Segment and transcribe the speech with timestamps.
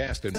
[0.00, 0.24] podcast.
[0.24, 0.36] And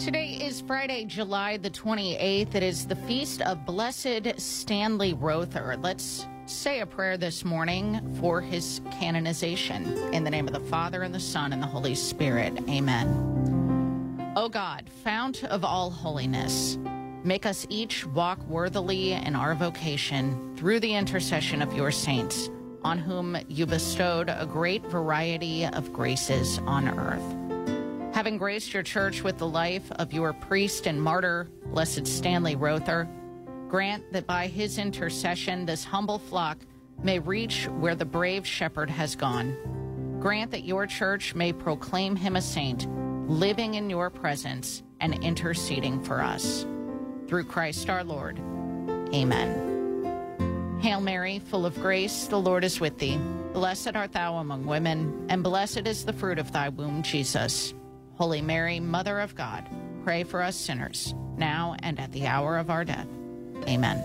[0.00, 2.54] Today is Friday, July the 28th.
[2.54, 5.76] It is the feast of Blessed Stanley Rother.
[5.80, 9.84] Let's say a prayer this morning for his canonization.
[10.12, 12.56] In the name of the Father, and the Son, and the Holy Spirit.
[12.68, 14.32] Amen.
[14.36, 16.78] O God, fount of all holiness,
[17.24, 22.48] make us each walk worthily in our vocation through the intercession of your saints,
[22.82, 27.46] on whom you bestowed a great variety of graces on earth
[28.16, 33.06] having graced your church with the life of your priest and martyr, Blessed Stanley Rother,
[33.68, 36.58] grant that by his intercession this humble flock
[37.02, 39.56] may reach where the brave shepherd has gone.
[40.20, 42.86] Grant that your church may proclaim him a saint,
[43.28, 46.66] living in your presence and interceding for us.
[47.28, 48.38] Through Christ our Lord.
[49.14, 50.78] Amen.
[50.80, 53.18] Hail Mary, full of grace, the Lord is with thee.
[53.52, 57.74] Blessed art thou among women, and blessed is the fruit of thy womb, Jesus.
[58.16, 59.68] Holy Mary, Mother of God,
[60.04, 63.08] pray for us sinners, now and at the hour of our death.
[63.68, 64.04] Amen.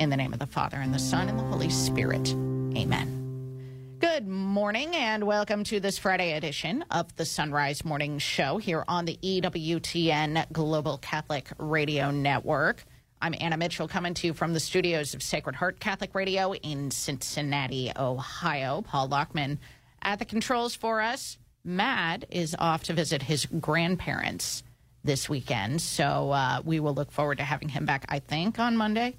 [0.00, 2.30] In the name of the Father, and the Son, and the Holy Spirit.
[2.76, 3.96] Amen.
[4.00, 8.84] Good morning, and welcome to this Friday edition of the Son Rise Morning Show here
[8.88, 12.84] on the EWTN Global Catholic Radio Network.
[13.22, 16.90] I'm Anna Mitchell coming to you from the studios of Sacred Heart Catholic Radio in
[16.90, 18.82] Cincinnati, Ohio.
[18.82, 19.58] Paul Lockman
[20.02, 21.38] at the controls for us.
[21.62, 24.62] Matt is off to visit his grandparents
[25.02, 28.76] this weekend, so uh, we will look forward to having him back, I think, on
[28.76, 29.16] Monday.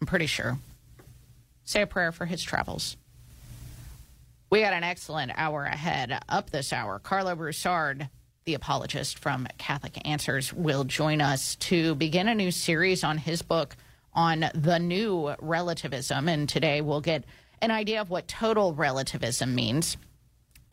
[0.00, 0.58] I'm pretty sure.
[1.64, 2.96] Say a prayer for his travels.
[4.50, 6.18] We got an excellent hour ahead.
[6.28, 8.10] Up this hour, Karlo Broussard,
[8.44, 13.40] the apologist from Catholic Answers, will join us to begin a new series on his
[13.40, 13.76] book
[14.12, 16.28] on the new relativism.
[16.28, 17.24] And today we'll get
[17.62, 19.96] an idea of what total relativism means.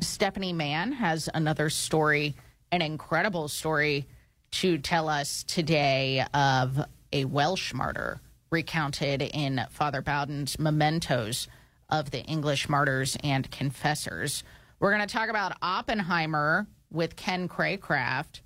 [0.02, 2.36] Stephanie Mann has another story,
[2.72, 4.08] an incredible story
[4.52, 6.80] to tell us today of
[7.12, 8.20] a Welsh martyr
[8.52, 11.48] recounted in Father Bowden's Mementos
[11.90, 14.44] of the English Martyrs and Confessors.
[14.80, 18.42] We're going to talk about Oppenheimer with Ken Craycraft,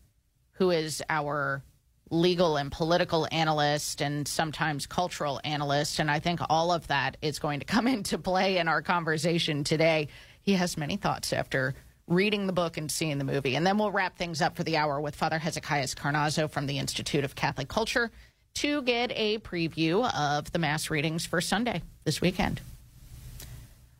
[0.54, 1.64] who is our
[2.10, 6.00] legal and political analyst and sometimes cultural analyst.
[6.00, 9.64] And I think all of that is going to come into play in our conversation
[9.64, 10.08] today.
[10.42, 11.76] He has many thoughts after
[12.08, 13.56] reading the book and seeing the movie.
[13.56, 16.80] And then we'll wrap things up for the hour with Father Hezekias Carnazzo from the
[16.80, 18.12] Institute of Catholic Culture
[18.56, 22.62] to get a preview of the Mass readings for Sunday this weekend.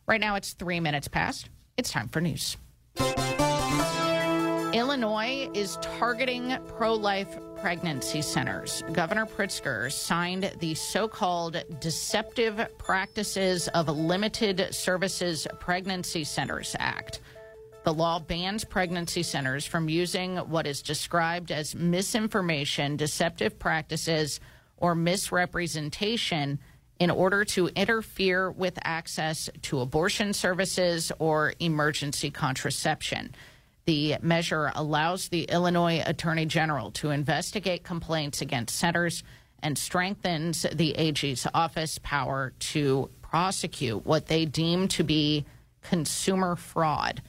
[0.06, 1.48] Right now it's three minutes past.
[1.76, 2.56] It's time for news.
[4.74, 8.82] Illinois is targeting pro life pregnancy centers.
[8.92, 17.20] Governor Pritzker signed the so called Deceptive Practices of Limited Services Pregnancy Centers Act.
[17.84, 24.40] The law bans pregnancy centers from using what is described as misinformation, deceptive practices,
[24.78, 26.58] or misrepresentation
[26.98, 33.34] in order to interfere with access to abortion services or emergency contraception.
[33.84, 39.22] The measure allows the Illinois Attorney General to investigate complaints against centers
[39.62, 45.44] and strengthens the AG's office power to prosecute what they deem to be
[45.82, 47.20] consumer fraud.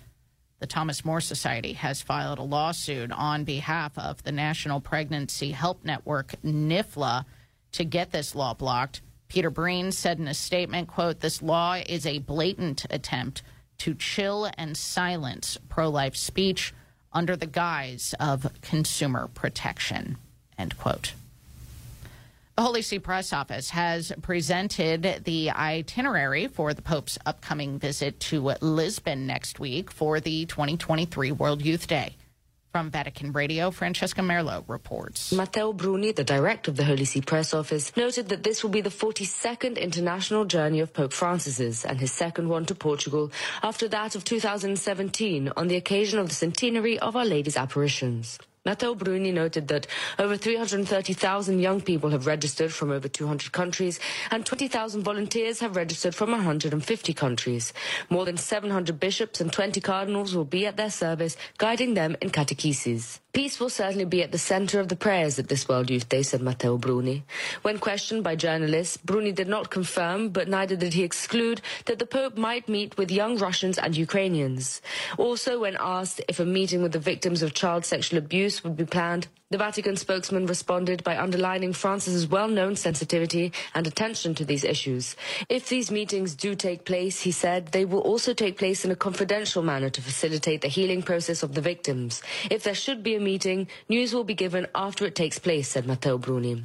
[0.59, 5.83] The Thomas More Society has filed a lawsuit on behalf of the National Pregnancy Help
[5.83, 7.25] Network, NIFLA,
[7.73, 9.01] to get this law blocked.
[9.27, 13.43] Peter Breen said in a statement, quote, this law is a blatant attempt
[13.79, 16.73] to chill and silence pro life speech
[17.11, 20.17] under the guise of consumer protection.
[20.57, 21.13] End quote.
[22.55, 28.53] The Holy See Press Office has presented the itinerary for the Pope's upcoming visit to
[28.61, 32.15] Lisbon next week for the 2023 World Youth Day.
[32.71, 35.33] From Vatican Radio, Francesca Merlo reports.
[35.33, 38.79] Matteo Bruni, the director of the Holy See Press Office, noted that this will be
[38.79, 44.15] the 42nd international journey of Pope Francis's and his second one to Portugal after that
[44.15, 48.39] of 2017 on the occasion of the centenary of Our Lady's apparitions.
[48.65, 49.85] Matteo Bruni noted that
[50.17, 53.99] over 330,000 young people have registered from over 200 countries
[54.31, 57.73] and 20,000 volunteers have registered from 150 countries.
[58.09, 62.31] More than 700 bishops and 20 cardinals will be at their service, guiding them in
[62.31, 63.19] catechesis.
[63.35, 66.23] Peace will certainly be at the center of the prayers at this World Youth Day,
[66.23, 67.25] said Matteo Bruni.
[67.63, 72.05] When questioned by journalists, Bruni did not confirm, but neither did he exclude, that the
[72.05, 74.81] Pope might meet with young Russians and Ukrainians.
[75.17, 78.85] Also, when asked if a meeting with the victims of child sexual abuse would be
[78.85, 85.15] planned, the Vatican spokesman responded by underlining Francis's well-known sensitivity and attention to these issues.
[85.49, 88.95] If these meetings do take place, he said, they will also take place in a
[88.95, 92.23] confidential manner to facilitate the healing process of the victims.
[92.49, 95.85] If there should be a meeting, news will be given after it takes place, said
[95.85, 96.63] Matteo Bruni.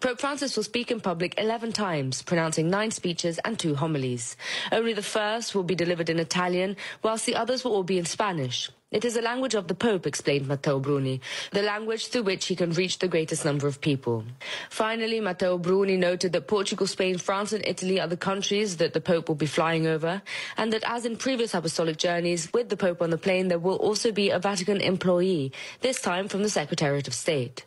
[0.00, 4.38] Pope Francis will speak in public 11 times, pronouncing nine speeches and two homilies.
[4.72, 8.06] Only the first will be delivered in Italian, whilst the others will all be in
[8.06, 8.70] Spanish.
[8.92, 12.54] It is the language of the Pope, explained Matteo Bruni, the language through which he
[12.54, 14.22] can reach the greatest number of people.
[14.68, 19.00] Finally, Matteo Bruni noted that Portugal, Spain, France and Italy are the countries that the
[19.00, 20.20] Pope will be flying over,
[20.58, 23.76] and that as in previous apostolic journeys, with the Pope on the plane, there will
[23.76, 27.64] also be a Vatican employee, this time from the Secretariat of State.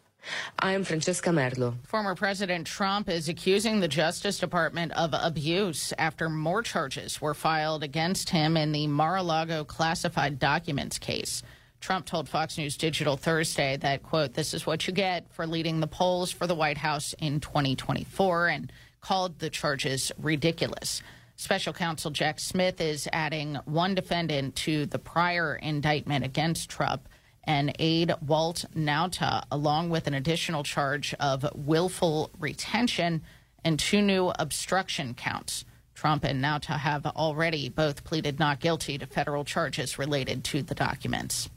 [0.59, 1.75] I am Francesca Merlo.
[1.85, 7.83] Former President Trump is accusing the Justice Department of abuse after more charges were filed
[7.83, 11.43] against him in the Mar a Lago classified documents case.
[11.79, 15.79] Trump told Fox News Digital Thursday that, quote, this is what you get for leading
[15.79, 18.71] the polls for the White House in 2024 and
[19.01, 21.03] called the charges ridiculous.
[21.35, 27.07] Special counsel Jack Smith is adding one defendant to the prior indictment against Trump
[27.45, 33.21] and aide Walt Nauta, along with an additional charge of willful retention
[33.63, 35.65] and two new obstruction counts.
[35.93, 40.75] Trump and Nauta have already both pleaded not guilty to federal charges related to the
[40.75, 41.49] documents.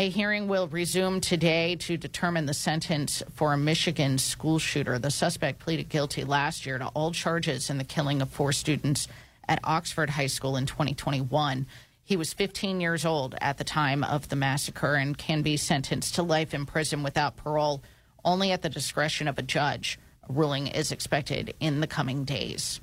[0.00, 4.96] A hearing will resume today to determine the sentence for a Michigan school shooter.
[4.98, 9.08] The suspect pleaded guilty last year to all charges in the killing of four students
[9.48, 11.66] at Oxford High School in 2021.
[12.08, 16.14] He was 15 years old at the time of the massacre and can be sentenced
[16.14, 17.82] to life in prison without parole
[18.24, 19.98] only at the discretion of a judge.
[20.26, 22.80] A ruling is expected in the coming days.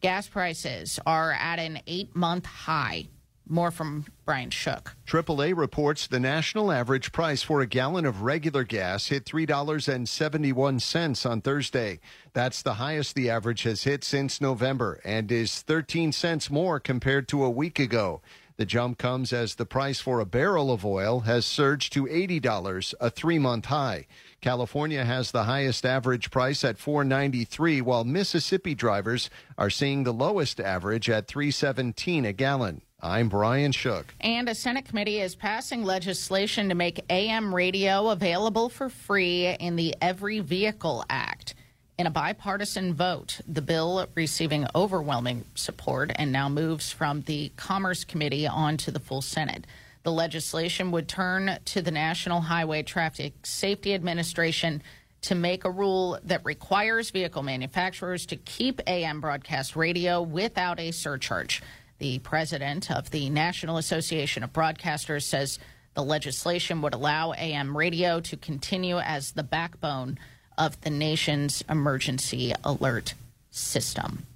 [0.00, 3.06] Gas prices are at an eight month high.
[3.48, 4.96] More from Brian Shook.
[5.04, 11.40] AAA reports the national average price for a gallon of regular gas hit $3.71 on
[11.40, 12.00] Thursday.
[12.32, 17.28] That's the highest the average has hit since November and is 13 cents more compared
[17.28, 18.22] to a week ago.
[18.56, 22.94] The jump comes as the price for a barrel of oil has surged to $80,
[23.00, 24.06] a three month high.
[24.40, 30.60] California has the highest average price at 493 while Mississippi drivers are seeing the lowest
[30.60, 32.82] average at 317 a gallon.
[33.04, 34.14] I'm Brian Shook.
[34.20, 39.74] And a Senate committee is passing legislation to make AM radio available for free in
[39.74, 41.56] the Every Vehicle Act.
[41.98, 48.04] In a bipartisan vote, the bill receiving overwhelming support and now moves from the Commerce
[48.04, 49.66] Committee on to the full Senate.
[50.04, 54.80] The legislation would turn to the National Highway Traffic Safety Administration
[55.22, 60.92] to make a rule that requires vehicle manufacturers to keep AM broadcast radio without a
[60.92, 61.62] surcharge.
[62.02, 65.60] The president of the National Association of Broadcasters says
[65.94, 70.18] the legislation would allow AM radio to continue as the backbone
[70.58, 73.14] of the nation's emergency alert
[73.52, 74.26] system.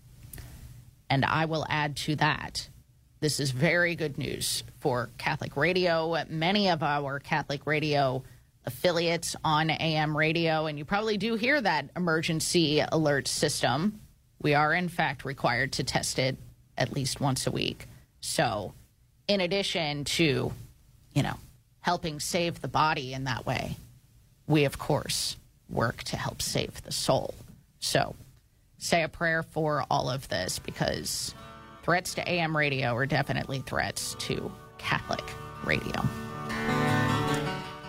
[1.11, 2.69] And I will add to that
[3.19, 6.17] this is very good news for Catholic radio.
[6.29, 8.23] Many of our Catholic radio
[8.65, 13.99] affiliates on AM radio, and you probably do hear that emergency alert system.
[14.41, 16.37] We are, in fact, required to test it
[16.77, 17.87] at least once a week.
[18.21, 18.73] So,
[19.29, 20.53] in addition to,
[21.15, 21.37] you know,
[21.81, 23.77] helping save the body in that way,
[24.47, 25.37] we, of course,
[25.69, 27.35] work to help save the soul.
[27.81, 28.15] So,
[28.79, 31.35] say a prayer for all of this because
[31.83, 35.25] threats to AM radio are definitely threats to Catholic
[35.65, 36.03] radio.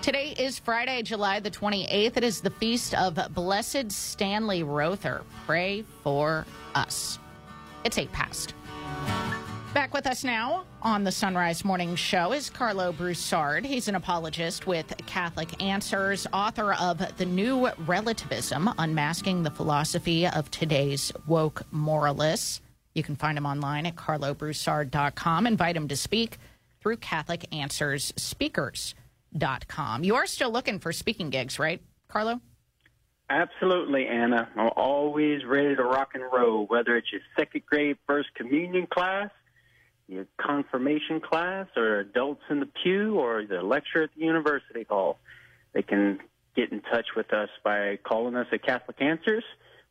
[0.01, 2.15] Today is Friday, July the 28th.
[2.15, 5.21] It is the feast of Blessed Stanley Rother.
[5.45, 6.45] Pray for
[6.75, 7.19] us.
[7.83, 8.53] It's eight past.
[9.74, 13.63] Back with us now on the Son Rise Morning Show is Karlo Broussard.
[13.63, 20.50] He's an apologist with Catholic Answers, author of The New Relativism Unmasking the Philosophy of
[20.50, 22.62] Today's Woke Moralists.
[22.96, 25.46] You can find him online at karlobroussard.com.
[25.46, 26.39] Invite him to speak
[26.82, 30.03] through Catholic Answers Speakers.com.
[30.03, 32.41] You are still looking for speaking gigs, right, Karlo?
[33.29, 34.50] Absolutely, Anna.
[34.55, 39.29] I'm always ready to rock and roll, whether it's your second grade first communion class
[40.07, 45.19] your confirmation class or adults in the pew or the lecture at the university hall.
[45.74, 46.19] They can
[46.55, 49.43] get in touch with us by calling us at Catholic Answers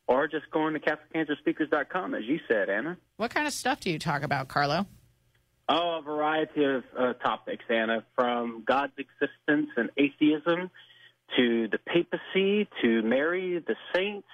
[0.07, 2.97] or just going to CatholicAnswersSpeakers.com, as you said, Anna.
[3.17, 4.87] What kind of stuff do you talk about, Karlo?
[5.69, 10.71] Oh, a variety of uh, topics, Anna, from God's existence and atheism
[11.35, 14.27] to the papacy to Mary, the saints,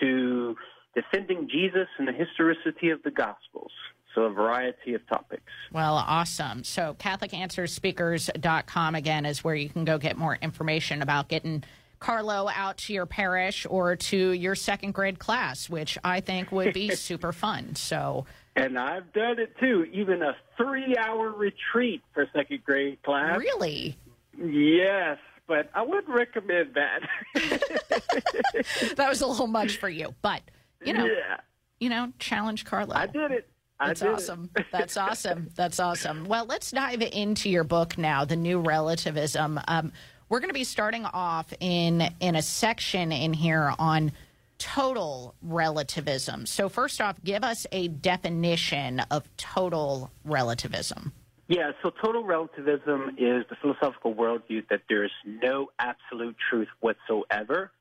[0.00, 0.56] to
[0.94, 3.72] defending Jesus and the historicity of the Gospels.
[4.14, 5.44] So, a variety of topics.
[5.72, 6.64] Well, awesome.
[6.64, 11.62] So, CatholicAnswersSpeakers.com again is where you can go get more information about getting
[12.00, 16.72] Karlo out to your parish or to your second grade class, which I think would
[16.72, 17.76] be super fun.
[17.76, 18.26] So,
[18.56, 23.38] and I've done it too, even a three hour retreat for second grade class.
[23.38, 23.96] Really?
[24.36, 25.18] Yes,
[25.50, 27.00] but I wouldn't recommend that.
[28.94, 30.42] that was a little much for you, but
[30.84, 31.38] you know, yeah.
[31.80, 32.94] you know, challenge Karlo.
[32.94, 33.48] I did it.
[33.80, 34.50] I That's did awesome.
[34.54, 34.66] It.
[34.70, 35.50] That's awesome.
[35.56, 36.26] That's awesome.
[36.26, 39.58] Well, let's dive into your book now, The New Relativism.
[39.66, 39.92] Um,
[40.28, 44.12] we're going to be starting off in in a section in here on
[44.58, 46.46] total relativism.
[46.46, 51.12] So, first off, give us a definition of total relativism.
[51.50, 57.72] Yeah, so total relativism is the philosophical worldview that there is no absolute truth whatsoever,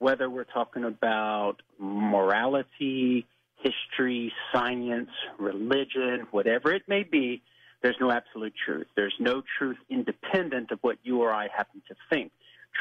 [0.00, 3.24] whether we're talking about morality,
[3.60, 7.42] history, science, religion, whatever it may be,
[7.80, 8.88] there's no absolute truth.
[8.96, 12.32] There's no truth independent of what you or I happen to think.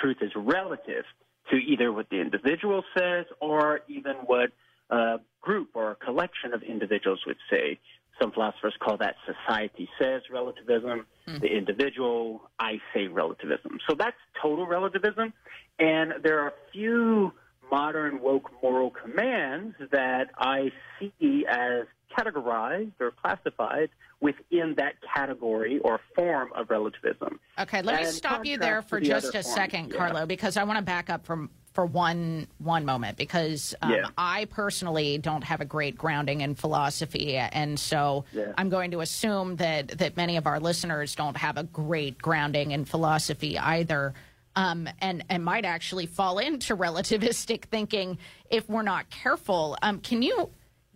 [0.01, 1.05] Truth is relative
[1.51, 4.49] to either what the individual says or even what
[4.89, 7.79] a group or a collection of individuals would say.
[8.19, 11.41] Some philosophers call that society says relativism, mm.
[11.41, 13.79] the individual, I say relativism.
[13.89, 15.33] So that's total relativism.
[15.79, 17.33] And there are a few
[17.71, 23.89] modern woke moral commands that I see as categorized or classified
[24.19, 27.39] within that category or form of relativism.
[27.59, 30.09] Okay, let me and stop you there for the just a second, yeah.
[30.09, 34.07] Karlo, because I want to back up from for one one moment because um, yeah.
[34.17, 38.53] I personally don't have a great grounding in philosophy, and so yeah.
[38.57, 42.71] I'm going to assume that that many of our listeners don't have a great grounding
[42.71, 44.13] in philosophy either.
[44.53, 48.17] Um, and and might actually fall into relativistic thinking
[48.49, 49.77] if we're not careful.
[49.81, 50.49] Um, can you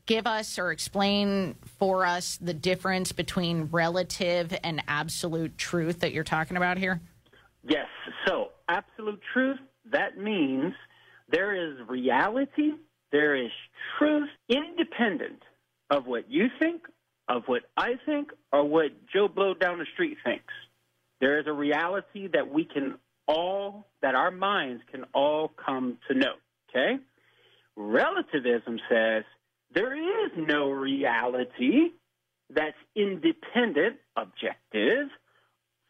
[0.06, 6.26] give us or explain for us the difference between relative and absolute truth that you're
[6.26, 7.00] talking about here?
[7.68, 7.88] Yes.
[8.28, 9.58] So, absolute truth,
[9.92, 10.74] that means
[11.30, 12.72] there is reality,
[13.12, 13.52] there is
[13.98, 15.42] truth independent
[15.90, 16.84] of what you think,
[17.28, 20.54] of what I think, or what Joe Blow down the street thinks.
[21.22, 22.96] There is a reality that we can
[23.28, 26.34] all, that our minds can all come to know.
[26.70, 26.98] Okay?
[27.76, 29.24] Relativism says
[29.74, 31.92] there is no reality
[32.50, 35.08] that's independent, objective,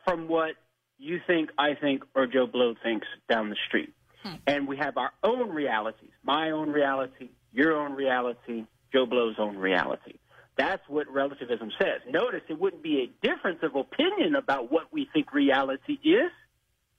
[0.05, 0.55] from what
[0.97, 3.93] you think, I think, or Joe Blow thinks down the street.
[4.23, 4.35] Hmm.
[4.47, 9.57] And we have our own realities my own reality, your own reality, Joe Blow's own
[9.57, 10.15] reality.
[10.57, 12.01] That's what relativism says.
[12.09, 16.31] Notice it wouldn't be a difference of opinion about what we think reality is.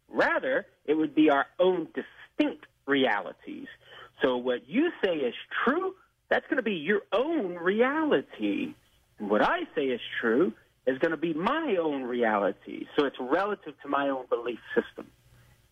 [0.08, 3.66] Rather, it would be our own distinct realities.
[4.22, 5.34] So what you say is
[5.64, 5.94] true,
[6.28, 8.74] that's going to be your own reality.
[9.18, 10.52] And what I say is true
[10.86, 12.86] is going to be my own reality.
[12.96, 15.06] So it's relative to my own belief system.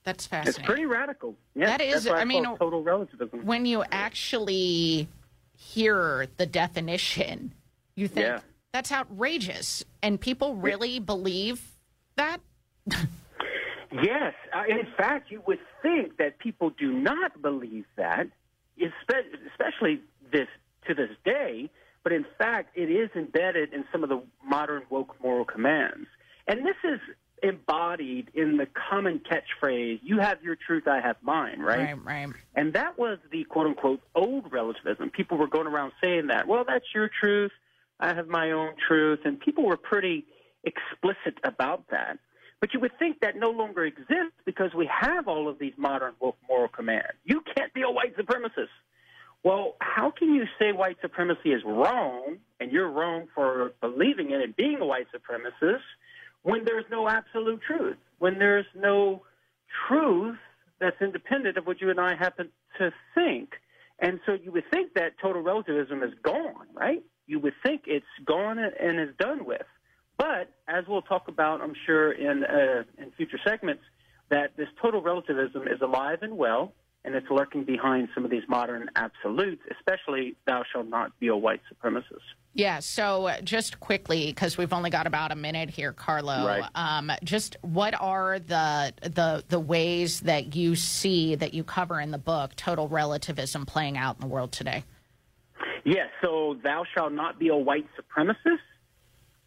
[0.04, 0.61] That's fascinating.
[0.61, 1.35] It's pretty radical.
[1.54, 3.47] Yeah, that is, I, I mean, total relativism.
[3.47, 5.09] When you actually
[5.56, 7.52] hear the definition,
[7.94, 8.40] you think yeah.
[8.73, 11.62] that's outrageous, and people really believe
[12.16, 12.38] that.
[12.90, 18.26] yes, uh, in fact, you would think that people do not believe that,
[18.76, 20.49] especially this
[20.87, 21.71] to this day,
[22.05, 26.07] but in fact, it is embedded in some of the modern woke moral commands.
[26.47, 27.01] And this is
[27.43, 31.97] embodied in the common catchphrase, you have your truth, I have mine, right?
[31.97, 32.29] Right, right.
[32.55, 35.11] And that was the quote unquote old relativism.
[35.11, 37.53] People were going around saying that, well, that's your truth,
[38.01, 39.21] I have my own truth.
[39.25, 40.27] And people were pretty
[40.63, 42.19] explicit about that.
[42.61, 46.15] But you would think that no longer exists because we have all of these modern
[46.21, 47.13] woke moral commands.
[47.25, 48.69] You can't be a white supremacist.
[49.45, 54.41] Well, how can you say white supremacy is wrong and you're wrong for believing in
[54.41, 55.83] it being a white supremacist
[56.43, 59.23] when there's no absolute truth, when there's no
[59.87, 60.39] truth
[60.81, 62.49] that's independent of what you and I happen
[62.79, 63.51] to think?
[63.99, 67.03] And so you would think that total relativism is gone, right?
[67.27, 69.67] You would think it's gone and is done with.
[70.17, 73.83] But as we'll talk about, I'm sure, in, uh, in future segments,
[74.31, 76.73] that this total relativism is alive and well
[77.05, 81.37] and it's lurking behind some of these modern absolutes, especially thou shalt not be a
[81.37, 82.21] white supremacist.
[82.55, 86.47] Yeah, so uh, just quickly, because we've only got about a minute here, Karlo.
[86.47, 86.65] Right.
[86.75, 92.11] Um, just what are the the the ways that you see that you cover in
[92.11, 94.85] the book total relativism playing out in the world today?
[95.85, 98.59] Yes, so thou shalt not be a white supremacist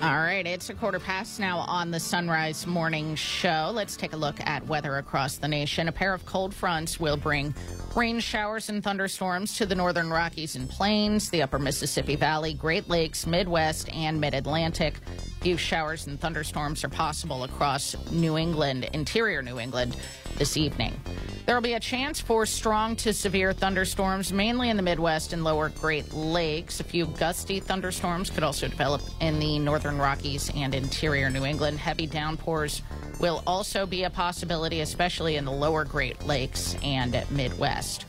[0.01, 3.71] All right, it's a quarter past now on the Son Rise Morning Show.
[3.73, 5.87] Let's take a look at weather across the nation.
[5.87, 7.55] A pair of cold fronts will bring
[7.95, 12.89] rain showers and thunderstorms to the northern Rockies and Plains, the upper Mississippi Valley, Great
[12.89, 14.95] Lakes, Midwest, and Mid Atlantic.
[15.43, 19.97] Few showers and thunderstorms are possible across New England, interior New England,
[20.37, 20.97] this evening.
[21.45, 25.43] There will be a chance for strong to severe thunderstorms, mainly in the Midwest and
[25.43, 26.79] lower Great Lakes.
[26.79, 31.77] A few gusty thunderstorms could also develop in the northern Rockies and interior New England.
[31.77, 32.81] Heavy downpours
[33.19, 38.05] will also be a possibility, especially in the lower Great Lakes and Midwest.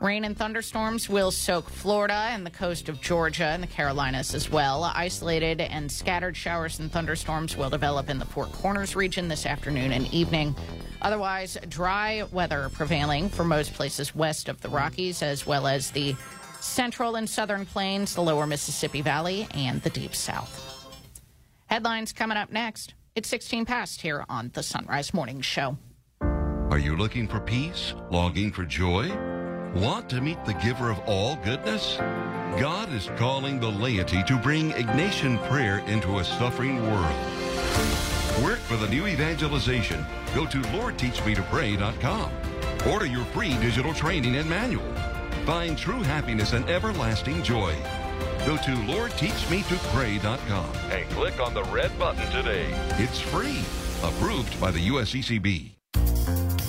[0.00, 4.50] Rain and thunderstorms will soak Florida and the coast of Georgia and the Carolinas as
[4.50, 4.84] well.
[4.84, 9.92] Isolated and scattered showers and thunderstorms will develop in the Four Corners region this afternoon
[9.92, 10.56] and evening.
[11.02, 16.16] Otherwise, dry weather prevailing for most places west of the Rockies, as well as the
[16.60, 20.66] central and southern plains, the lower Mississippi Valley, and the deep south.
[21.66, 22.94] Headlines coming up next.
[23.14, 25.76] It's 16 past here on the Son Rise Morning Show.
[26.22, 27.92] Are you looking for peace?
[28.10, 29.10] Longing for joy?
[29.74, 31.96] Want to meet the giver of all goodness?
[32.58, 37.14] God is calling the laity to bring Ignatian prayer into a suffering world.
[38.42, 40.04] Work for the new evangelization.
[40.34, 42.32] Go to LordTeachMeToPray.com.
[42.90, 44.92] Order your free digital training and manual.
[45.46, 47.76] Find true happiness and everlasting joy.
[48.44, 52.66] Go to LordTeachMeToPray.com and click on the red button today.
[52.98, 53.62] It's free.
[54.02, 55.76] Approved by the USCCB.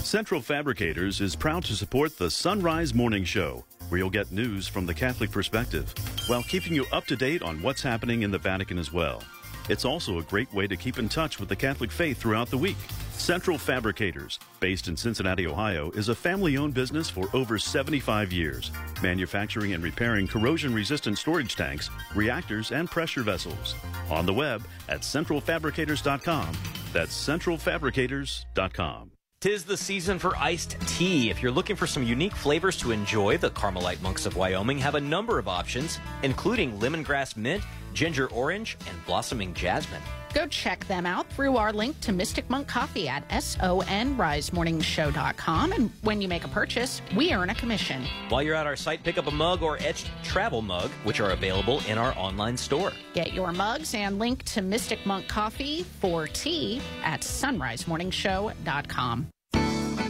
[0.03, 4.67] Central Fabricators is proud to support the Son Rise Morning Show, where you'll get news
[4.67, 5.93] from the Catholic perspective,
[6.27, 9.23] while keeping you up to date on what's happening in the Vatican as well.
[9.69, 12.57] It's also a great way to keep in touch with the Catholic faith throughout the
[12.57, 12.75] week.
[13.11, 18.71] Central Fabricators, based in Cincinnati, Ohio, is a family owned business for over 75 years,
[19.03, 23.75] manufacturing and repairing corrosion resistant storage tanks, reactors, and pressure vessels.
[24.09, 26.57] On the web at centralfabricators.com.
[26.91, 29.11] That's centralfabricators.com.
[29.41, 31.31] Tis the season for iced tea.
[31.31, 34.93] If you're looking for some unique flavors to enjoy, the Carmelite Monks of Wyoming have
[34.93, 40.03] a number of options, including lemongrass mint, ginger orange, and blossoming jasmine.
[40.33, 45.73] Go check them out through our link to Mystic Monk Coffee at sonrisemorningshow.com.
[45.73, 48.05] And when you make a purchase, we earn a commission.
[48.29, 51.31] While you're at our site, pick up a mug or etched travel mug, which are
[51.31, 52.93] available in our online store.
[53.13, 59.27] Get your mugs and link to Mystic Monk Coffee for tea at sonrisemorningshow.com.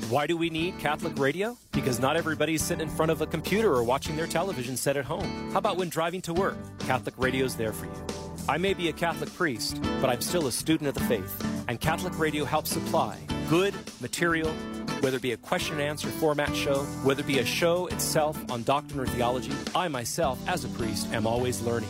[0.10, 1.58] Why do we need Catholic radio?
[1.72, 5.06] Because not everybody's sitting in front of a computer or watching their television set at
[5.06, 5.50] home.
[5.54, 6.58] How about when driving to work?
[6.80, 8.31] Catholic radio's there for you.
[8.48, 11.80] I may be a Catholic priest, but I'm still a student of the faith, and
[11.80, 13.18] Catholic radio helps supply
[13.50, 14.50] good material,
[15.02, 18.38] whether it be a question and answer format show, whether it be a show itself
[18.50, 19.52] on doctrine or theology.
[19.76, 21.90] I myself, as a priest, am always learning.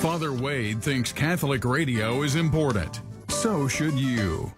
[0.00, 3.00] Father Wade thinks Catholic radio is important.
[3.28, 4.52] So should you.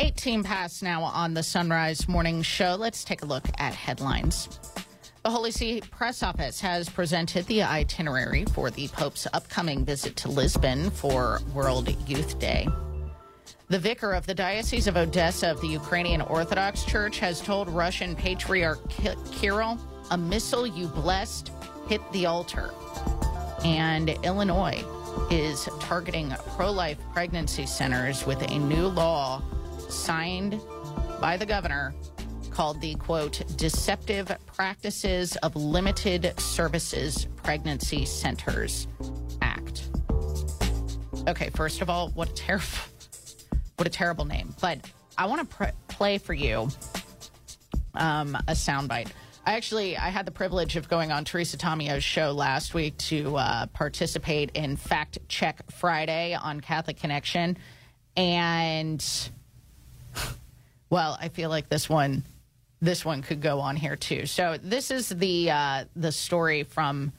[0.00, 2.74] 18 past now on the Son Rise Morning Show.
[2.74, 4.48] Let's take a look at headlines.
[5.26, 10.28] The Holy See Press Office has presented the itinerary for the Pope's upcoming visit to
[10.28, 12.68] Lisbon for World Youth Day.
[13.66, 18.14] The vicar of the Diocese of Odessa of the Ukrainian Orthodox Church has told Russian
[18.14, 18.78] Patriarch
[19.32, 19.80] Kirill,
[20.12, 21.50] a missile you blessed
[21.88, 22.70] hit the altar.
[23.64, 24.84] And Illinois
[25.32, 29.42] is targeting pro life pregnancy centers with a new law
[29.88, 30.60] signed
[31.20, 31.96] by the governor
[32.56, 38.88] called the quote deceptive practices of limited services pregnancy centers
[39.42, 39.90] act.
[41.28, 42.64] Okay first of all what a terrible
[43.76, 44.54] what a terrible name.
[44.62, 46.70] But i want to pr- play for you
[47.92, 49.10] um, a soundbite.
[49.44, 53.36] I actually I had the privilege of going on Teresa Tomeo's show last week to
[53.36, 57.58] uh, participate in Fact Check Friday on Catholic Connection,
[58.16, 59.04] and
[60.88, 62.24] well, I feel like this one
[62.80, 64.26] this one could go on here too.
[64.26, 67.12] So this is the uh, the story from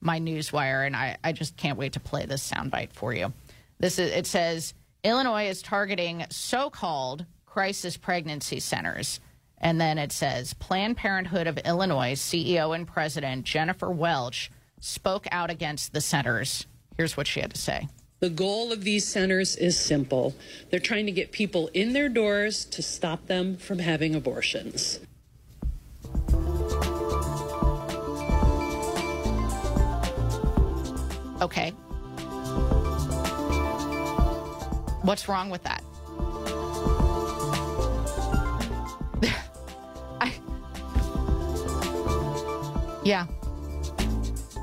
[0.00, 3.32] my newswire, and I, I just can't wait to play this soundbite for you.
[3.78, 9.20] This is it says Illinois is targeting so-called crisis pregnancy centers.
[9.58, 14.50] And then it says Planned Parenthood of Illinois CEO and president Jennifer Welch
[14.80, 16.66] spoke out against the centers.
[16.96, 17.88] Here's what she had to say.
[18.24, 20.34] The goal of these centers is simple.
[20.70, 24.98] They're trying to get people in their doors to stop them from having abortions.
[31.42, 31.68] Okay.
[35.02, 35.84] What's wrong with that?
[40.22, 40.32] I,
[43.04, 43.26] yeah.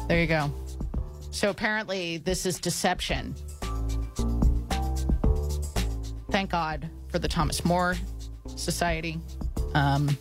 [0.08, 0.52] There you go.
[1.30, 3.36] So apparently, this is deception.
[6.32, 7.96] Thank God for the Thomas More
[8.56, 9.20] Society.
[9.74, 10.18] Um,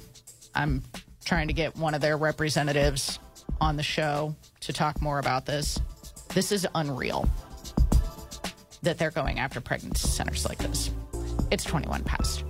[0.57, 0.83] I'm
[1.25, 3.20] trying to get one of their representatives
[3.61, 5.79] on the show to talk more about this.
[6.35, 7.29] This is unreal
[8.83, 10.90] that they're going after pregnancy centers like this.
[11.53, 12.44] It's 21 past.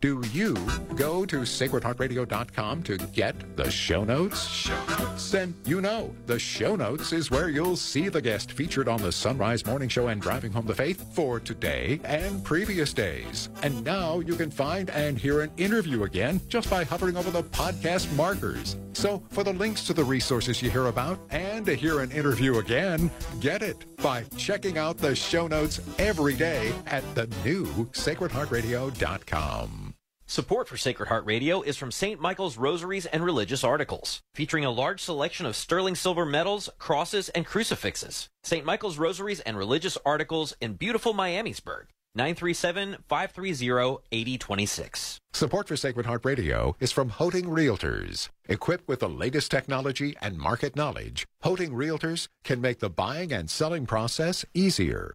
[0.00, 0.54] Do you
[0.94, 4.46] go to sacredheartradio.com to get the show notes?
[4.48, 5.32] Show notes.
[5.32, 9.10] Then you know the show notes is where you'll see the guest featured on the
[9.10, 13.48] Son Rise Morning Show and Driving Home the Faith for today and previous days.
[13.64, 17.42] And now you can find and hear an interview again just by hovering over the
[17.42, 18.76] podcast markers.
[18.92, 22.58] So for the links to the resources you hear about and to hear an interview
[22.58, 29.87] again, get it by checking out the show notes every day at the new sacredheartradio.com.
[30.30, 32.20] Support for Sacred Heart Radio is from St.
[32.20, 37.46] Michael's Rosaries and Religious Articles, featuring a large selection of sterling silver medals, crosses, and
[37.46, 38.28] crucifixes.
[38.42, 38.62] St.
[38.62, 41.86] Michael's Rosaries and Religious Articles in beautiful Miamisburg.
[42.18, 45.16] 937-530-8026.
[45.32, 48.28] Support for Sacred Heart Radio is from Hoting Realtors.
[48.50, 53.48] Equipped with the latest technology and market knowledge, Hoting Realtors can make the buying and
[53.48, 55.14] selling process easier.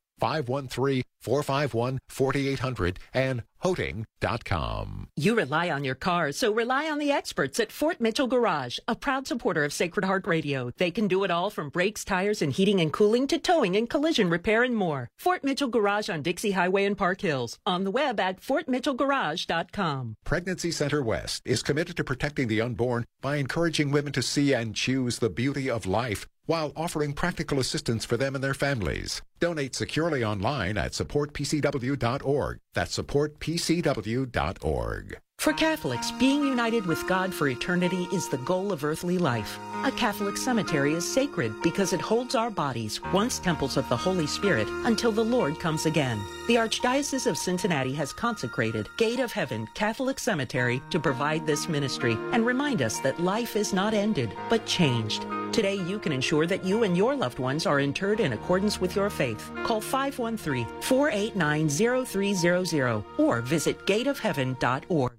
[1.23, 5.07] 513-451-4800 and hoting.com.
[5.15, 8.95] You rely on your car, so rely on the experts at Fort Mitchell Garage, a
[8.95, 10.71] proud supporter of Sacred Heart Radio.
[10.77, 13.89] They can do it all from brakes, tires, and heating and cooling to towing and
[13.89, 15.09] collision repair and more.
[15.17, 17.57] Fort Mitchell Garage on Dixie Highway in Park Hills.
[17.65, 20.17] On the web at fortmitchellgarage.com.
[20.25, 24.75] Pregnancy Center West is committed to protecting the unborn by encouraging women to see and
[24.75, 29.21] choose the beauty of life while offering practical assistance for them and their families.
[29.39, 32.59] Donate securely online at supportpcw.org.
[32.73, 35.17] That's supportpcw.org.
[35.39, 39.59] For Catholics, being united with God for eternity is the goal of earthly life.
[39.83, 44.25] A Catholic cemetery is sacred because it holds our bodies, once temples of the Holy
[44.25, 46.21] Spirit, until the Lord comes again.
[46.47, 52.17] The Archdiocese of Cincinnati has consecrated Gate of Heaven Catholic Cemetery to provide this ministry
[52.31, 55.25] and remind us that life is not ended, but changed.
[55.53, 58.95] Today, you can ensure that you and your loved ones are interred in accordance with
[58.95, 59.51] your faith.
[59.63, 65.13] Call 513 489 0300 or visit gateofheaven.org.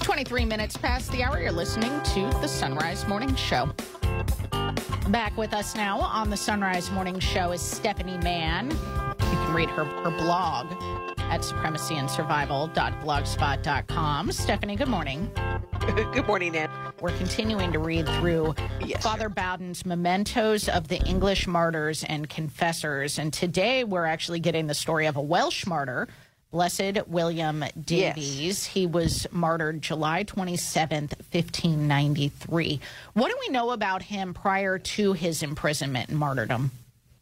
[0.00, 1.40] 23 minutes past the hour.
[1.40, 3.70] You're listening to the Son Rise Morning Show.
[5.10, 8.70] Back with us now on the Son Rise Morning Show is Stephanie Mann.
[8.70, 8.76] You
[9.16, 10.72] can read her, her blog
[11.30, 14.32] at supremacyandsurvival.blogspot.com.
[14.32, 15.30] Stephanie, good morning.
[16.12, 16.68] Good morning, Ann.
[17.00, 23.20] We're continuing to read through Yes, Father Bowden's Mementos of the English Martyrs and Confessors.
[23.20, 26.08] And today we're actually getting the story of a Welsh martyr,
[26.50, 28.64] Blessed William Davies.
[28.64, 32.80] He was martyred July 27th, 1593.
[33.12, 36.70] What do we know about him prior to his imprisonment and martyrdom?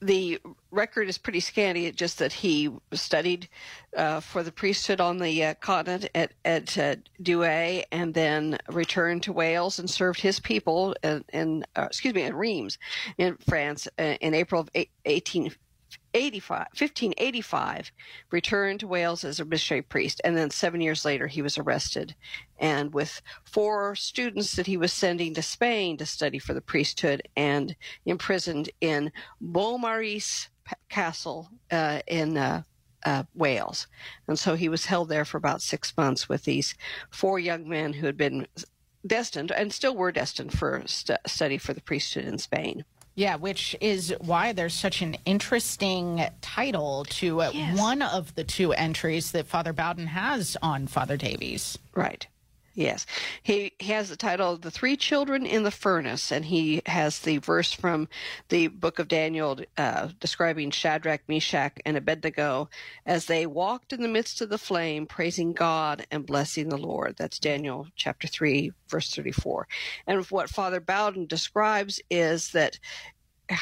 [0.04, 0.38] The
[0.70, 1.90] record is pretty scanty.
[1.90, 3.48] Just that he studied
[3.96, 9.22] uh, for the priesthood on the uh, continent at, at uh, Douay and then returned
[9.22, 12.76] to Wales and served his people in, in uh, excuse me, in Reims
[13.16, 15.58] in France uh, in April of eight- 1885,
[16.12, 17.92] 1585,
[18.30, 20.20] returned to Wales as a missionary priest.
[20.24, 22.14] And then seven years later, he was arrested.
[22.58, 27.22] And with four students that he was sending to Spain to study for the priesthood
[27.36, 27.74] and
[28.06, 30.48] imprisoned in Beaumaris
[30.88, 32.62] Castle uh, in uh,
[33.04, 33.86] uh, Wales.
[34.28, 36.74] And so he was held there for about six months with these
[37.10, 38.46] four young men who had been
[39.06, 42.84] destined and still were destined for st- study for the priesthood in Spain.
[43.16, 48.72] Yeah, which is why there's such an interesting title to uh, one of the two
[48.72, 51.78] entries that Father Bowden has on Father Davies.
[51.94, 52.26] Right.
[52.74, 53.06] Yes.
[53.42, 57.72] He, has the title The Three Children in the Furnace, and he has the verse
[57.72, 58.08] from
[58.48, 62.68] the book of Daniel uh, describing Shadrach, Meshach, and Abednego
[63.06, 67.16] as they walked in the midst of the flame, praising God and blessing the Lord.
[67.18, 69.68] That's Daniel chapter 3, verse 34.
[70.06, 72.80] And what Father Bowden describes is that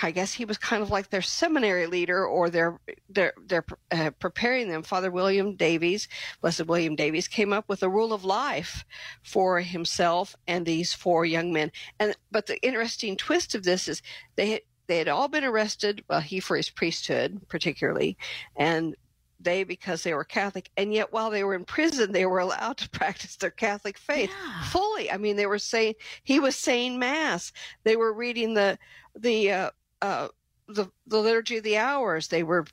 [0.03, 4.11] I guess he was kind of like their seminary leader, or they're they're they're uh,
[4.19, 4.83] preparing them.
[4.83, 6.09] Father William Davies,
[6.41, 8.85] Blessed William Davies, came up with a rule of life
[9.23, 11.73] for himself and these four young men.
[11.99, 14.03] And but the interesting twist of this is
[14.37, 16.05] they had, they had all been arrested.
[16.09, 18.17] Well, he for his priesthood, particularly,
[18.55, 18.95] and
[19.43, 22.77] they because they were Catholic, and yet while they were in prison, they were allowed
[22.79, 24.65] to practice their Catholic faith yeah.
[24.65, 25.11] fully.
[25.11, 27.53] I mean, they were saying he was saying mass.
[27.85, 28.79] They were reading the
[29.15, 30.29] the uh, uh,
[30.69, 32.29] the the liturgy of the hours.
[32.29, 32.67] They were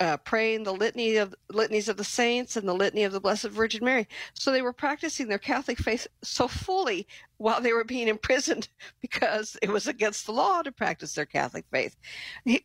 [0.00, 3.48] uh, praying the litany of litanies of the saints and the litany of the Blessed
[3.48, 4.08] Virgin Mary.
[4.34, 7.06] So they were practicing their Catholic faith so fully
[7.38, 8.68] while they were being imprisoned
[9.00, 11.96] because it was against the law to practice their Catholic faith.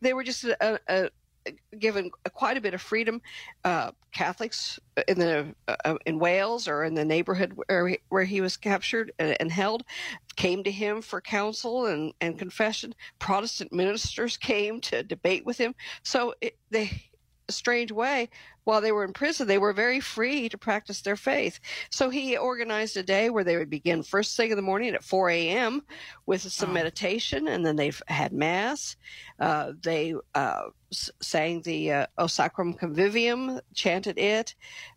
[0.00, 1.10] They were just a, a,
[1.78, 3.20] given quite a bit of freedom.
[3.64, 8.40] Uh, Catholics in the uh, in Wales or in the neighborhood where he, where he
[8.40, 9.84] was captured and, and, held
[10.36, 12.94] came to him for counsel and, and confession.
[13.18, 15.74] Protestant ministers came to debate with him.
[16.02, 17.09] So it, they
[17.52, 18.28] strange way,
[18.64, 21.60] while they were in prison, they were very free to practice their faith.
[21.90, 25.04] So he organized a day where they would begin first thing in the morning at
[25.04, 25.82] 4 a.m.
[26.26, 26.74] with some oh.
[26.74, 28.96] meditation, and then they've had mass.
[29.38, 34.54] Uh, they uh, sang the uh, O Sacrum Convivium, chanted it,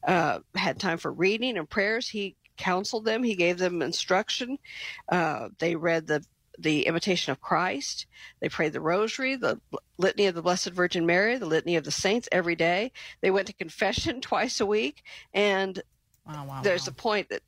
[0.07, 2.09] uh, had time for reading and prayers.
[2.09, 3.23] He counseled them.
[3.23, 4.57] He gave them instruction.
[5.09, 6.23] Uh, they read the
[6.57, 8.05] the imitation of Christ.
[8.39, 9.59] They prayed the rosary, the
[9.97, 12.91] litany of the Blessed Virgin Mary, the litany of the saints every day.
[13.21, 15.81] They went to confession twice a week, and
[16.27, 16.91] wow, wow, there's wow.
[16.91, 17.41] a point that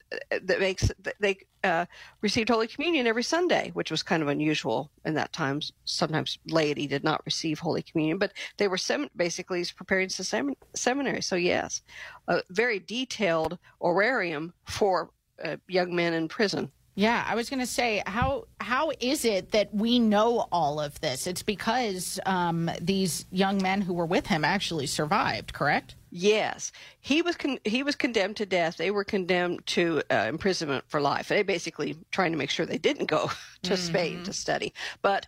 [0.47, 1.85] that makes that they uh,
[2.21, 5.61] received Holy Communion every Sunday, which was kind of unusual in that time.
[5.85, 10.55] Sometimes laity did not receive Holy Communion, but they were sem- basically preparing to sem-
[10.75, 11.21] seminary.
[11.21, 11.81] So yes,
[12.27, 15.11] a very detailed orarium for
[15.43, 16.71] uh, young men in prison.
[16.97, 20.99] Yeah, I was going to say how how is it that we know all of
[21.01, 21.27] this?
[21.27, 25.95] It's because um, these young men who were with him actually survived, correct?
[26.10, 28.77] Yes, he was con- he was condemned to death.
[28.77, 31.27] They were condemned to uh, imprisonment for life.
[31.27, 33.29] They basically trying to make sure they didn't go
[33.63, 33.75] to mm-hmm.
[33.75, 35.27] Spain to study, but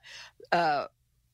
[0.54, 0.86] uh,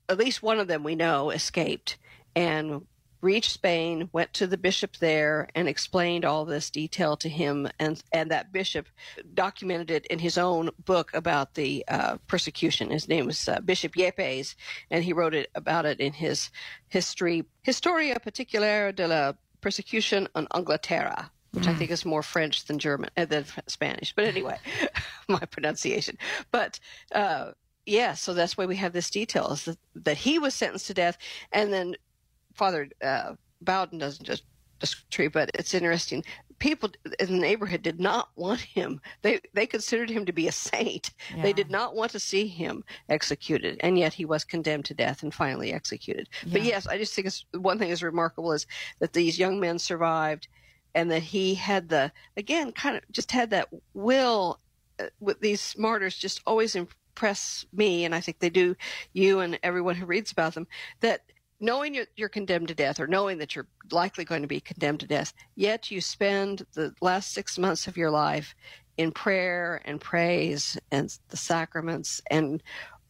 [0.09, 1.97] at least one of them we know escaped
[2.35, 2.87] and
[3.23, 7.69] reached Spain, went to the bishop there, and explained all this detail to him.
[7.79, 8.87] And, and that bishop
[9.33, 12.91] documented it in his own book about the uh, persecution.
[12.91, 14.55] His name was uh, Bishop Yepes,
[14.91, 16.51] and he wrote it about it in his
[16.89, 21.67] history, Historia Particular de la Persecution en Inglaterra, which.
[21.67, 24.13] I think is more French than German uh, than Spanish.
[24.13, 24.57] But anyway,
[25.29, 26.17] my pronunciation.
[26.51, 26.79] But
[27.13, 27.51] uh,
[27.85, 30.93] yeah, so that's why we have this detail is that, that he was sentenced to
[30.93, 31.17] death,
[31.51, 31.95] and then
[32.53, 34.43] Father uh, Bowden doesn't just
[35.09, 36.23] tree, but it's interesting.
[36.59, 39.01] People in the neighborhood did not want him.
[39.21, 41.11] They they considered him to be a saint.
[41.35, 41.43] Yeah.
[41.43, 45.23] They did not want to see him executed, and yet he was condemned to death
[45.23, 46.29] and finally executed.
[46.45, 46.53] Yeah.
[46.53, 48.65] But yes, I just think it's one thing is remarkable is
[48.99, 50.47] that these young men survived,
[50.95, 54.59] and that he had the again kind of just had that will.
[54.99, 58.75] Uh, with these martyrs, just always impress me, and I think they do
[59.11, 60.67] you and everyone who reads about them.
[60.99, 61.21] That
[61.63, 64.99] knowing you're, you're, condemned to death or knowing that you're likely going to be condemned
[64.99, 68.53] to death, yet you spend the last six months of your life
[68.97, 72.61] in prayer and praise and the sacraments and,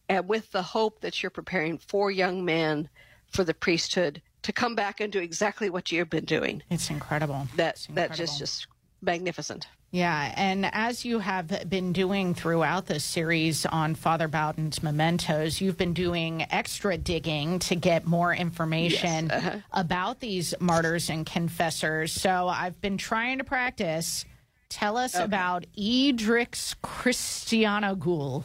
[0.08, 2.88] and with the hope that you're preparing four young men
[3.26, 6.62] for the priesthood to come back and do exactly what you've been doing.
[6.70, 7.48] It's incredible.
[7.56, 8.16] That it's incredible.
[8.16, 8.66] that just just
[9.02, 9.66] magnificent.
[9.94, 15.76] Yeah, and as you have been doing throughout this series on Father Bowden's mementos, you've
[15.76, 19.30] been doing extra digging to get more information yes.
[19.30, 19.58] uh-huh.
[19.70, 22.10] about these martyrs and confessors.
[22.12, 24.24] So I've been trying to practice.
[24.68, 25.22] Tell us okay.
[25.22, 28.42] about Edric's Christianogul.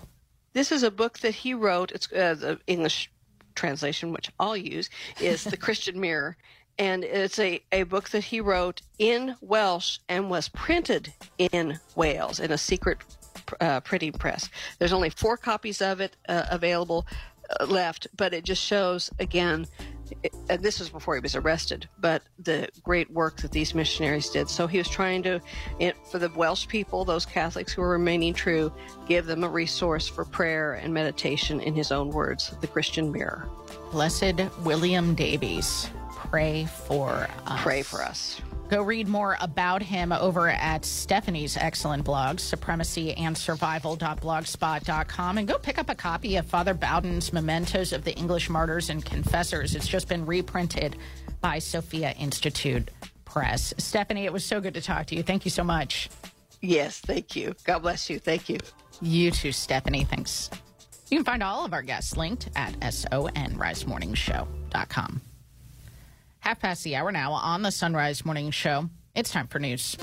[0.54, 1.92] This is a book that he wrote.
[1.92, 3.12] It's uh, the English
[3.56, 6.38] translation, which I'll use, is The Christian Mirror
[6.80, 12.40] and it's a, a book that he wrote in Welsh and was printed in Wales
[12.40, 13.00] in a secret
[13.60, 14.50] uh, printing press.
[14.80, 17.06] There's only four copies of it uh, available
[17.60, 19.68] uh, left, but it just shows again.
[20.24, 24.30] It, and this was before he was arrested, but the great work that these missionaries
[24.30, 24.50] did.
[24.50, 25.40] So he was trying to,
[25.80, 28.72] it, for the Welsh people, those Catholics who were remaining true,
[29.08, 33.50] give them a resource for prayer and meditation in his own words, the Christian Mirror.
[33.92, 35.90] Blessed William Davies
[36.28, 37.62] pray for us.
[37.62, 38.42] Pray for us.
[38.70, 45.90] Go read more about him over at Stephanie's excellent blog, supremacyandsurvival.blogspot.com, and go pick up
[45.90, 49.76] a copy of Father Bowden's Mementos of the English Martyrs and Confessors.
[49.76, 50.98] It's just been reprinted
[51.42, 52.92] by Sophia Institute
[53.26, 53.74] Press.
[53.78, 55.24] Stephanie, it was so good to talk to you.
[55.24, 56.10] Thank you so much.
[56.62, 57.56] Yes, thank you.
[57.64, 58.20] God bless you.
[58.20, 58.60] Thank you.
[59.02, 60.04] You too, Stephanie.
[60.04, 60.52] Thanks.
[61.10, 65.22] You can find all of our guests linked at sonrisemorningshow.com.
[66.40, 68.90] Half past the hour now on the Son Rise Morning Show.
[69.14, 69.96] It's time for news.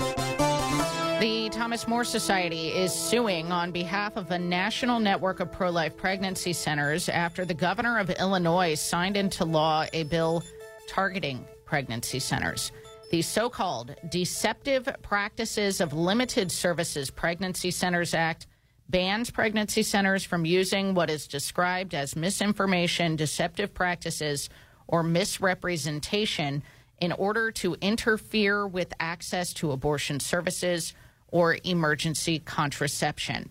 [1.19, 5.97] The Thomas More Society is suing on behalf of a national network of pro life
[5.97, 10.43] pregnancy centers after the governor of Illinois signed into law a bill
[10.87, 12.71] targeting pregnancy centers.
[13.09, 18.45] The so called Deceptive Practices of Limited Services Pregnancy Centers Act
[18.89, 24.49] bans pregnancy centers from using what is described as misinformation, deceptive practices,
[24.87, 26.63] or misrepresentation
[26.99, 30.93] in order to interfere with access to abortion services
[31.29, 33.49] or emergency contraception.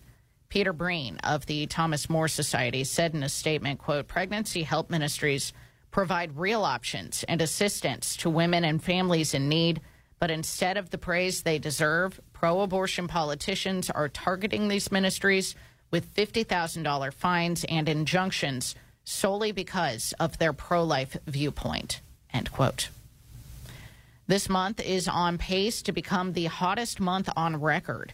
[0.49, 5.53] Peter Breen of the Thomas More Society said in a statement, quote, pregnancy help ministries
[5.91, 9.81] provide real options and assistance to women and families in need,
[10.19, 15.55] but instead of the praise they deserve, pro-abortion politicians are targeting these ministries
[15.91, 18.75] with $50,000 fines and injunctions
[19.07, 22.01] solely because of their pro life viewpoint.
[22.33, 22.89] End quote.
[24.27, 28.13] This month is on pace to become the hottest month on record.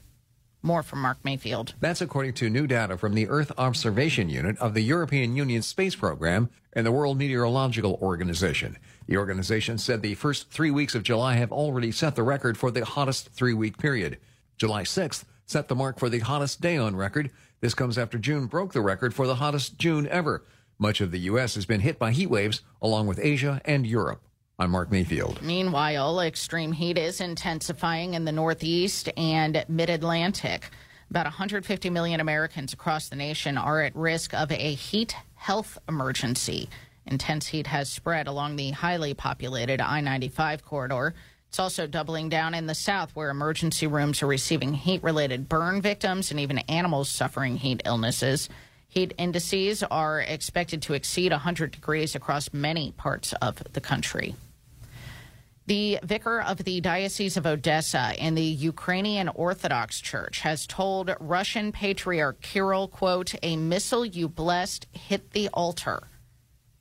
[0.61, 1.73] More from Mark Mayfield.
[1.79, 5.95] That's according to new data from the Earth Observation Unit of the European Union Space
[5.95, 8.77] Program and the World Meteorological Organization.
[9.07, 12.69] The organization said the first three weeks of July have already set the record for
[12.69, 14.19] the hottest three week period.
[14.57, 17.31] July 6th set the mark for the hottest day on record.
[17.61, 20.43] This comes after June broke the record for the hottest June ever.
[20.79, 21.55] Much of the U.S.
[21.55, 24.21] has been hit by heat waves, along with Asia and Europe.
[24.59, 25.41] I'm Mark Mayfield.
[25.41, 30.69] Meanwhile, extreme heat is intensifying in the Northeast and Mid Atlantic.
[31.09, 36.69] About 150 million Americans across the nation are at risk of a heat health emergency.
[37.05, 41.13] Intense heat has spread along the highly populated I 95 corridor.
[41.49, 45.81] It's also doubling down in the South, where emergency rooms are receiving heat related burn
[45.81, 48.49] victims and even animals suffering heat illnesses.
[48.93, 54.35] Heat indices are expected to exceed 100 degrees across many parts of the country.
[55.65, 61.71] The vicar of the Diocese of Odessa in the Ukrainian Orthodox Church has told Russian
[61.71, 66.03] Patriarch Kirill, quote, a missile you blessed hit the altar.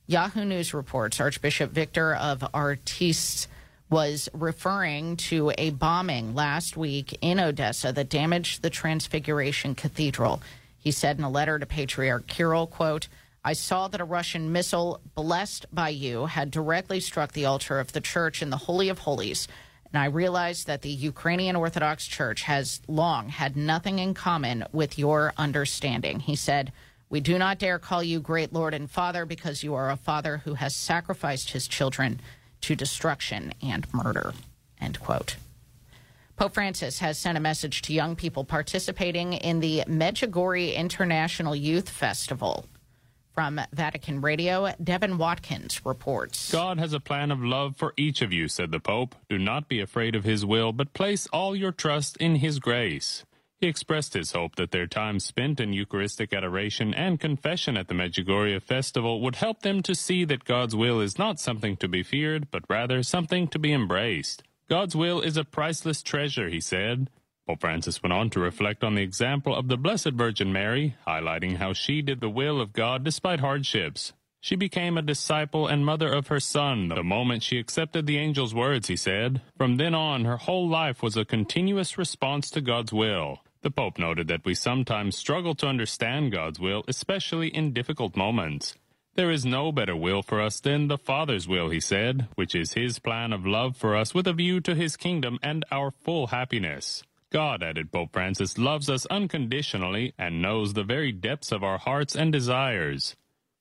[0.07, 3.47] Yahoo News reports Archbishop Victor of Artsyz
[3.89, 10.43] was referring to a bombing last week in Odessa that damaged the Transfiguration Cathedral.
[10.83, 13.07] He said in a letter to Patriarch Kirill, quote,
[13.45, 17.93] I saw that a Russian missile blessed by you had directly struck the altar of
[17.93, 19.47] the church in the Holy of Holies.
[19.93, 24.99] And I realized that the Ukrainian Orthodox Church has long had nothing in common with
[24.99, 26.19] your understanding.
[26.19, 26.73] He said,
[27.09, 30.39] We do not dare call you great Lord and Father because you are a father
[30.39, 32.21] who has sacrificed his children
[32.63, 34.35] to destruction and murder.
[34.81, 35.37] End quote.
[36.37, 41.89] Pope Francis has sent a message to young people participating in the Medjugorje International Youth
[41.89, 42.67] Festival.
[43.35, 46.53] From Vatican Radio, Devin Watkins reports.
[46.53, 49.15] God has a plan of love for each of you, said the Pope.
[49.29, 53.25] Do not be afraid of his will, but place all your trust in his grace.
[53.59, 57.95] He expressed his hope that their time spent in Eucharistic adoration and confession at the
[57.95, 62.03] Medjugorje festival would help them to see that God's will is not something to be
[62.03, 64.43] feared, but rather something to be embraced.
[64.73, 67.11] God's will is a priceless treasure, he said.
[67.47, 71.59] Pope Francis went on to reflect on the example of the Blessed Virgin Mary, highlighting
[71.59, 74.15] how she did the will of God despite hardships.
[74.41, 78.55] She became a disciple and mother of her son the moment she accepted the angel's
[78.55, 79.43] words, he said.
[79.59, 83.41] From then on, her whole life was a continuous response to God's will.
[83.61, 88.75] The Pope noted that we sometimes struggle to understand God's will, especially in difficult moments.
[89.15, 92.73] There is no better will for us than the Father's will, he said, which is
[92.73, 96.29] his plan of love for us with a view to his kingdom and our full
[96.29, 97.03] happiness.
[97.31, 102.15] God, added Pope Francis, loves us unconditionally and knows the very depths of our hearts
[102.15, 103.15] and desires.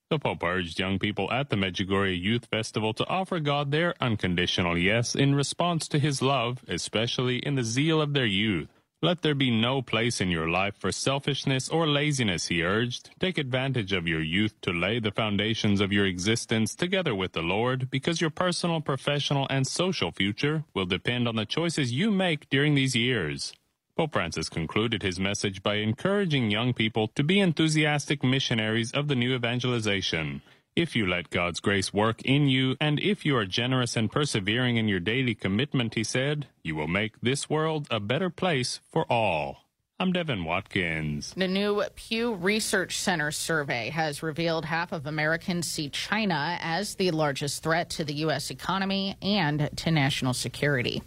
[0.09, 4.77] The Pope urged young people at the Medjugorje Youth Festival to offer God their unconditional
[4.77, 8.80] yes in response to his love, especially in the zeal of their youth.
[9.03, 13.09] Let there be no place in your life for selfishness or laziness, he urged.
[13.19, 17.41] Take advantage of your youth to lay the foundations of your existence together with the
[17.41, 22.47] Lord, because your personal, professional, and social future will depend on the choices you make
[22.51, 23.53] during these years.
[23.97, 29.15] Pope Francis concluded his message by encouraging young people to be enthusiastic missionaries of the
[29.15, 30.43] new evangelization.
[30.75, 34.77] If you let God's grace work in you, and if you are generous and persevering
[34.77, 39.05] in your daily commitment, he said, you will make this world a better place for
[39.11, 39.65] all.
[39.99, 41.33] I'm Devin Watkins.
[41.35, 47.11] The new Pew Research Center survey has revealed half of Americans see China as the
[47.11, 48.49] largest threat to the U.S.
[48.49, 51.03] economy and to national security.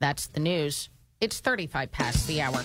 [0.00, 0.88] That's the news.
[1.20, 2.64] It's 35 past the hour.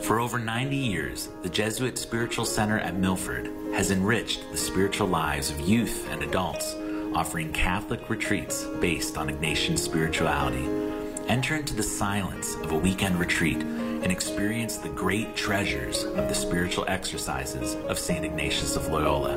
[0.01, 5.51] For over 90 years, the Jesuit Spiritual Center at Milford has enriched the spiritual lives
[5.51, 6.75] of youth and adults,
[7.15, 10.67] offering Catholic retreats based on Ignatian spirituality.
[11.29, 16.35] Enter into the silence of a weekend retreat and experience the great treasures of the
[16.35, 18.25] spiritual exercises of St.
[18.25, 19.37] Ignatius of Loyola.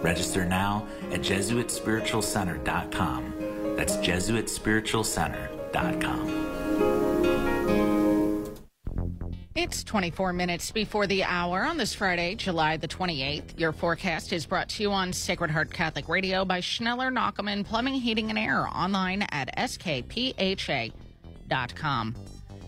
[0.00, 3.43] Register now at JesuitSpiritualCenter.com
[3.76, 6.40] that's JesuitSpiritualCenter.com.
[9.54, 13.56] It's 24 minutes before the hour on this Friday, July the 28th.
[13.58, 17.94] Your forecast is brought to you on Sacred Heart Catholic Radio by Schneller Knochelmann Plumbing,
[17.94, 20.94] Heating, and Air online at skpha.com.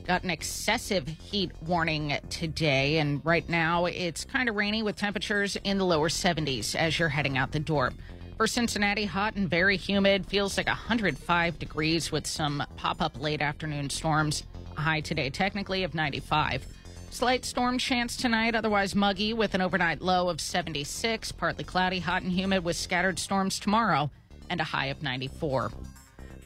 [0.07, 5.57] Got an excessive heat warning today, and right now it's kind of rainy with temperatures
[5.65, 7.93] in the lower 70s as you're heading out the door.
[8.37, 10.27] For Cincinnati, hot and very humid.
[10.27, 14.43] Feels like 105 degrees with some pop up late afternoon storms.
[14.77, 16.67] High today, technically, of 95.
[17.09, 21.33] Slight storm chance tonight, otherwise muggy with an overnight low of 76.
[21.33, 24.11] Partly cloudy, hot and humid with scattered storms tomorrow
[24.51, 25.73] and a high of 94.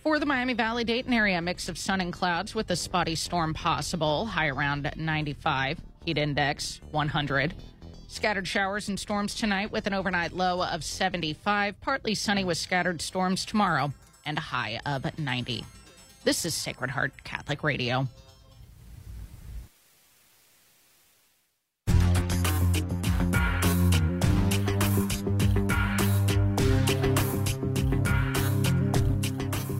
[0.04, 3.52] For the Miami Valley Dayton area, mix of sun and clouds with a spotty storm
[3.52, 5.80] possible, high around 95.
[6.04, 7.52] Heat index 100.
[8.10, 11.80] Scattered showers and storms tonight with an overnight low of 75.
[11.80, 13.92] Partly sunny with scattered storms tomorrow
[14.26, 15.64] and a high of 90.
[16.24, 18.08] This is Sacred Heart Catholic Radio.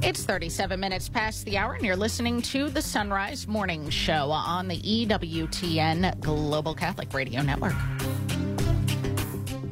[0.03, 4.31] It's 37 minutes past the hour, and you're listening to the Son Rise Morning Show
[4.31, 7.75] on the EWTN Global Catholic Radio Network.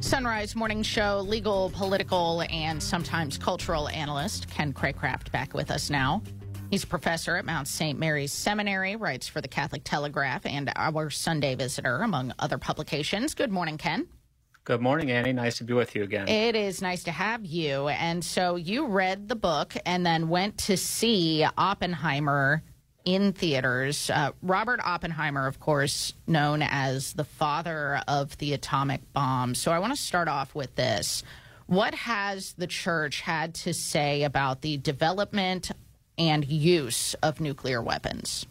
[0.09, 5.91] Son Rise Morning Show legal, political, and sometimes cultural analyst Ken Craycraft back with us
[5.91, 6.23] now.
[6.71, 7.99] He's a professor at Mount St.
[7.99, 13.35] Mary's Seminary, writes for the Catholic Telegraph and Our Sunday Visitor, among other publications.
[13.35, 14.07] Good morning, Ken.
[14.63, 15.31] Good morning, Annie.
[15.31, 16.27] Nice to be with you again.
[16.27, 17.89] It is nice to have you.
[17.89, 22.63] And so you read the book and then went to see Oppenheimer
[23.15, 24.09] in theaters.
[24.09, 29.55] Uh, Robert Oppenheimer, of course, known as the father of the atomic bomb.
[29.55, 31.23] So I want to start off with this.
[31.65, 35.71] What has the church had to say about the development
[36.17, 38.45] and use of nuclear weapons?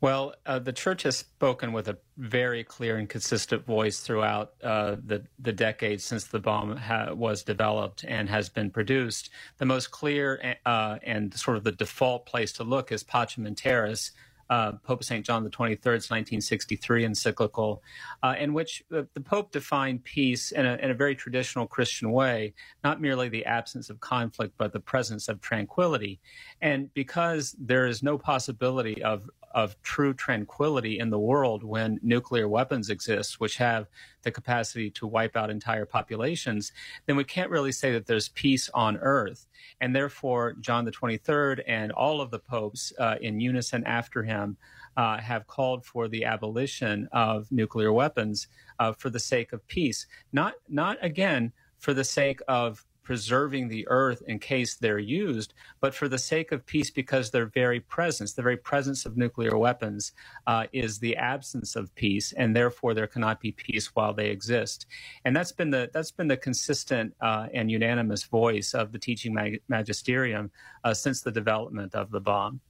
[0.00, 4.96] Well, uh, the church has spoken with a very clear and consistent voice throughout uh,
[5.04, 9.30] the the decades since the bomb ha- was developed and has been produced.
[9.56, 13.54] The most clear uh, and sort of the default place to look is Pacem in
[13.54, 14.12] Terris,
[14.50, 15.24] uh, Pope St.
[15.24, 17.82] John the 23rd's 1963 encyclical,
[18.22, 22.12] uh, in which the, the, Pope defined peace in a, in a, very traditional Christian
[22.12, 26.20] way, not merely the absence of conflict, but the presence of tranquility.
[26.60, 32.46] And because there is no possibility of of true tranquility in the world when nuclear
[32.46, 33.88] weapons exist, which have
[34.22, 36.72] the capacity to wipe out entire populations,
[37.06, 39.46] then we can't really say that there's peace on earth.
[39.80, 44.58] And therefore, John the 23rd and all of the popes uh, in unison after him
[44.98, 48.48] uh, have called for the abolition of nuclear weapons
[48.78, 50.06] uh, for the sake of peace.
[50.34, 55.94] Not, not again for the sake of preserving the earth in case they're used, but
[55.94, 60.12] for the sake of peace because their very presence, the very presence of nuclear weapons,
[60.48, 64.86] uh, is the absence of peace, and therefore there cannot be peace while they exist.
[65.24, 69.32] And that's been the that's been the consistent uh, and unanimous voice of the teaching
[69.32, 70.50] mag- magisterium
[70.82, 72.60] uh, since the development of the bomb.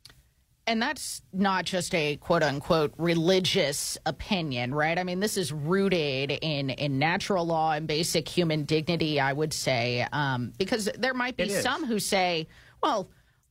[0.68, 4.98] And that's not just a quote unquote religious opinion, right?
[4.98, 9.52] I mean, this is rooted in, in natural law and basic human dignity, I would
[9.52, 12.48] say, um, because there might be some who say,
[12.82, 13.08] well,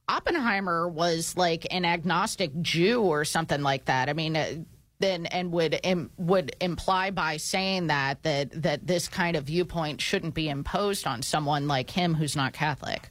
[0.07, 4.09] Oppenheimer was like an agnostic Jew or something like that.
[4.09, 4.55] I mean, uh,
[4.99, 10.01] then and would Im, would imply by saying that that that this kind of viewpoint
[10.01, 13.09] shouldn't be imposed on someone like him who's not Catholic.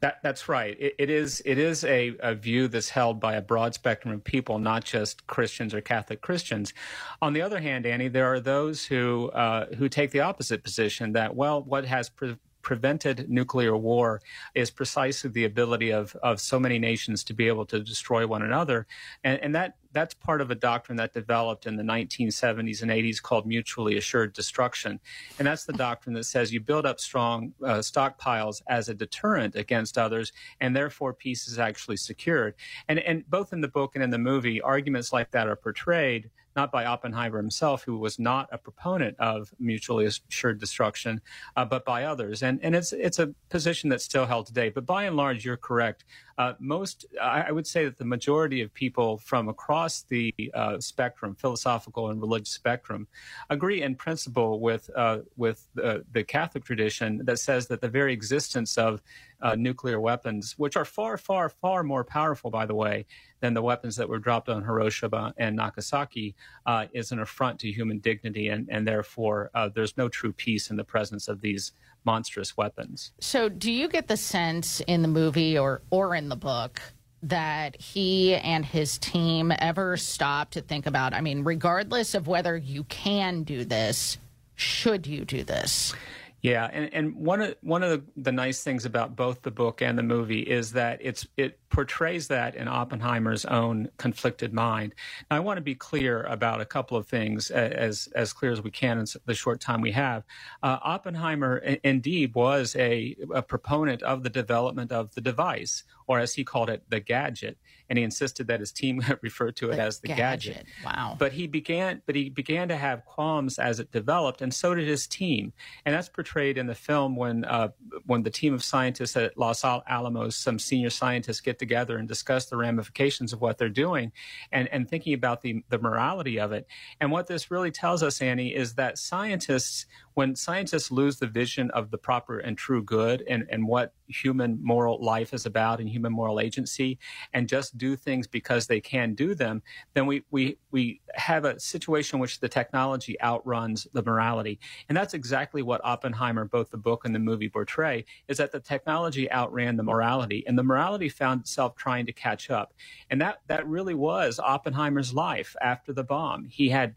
[0.00, 0.76] That, that's right.
[0.78, 4.24] It, it is it is a, a view that's held by a broad spectrum of
[4.24, 6.74] people, not just Christians or Catholic Christians.
[7.22, 11.12] On the other hand, Annie, there are those who uh, who take the opposite position
[11.12, 12.36] that well, what has pre-
[12.68, 14.20] prevented nuclear war
[14.54, 18.42] is precisely the ability of, of so many nations to be able to destroy one
[18.42, 18.86] another.
[19.24, 23.22] And, and that that's part of a doctrine that developed in the 1970s and 80s
[23.22, 25.00] called mutually assured destruction.
[25.38, 29.56] And that's the doctrine that says you build up strong uh, stockpiles as a deterrent
[29.56, 32.54] against others, and therefore peace is actually secured.
[32.88, 36.30] And, and both in the book and in the movie, arguments like that are portrayed
[36.58, 41.20] not by Oppenheimer himself, who was not a proponent of mutually assured destruction,
[41.56, 42.42] uh, but by others.
[42.42, 44.68] And and it's it's a position that's still held today.
[44.68, 46.04] But by and large, you're correct.
[46.38, 51.34] Uh, most, I would say that the majority of people from across the uh, spectrum,
[51.34, 53.08] philosophical and religious spectrum,
[53.50, 58.78] agree in principle with uh, with the Catholic tradition that says that the very existence
[58.78, 59.02] of
[59.42, 63.04] uh, nuclear weapons, which are far, far, far more powerful, by the way,
[63.40, 66.36] than the weapons that were dropped on Hiroshima and Nagasaki,
[66.66, 70.76] uh, is an affront to human dignity, and, and therefore there's no true peace in
[70.76, 71.72] the presence of these
[72.04, 73.12] monstrous weapons.
[73.20, 76.80] So, do you get the sense in the movie or or in the book
[77.22, 81.14] that he and his team ever stop to think about?
[81.14, 84.18] I mean, regardless of whether you can do this,
[84.54, 85.94] should you do this?
[86.40, 89.82] Yeah, and, and one of one of the, the, nice things about both the book
[89.82, 94.94] and the movie is that it's it portrays that in Oppenheimer's own conflicted mind.
[95.30, 98.62] Now, I want to be clear about a couple of things, as as clear as
[98.62, 100.24] we can in the short time we have.
[100.62, 106.34] Uh, Oppenheimer, indeed, was a, a proponent of the development of the device, or as
[106.34, 107.58] he called it, the gadget
[107.88, 110.54] and he insisted that his team refer to it the as the gadget.
[110.54, 110.66] gadget.
[110.84, 111.16] Wow.
[111.18, 114.86] But he began but he began to have qualms as it developed and so did
[114.86, 115.52] his team.
[115.84, 117.68] And that's portrayed in the film when uh,
[118.06, 122.46] when the team of scientists at Los Alamos, some senior scientists get together and discuss
[122.46, 124.12] the ramifications of what they're doing
[124.52, 126.66] and, and thinking about the, the morality of it.
[127.00, 129.86] And what this really tells us, Annie, is that scientists
[130.18, 134.58] when scientists lose the vision of the proper and true good and, and what human
[134.60, 136.98] moral life is about and human moral agency
[137.34, 139.62] and just do things because they can do them,
[139.94, 144.58] then we, we, we have a situation in which the technology outruns the morality.
[144.88, 148.58] And that's exactly what Oppenheimer, both the book and the movie portray, is that the
[148.58, 152.74] technology outran the morality and the morality found itself trying to catch up.
[153.08, 156.46] And that, that really was Oppenheimer's life after the bomb.
[156.46, 156.96] He had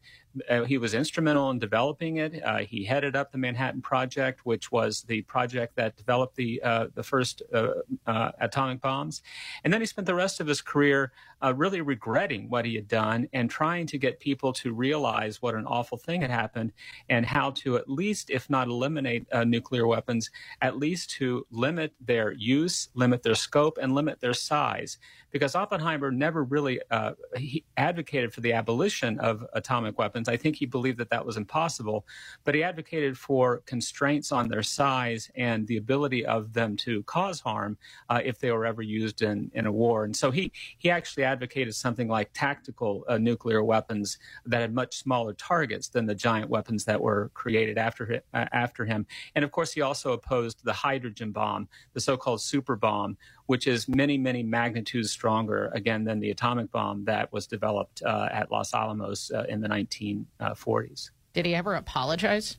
[0.50, 2.42] uh, he was instrumental in developing it.
[2.44, 6.88] Uh, he headed up the Manhattan Project, which was the project that developed the uh,
[6.94, 7.70] the first uh,
[8.08, 9.22] uh, atomic bombs.
[9.64, 11.12] And then he spent the rest of his career
[11.44, 15.56] uh, really regretting what he had done and trying to get people to realize what
[15.56, 16.72] an awful thing had happened
[17.10, 20.30] and how to at least, if not eliminate nuclear weapons,
[20.62, 24.98] at least to limit their use, limit their scope, and limit their size
[25.32, 26.80] because Oppenheimer never really
[27.78, 30.21] advocated for the abolition of atomic weapons.
[30.28, 32.06] I think he believed that that was impossible,
[32.44, 37.40] but he advocated for constraints on their size and the ability of them to cause
[37.40, 37.78] harm
[38.10, 40.06] uh, if they were ever used in, in a war.
[40.06, 44.98] And so he, he actually advocated something like tactical uh, nuclear weapons that had much
[44.98, 49.06] smaller targets than the giant weapons that were created after, uh, after him.
[49.36, 53.68] And of course, he also opposed the hydrogen bomb, the so called super bomb, which
[53.68, 58.52] is many, many magnitudes stronger, again, than the atomic bomb that was developed uh, at
[58.52, 61.12] Los Alamos uh, in the 1940s.
[61.34, 62.58] Did he ever apologize?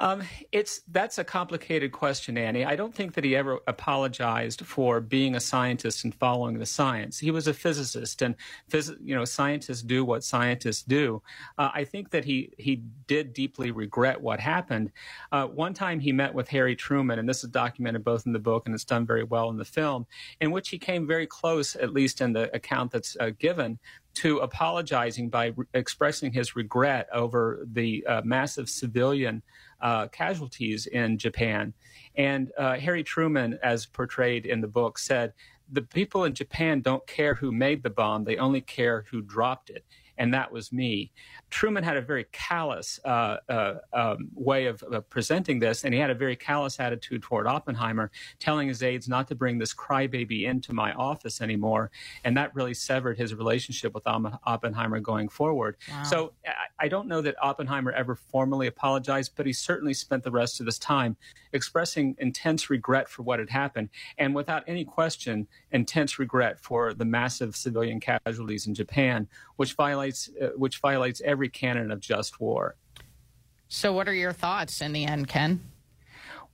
[0.00, 0.22] Um,
[0.52, 2.64] it's that's a complicated question, Annie.
[2.64, 7.18] I don't think that he ever apologized for being a scientist and following the science.
[7.18, 8.34] He was a physicist, and
[8.70, 11.22] phys- you know, scientists do what scientists do.
[11.58, 14.92] Uh, I think that he he did deeply regret what happened.
[15.32, 18.38] Uh, one time, he met with Harry Truman, and this is documented both in the
[18.38, 20.06] book and it's done very well in the film,
[20.40, 23.78] in which he came very close, at least in the account that's uh, given,
[24.16, 29.42] to apologizing by re- expressing his regret over the uh, massive civilian
[29.82, 31.72] uh, casualties in Japan.
[32.16, 35.34] And uh, Harry Truman, as portrayed in the book, said,
[35.70, 39.68] The people in Japan don't care who made the bomb, they only care who dropped
[39.68, 39.84] it.
[40.18, 41.12] And that was me.
[41.56, 45.98] Truman had a very callous uh, uh, um, way of, of, presenting this, and he
[45.98, 50.44] had a very callous attitude toward Oppenheimer, telling his aides not to bring this crybaby
[50.44, 51.90] into my office anymore,
[52.24, 55.78] and that really severed his relationship with Oppenheimer going forward.
[55.90, 56.02] Wow.
[56.02, 60.30] So I, I don't know that Oppenheimer ever formally apologized, but he certainly spent the
[60.30, 61.16] rest of his time
[61.54, 63.88] expressing intense regret for what had happened,
[64.18, 69.26] and without any question, intense regret for the massive civilian casualties in Japan,
[69.56, 72.76] which violates uh, which violates every canon of just war.
[73.68, 75.60] So, what are your thoughts in the end, Ken?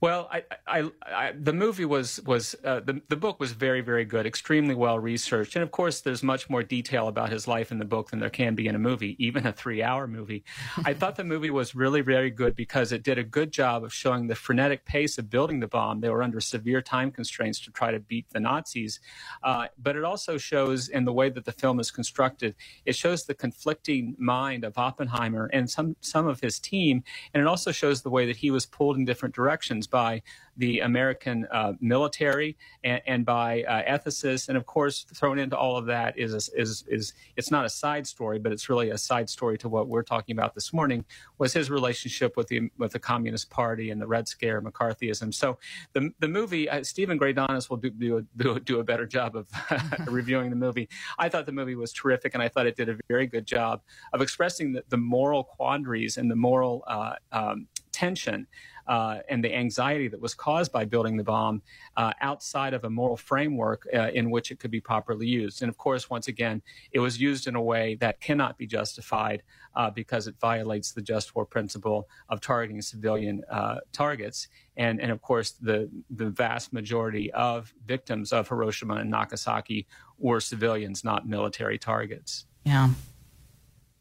[0.03, 4.03] Well, I, I, I, the movie was was uh, the the book was very very
[4.03, 7.79] good, extremely well researched, and of course, there's much more detail about his life in
[7.79, 10.43] the book than there can be in a movie, even a three hour movie.
[10.83, 13.93] I thought the movie was really very good because it did a good job of
[13.93, 16.01] showing the frenetic pace of building the bomb.
[16.01, 18.99] They were under severe time constraints to try to beat the Nazis,
[19.41, 23.23] uh, but it also shows in the way that the film is constructed, it shows
[23.23, 28.01] the conflicting mind of Oppenheimer and some some of his team, and it also shows
[28.01, 30.23] the way that he was pulled in different directions by
[30.57, 34.49] the American uh, military and, and by uh, ethicists.
[34.49, 38.07] And of course, thrown into all of that is, is, is it's not a side
[38.07, 41.05] story, but it's really a side story to what we're talking about this morning
[41.37, 45.31] was his relationship with the, with the Communist Party and the Red Scare, McCarthyism.
[45.33, 45.59] So
[45.93, 49.47] the, the movie, uh, Steven Greydanus will do, do, do, do a better job of
[50.07, 50.89] reviewing the movie.
[51.19, 53.81] I thought the movie was terrific, and I thought it did a very good job
[54.11, 58.47] of expressing the, the moral quandaries and the moral uh, um, tension
[58.87, 61.61] uh, and the anxiety that was caused by building the bomb
[61.95, 65.61] uh, outside of a moral framework uh, in which it could be properly used.
[65.61, 69.43] And of course, once again, it was used in a way that cannot be justified
[69.75, 74.49] uh, because it violates the just war principle of targeting civilian uh, targets.
[74.77, 79.87] And, and of course, the, the vast majority of victims of Hiroshima and Nagasaki
[80.17, 82.45] were civilians, not military targets.
[82.65, 82.89] Yeah.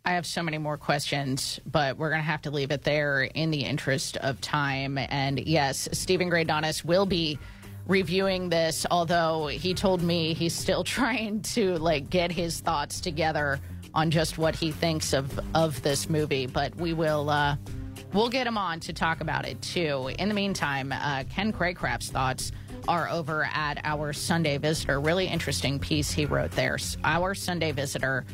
[0.05, 3.23] I have so many more questions, but we're going to have to leave it there
[3.23, 4.99] in the interest of time.
[4.99, 7.39] And yes, Steven Greydanus will be
[7.87, 13.61] reviewing this, although he told me he's still trying to like get his thoughts together
[13.95, 16.47] on just what he thinks of of this movie.
[16.47, 17.57] But we will uh,
[18.13, 20.11] we'll get him on to talk about it too.
[20.19, 22.51] In the meantime, uh, Ken Craycraft's thoughts
[22.89, 24.99] are over at our Sunday Visitor.
[24.99, 26.77] Really interesting piece he wrote there.
[27.05, 28.25] Our Sunday Visitor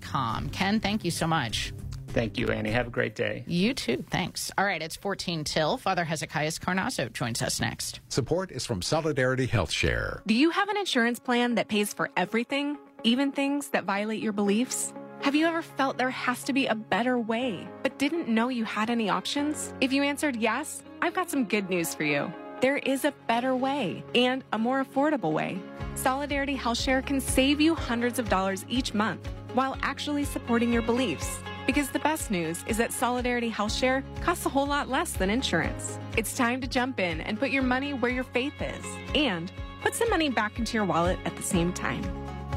[0.00, 0.48] com.
[0.50, 1.72] Ken, thank you so much.
[2.08, 2.70] Thank you, Annie.
[2.70, 3.44] Have a great day.
[3.46, 4.02] You too.
[4.10, 4.50] Thanks.
[4.56, 5.76] All right, it's 14 till.
[5.76, 8.00] Father Hezekias Carnazzo joins us next.
[8.08, 10.22] Support is from Solidarity Health Share.
[10.26, 14.32] Do you have an insurance plan that pays for everything, even things that violate your
[14.32, 14.94] beliefs?
[15.20, 18.64] Have you ever felt there has to be a better way, but didn't know you
[18.64, 19.74] had any options?
[19.82, 22.32] If you answered yes, I've got some good news for you.
[22.62, 25.60] There is a better way and a more affordable way.
[25.96, 30.82] Solidarity Health Share can save you hundreds of dollars each month while actually supporting your
[30.82, 31.38] beliefs.
[31.66, 35.30] Because the best news is that Solidarity Health Share costs a whole lot less than
[35.30, 35.98] insurance.
[36.16, 38.84] It's time to jump in and put your money where your faith is
[39.14, 39.50] and
[39.82, 42.04] put some money back into your wallet at the same time.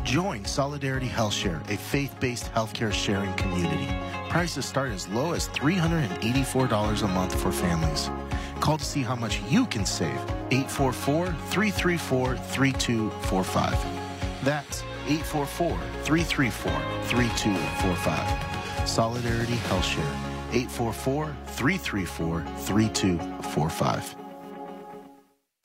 [0.04, 3.88] Join Solidarity Health Share, a faith based healthcare sharing community.
[4.30, 8.10] Prices start as low as $384 a month for families.
[8.60, 10.20] Call to see how much you can save.
[10.52, 13.86] 844 334 3245.
[14.44, 15.70] That's 844
[16.03, 16.72] 334
[17.05, 18.88] 3245.
[18.88, 20.03] Solidarity Health Share
[20.51, 24.18] 844 334 3245.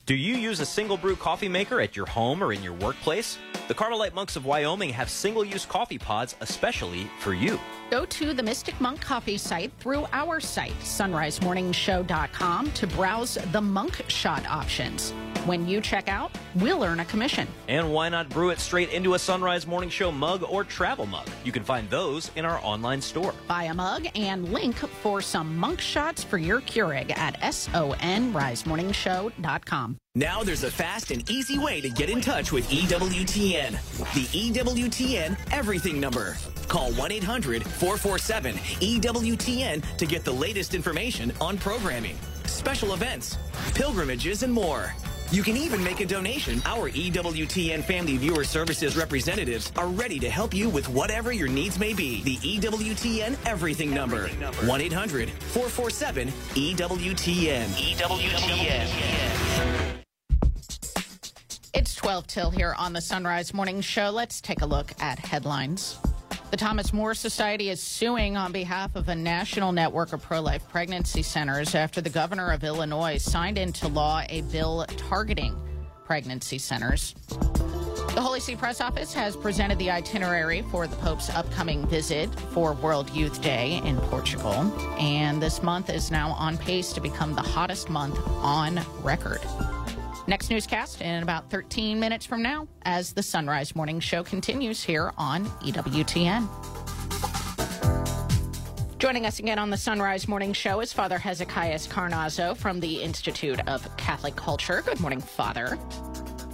[0.05, 3.39] Do you use a single brew coffee maker at your home or in your workplace?
[3.67, 7.59] The Carmelite Monks of Wyoming have single use coffee pods especially for you.
[7.89, 14.03] Go to the Mystic Monk Coffee site through our site, sonrisemorningshow.com, to browse the monk
[14.07, 15.15] shot options.
[15.45, 17.47] When you check out, we'll earn a commission.
[17.67, 21.05] And why not brew it straight into a Son Rise Morning Show mug or travel
[21.05, 21.27] mug?
[21.43, 23.33] You can find those in our online store.
[23.47, 29.94] Buy a mug and link for some monk shots for your Keurig at sonrisemorningshow.com.
[30.15, 33.71] Now there's a fast and easy way to get in touch with EWTN.
[34.13, 36.37] The EWTN Everything Number.
[36.67, 43.37] Call 1 800 447 EWTN to get the latest information on programming, special events,
[43.73, 44.93] pilgrimages, and more.
[45.31, 46.61] You can even make a donation.
[46.65, 51.79] Our EWTN Family Viewer Services representatives are ready to help you with whatever your needs
[51.79, 52.21] may be.
[52.23, 57.65] The EWTN Everything Number 1 800 447 EWTN.
[57.65, 58.85] EWTN.
[61.75, 64.09] It's 12 till here on the Son Rise Morning Show.
[64.09, 65.99] Let's take a look at headlines.
[66.49, 70.65] The Thomas More Society is suing on behalf of a national network of pro life
[70.69, 75.53] pregnancy centers after the governor of Illinois signed into law a bill targeting
[76.05, 77.13] pregnancy centers.
[77.27, 82.71] The Holy See Press Office has presented the itinerary for the Pope's upcoming visit for
[82.71, 84.53] World Youth Day in Portugal.
[84.97, 89.41] And this month is now on pace to become the hottest month on record.
[90.27, 94.83] Next newscast in about 13 minutes from now as the Son Rise Morning Show continues
[94.83, 96.47] here on EWTN.
[98.97, 103.03] Joining us again on the Son Rise Morning Show is Father Hezekias Carnazzo from the
[103.03, 104.81] Institute of Catholic Culture.
[104.83, 105.77] Good morning, Father.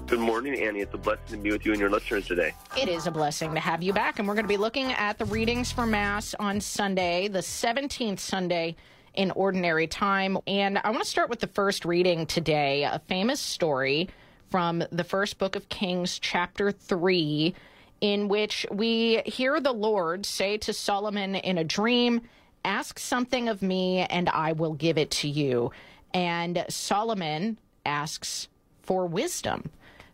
[0.06, 0.82] Good morning, Annie.
[0.82, 2.54] It's a blessing to be with you and your listeners today.
[2.78, 5.18] It is a blessing to have you back, and we're going to be looking at
[5.18, 8.76] the readings for Mass on Sunday, the 17th Sunday
[9.14, 10.38] in Ordinary Time.
[10.48, 14.10] And I want to start with the first reading today, a famous story
[14.50, 17.56] from the first book of Kings, chapter 3,
[18.02, 22.22] in which we hear the Lord say to Solomon in a dream,
[22.64, 25.72] Ask something of me, and I will give it to you.
[26.14, 28.48] And Solomon asks
[28.84, 29.70] for wisdom.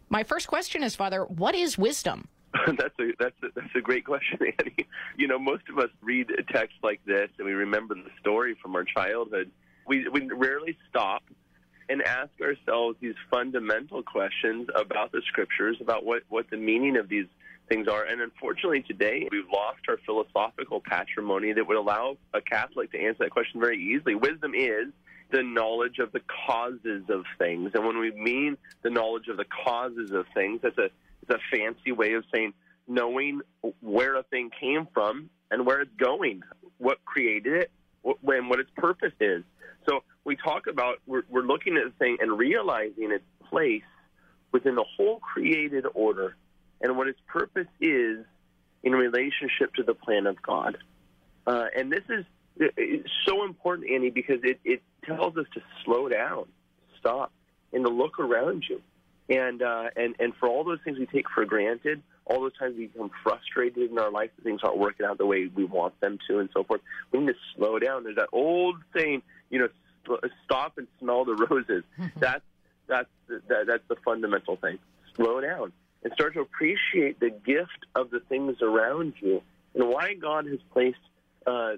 [0.10, 2.30] My first question is, Father, what is wisdom?
[2.78, 4.88] that's a that's a, that's a great question, Annie.
[5.18, 8.56] You know, most of us read a text like this and we remember the story
[8.62, 9.52] from our childhood.
[9.86, 11.24] We we rarely stop
[11.89, 17.10] and ask ourselves these fundamental questions about the scriptures, about what what the meaning of
[17.10, 17.28] these
[17.70, 18.04] things are.
[18.04, 23.26] And unfortunately, today we've lost our philosophical patrimony that would allow a Catholic to answer
[23.26, 24.16] that question very easily.
[24.16, 24.88] Wisdom is
[25.32, 27.72] the knowledge of the causes of things.
[27.74, 30.89] And when we mean the knowledge of the causes of things, that's a,
[31.30, 32.53] a fancy way of saying
[32.88, 33.41] knowing
[33.82, 36.41] where a thing came from and where it's going,
[36.78, 37.71] what created it,
[38.03, 39.43] and what its purpose is.
[39.88, 43.84] So we talk about, we're, we're looking at the thing and realizing its place
[44.51, 46.36] within the whole created order
[46.82, 48.25] and what its purpose is
[48.84, 50.78] in relationship to the plan of God.
[51.45, 52.25] Uh, and this is
[52.59, 56.45] it's so important, Annie, because it, it tells us to slow down,
[56.99, 57.32] stop,
[57.71, 58.82] and to look around you.
[59.30, 62.75] And, uh, and, and for all those things we take for granted, all those times
[62.78, 65.99] we become frustrated in our life that things aren't working out the way we want
[65.99, 68.03] them to and so forth, we need to slow down.
[68.03, 71.84] There's that old saying, you know, stop and smell the roses.
[72.17, 72.43] that's,
[72.88, 74.80] that's, that, that's the fundamental thing.
[75.15, 75.73] Slow down
[76.03, 79.41] and start to appreciate the gift of the things around you
[79.75, 80.97] and why God has placed
[81.45, 81.73] uh,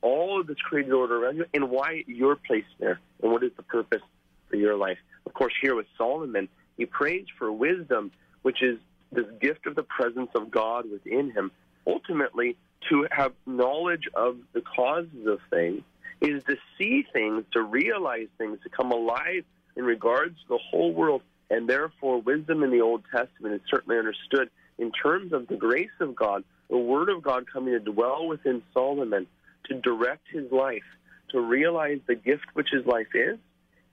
[0.00, 3.52] all of this created order around you and why you're placed there and what is
[3.56, 4.02] the purpose
[4.48, 4.98] for your life.
[5.26, 6.48] Of course, here with Solomon,
[6.78, 8.12] he prays for wisdom,
[8.42, 8.78] which is
[9.12, 11.50] this gift of the presence of God within him.
[11.86, 12.56] Ultimately,
[12.88, 15.82] to have knowledge of the causes of things
[16.20, 19.44] is to see things, to realize things, to come alive
[19.76, 21.22] in regards to the whole world.
[21.50, 25.88] And therefore, wisdom in the Old Testament is certainly understood in terms of the grace
[26.00, 29.26] of God, the Word of God coming to dwell within Solomon
[29.64, 30.84] to direct his life,
[31.30, 33.38] to realize the gift which his life is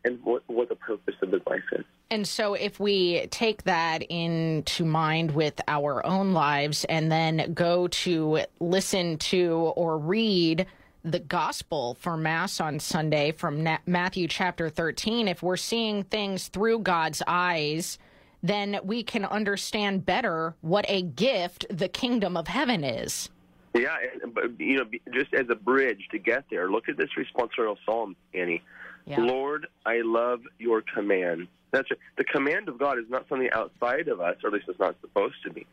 [0.06, 1.84] and what, what the purpose of his life is.
[2.12, 7.88] And so, if we take that into mind with our own lives and then go
[7.88, 10.68] to listen to or read
[11.04, 16.80] the gospel for Mass on Sunday from Matthew chapter 13, if we're seeing things through
[16.80, 17.98] God's eyes,
[18.44, 23.30] then we can understand better what a gift the kingdom of heaven is.
[23.74, 23.98] Yeah,
[24.34, 28.16] but you know, just as a bridge to get there, look at this responsorial psalm,
[28.34, 28.64] Annie.
[29.06, 29.20] Yeah.
[29.20, 31.48] Lord, I love your command.
[31.72, 34.80] That's the command of God is not something outside of us, or at least it's
[34.80, 35.66] not supposed to be.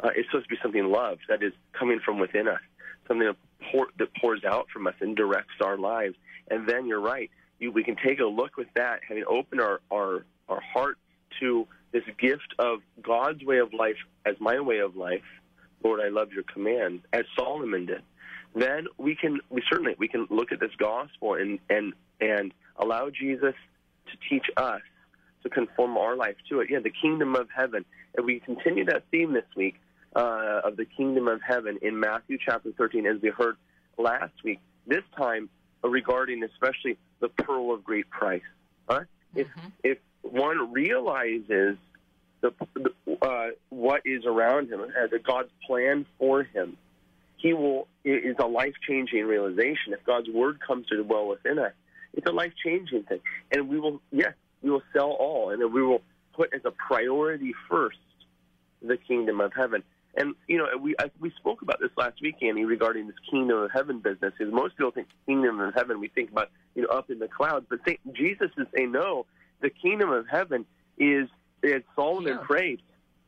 [0.00, 2.60] Uh, it's supposed to be something loved that is coming from within us,
[3.06, 3.36] something that,
[3.70, 6.16] pour, that pours out from us and directs our lives.
[6.50, 7.30] And then you're right.
[7.60, 10.98] You, we can take a look with that, having opened our, our, our heart
[11.40, 15.22] to this gift of God's way of life as my way of life,
[15.84, 18.02] Lord, I love your command, as Solomon did,
[18.54, 23.10] then we can we certainly we can look at this gospel and and and allow
[23.10, 23.54] Jesus
[24.10, 24.80] to teach us
[25.42, 26.68] to conform our life to it.
[26.70, 27.84] Yeah, the kingdom of heaven.
[28.16, 29.76] And we continue that theme this week
[30.14, 33.56] uh, of the kingdom of heaven in Matthew chapter 13, as we heard
[33.98, 34.60] last week.
[34.86, 35.48] This time
[35.82, 38.42] uh, regarding especially the pearl of great price.
[38.88, 39.00] Huh?
[39.34, 39.40] Mm-hmm.
[39.40, 39.48] If
[39.82, 41.76] if one realizes
[42.40, 42.52] the,
[43.20, 46.76] uh, what is around him, a God's plan for him,
[47.36, 49.92] he will it is a life changing realization.
[49.92, 51.72] If God's word comes to dwell within us,
[52.14, 55.72] it's a life changing thing, and we will yes we will sell all, and then
[55.72, 56.02] we will
[56.34, 57.98] put as a priority first
[58.80, 59.82] the kingdom of heaven.
[60.14, 63.58] And you know, we I, we spoke about this last week, Annie, regarding this kingdom
[63.58, 64.34] of heaven business.
[64.36, 67.28] Because most people think kingdom of heaven, we think about you know up in the
[67.28, 69.26] clouds, but Saint, Jesus is saying no.
[69.60, 70.66] The kingdom of heaven
[70.98, 71.28] is
[71.64, 72.46] as Solomon yeah.
[72.46, 72.82] prayed,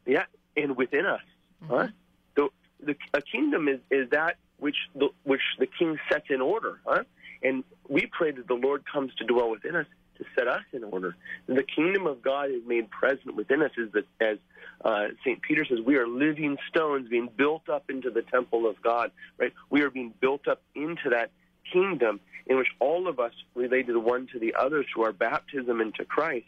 [0.06, 0.24] yeah,
[0.56, 1.20] and within us.
[1.62, 1.74] Mm-hmm.
[1.74, 1.88] Huh?
[2.34, 2.48] The,
[2.84, 7.04] the a kingdom is, is that which the which the king sets in order, huh?
[7.44, 9.86] And we pray that the Lord comes to dwell within us,
[10.18, 11.14] to set us in order.
[11.46, 14.38] The kingdom of God is made present within us, as, as
[14.84, 15.42] uh, St.
[15.42, 19.52] Peter says, we are living stones being built up into the temple of God, right?
[19.70, 21.30] We are being built up into that
[21.70, 26.04] kingdom in which all of us, related one to the other through our baptism into
[26.04, 26.46] Christ,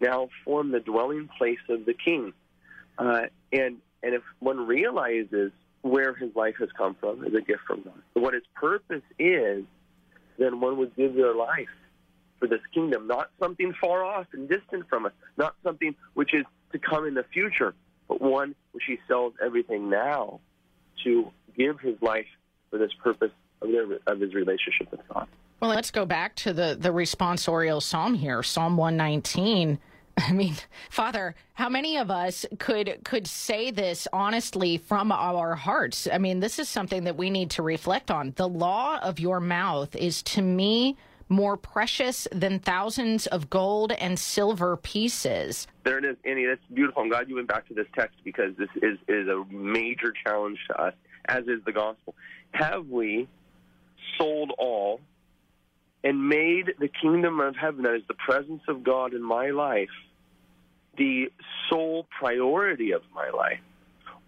[0.00, 2.32] now form the dwelling place of the King.
[2.98, 3.22] Uh,
[3.52, 5.50] and and if one realizes
[5.82, 9.64] where his life has come from as a gift from God, what its purpose is,
[10.38, 11.68] then one would give their life
[12.38, 16.44] for this kingdom, not something far off and distant from us, not something which is
[16.72, 17.74] to come in the future,
[18.08, 20.40] but one which he sells everything now
[21.04, 22.26] to give his life
[22.70, 23.30] for this purpose
[23.62, 25.28] of, their, of his relationship with God.
[25.60, 29.78] Well, let's go back to the, the responsorial psalm here, Psalm 119.
[30.18, 30.54] I mean,
[30.90, 36.06] Father, how many of us could could say this honestly from our hearts?
[36.10, 38.32] I mean, this is something that we need to reflect on.
[38.36, 40.96] The law of your mouth is to me
[41.28, 45.66] more precious than thousands of gold and silver pieces.
[45.82, 46.46] There it is, Annie.
[46.46, 47.02] That's beautiful.
[47.02, 50.58] I'm glad you went back to this text because this is, is a major challenge
[50.68, 50.94] to us,
[51.26, 52.14] as is the gospel.
[52.52, 53.26] Have we
[54.18, 55.00] sold all
[56.04, 59.88] and made the kingdom of heaven, that is the presence of God in my life,
[60.98, 61.32] the
[61.68, 63.60] sole priority of my life?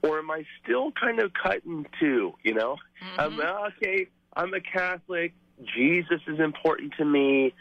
[0.03, 2.77] Or am I still kind of cut in two, you know?
[3.17, 3.41] Mm-hmm.
[3.41, 5.35] I'm, okay, I'm a Catholic.
[5.77, 7.53] Jesus is important to me.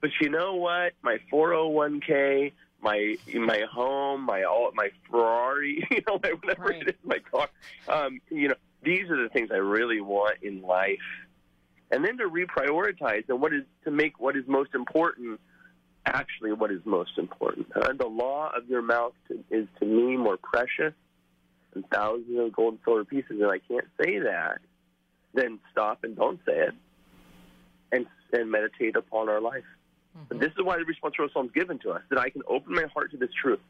[0.00, 0.92] But you know what?
[1.02, 2.52] My 401k,
[2.82, 6.82] my my home, my all my Ferrari, you know, whatever right.
[6.82, 7.48] it is, my car.
[7.88, 10.98] Um, you know, these are the things I really want in life
[11.90, 15.40] and then to reprioritize and what is to make what is most important
[16.06, 17.66] actually what is most important.
[17.74, 20.94] Uh, the law of your mouth to, is to me more precious
[21.72, 24.58] than thousands of gold and silver pieces, and I can't say that.
[25.34, 26.74] Then stop and don't say it,
[27.92, 29.64] and and meditate upon our life.
[30.16, 30.38] Mm-hmm.
[30.38, 32.84] This is why the responsorial psalm is given to us that I can open my
[32.94, 33.60] heart to this truth.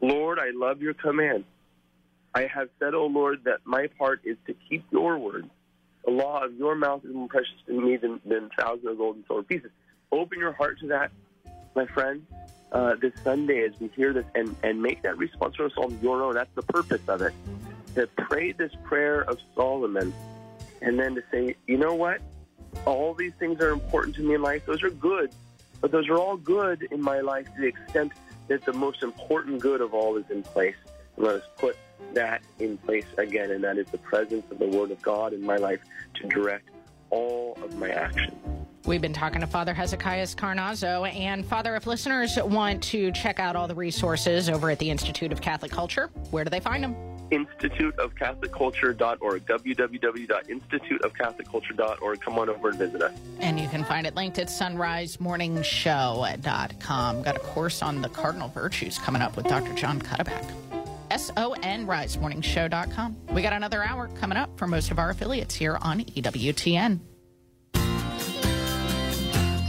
[0.00, 1.44] Lord, I love your command.
[2.34, 5.48] I have said, O Lord, that my part is to keep your word
[6.04, 9.16] the law of your mouth is more precious to me than, than thousands of gold
[9.16, 9.70] and silver pieces.
[10.10, 11.10] Open your heart to that,
[11.74, 12.26] my friend,
[12.72, 16.22] uh, this Sunday as we hear this and, and make that response responsorial psalm your
[16.22, 16.34] own.
[16.34, 17.32] That's the purpose of it.
[17.94, 20.12] To pray this prayer of Solomon
[20.80, 22.20] and then to say, you know what?
[22.86, 24.66] All these things are important to me in life.
[24.66, 25.30] Those are good,
[25.80, 28.12] but those are all good in my life to the extent
[28.48, 30.74] that the most important good of all is in place.
[31.16, 31.76] And let us put
[32.14, 35.44] that in place again, and that is the presence of the Word of God in
[35.44, 35.80] my life
[36.14, 36.68] to direct
[37.10, 38.32] all of my actions.
[38.84, 41.08] We've been talking to Father Hezekias Carnazzo.
[41.14, 45.30] And Father, if listeners want to check out all the resources over at the Institute
[45.30, 46.96] of Catholic Culture, where do they find them?
[47.32, 52.20] instituteofcatholicculture.org, www.instituteofcatholicculture.org.
[52.20, 53.12] Come on over and visit us.
[53.40, 57.22] And you can find it linked at sonrisemorningshow.com.
[57.22, 59.72] Got a course on the cardinal virtues coming up with Dr.
[59.74, 60.44] John Cuddeback.
[61.12, 63.16] S-O-N, risemorningshow.com.
[63.34, 67.00] We got another hour coming up for most of our affiliates here on EWTN.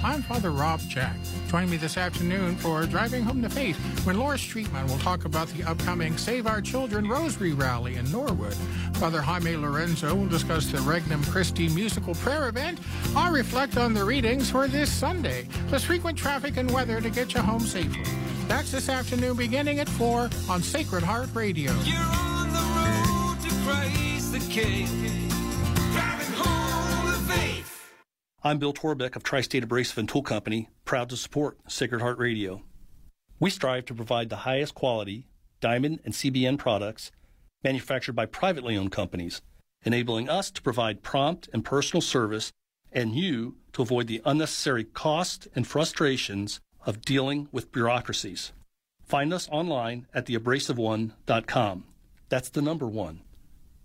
[0.06, 1.18] I'm Father Rob Jack.
[1.50, 3.76] Join me this afternoon for Driving Home the Faith
[4.06, 8.54] when Laura Streetman will talk about the upcoming Save Our Children Rosary Rally in Norwood.
[8.94, 12.80] Father Jaime Lorenzo will discuss the Regnum Christi musical prayer event.
[13.16, 17.34] I'll reflect on the readings for this Sunday, plus frequent traffic and weather to get
[17.34, 18.04] you home safely.
[18.48, 21.72] That's this afternoon beginning at 4 on Sacred Heart Radio.
[21.84, 24.88] You're on the road to Christ the King,
[25.92, 27.92] driving home the faith.
[28.44, 32.62] I'm Bill Torbeck of Tri-State Abrasive and Tool Company, proud to support Sacred Heart Radio.
[33.40, 35.28] We strive to provide the highest quality
[35.62, 37.12] diamond and CBN products
[37.64, 39.42] manufactured by privately owned companies,
[39.86, 42.52] enabling us to provide prompt and personal service
[42.92, 48.52] and you to avoid the unnecessary cost and frustrations of dealing with bureaucracies.
[49.04, 51.84] Find us online at theabrasiveone.com.
[52.30, 53.22] That's the number one.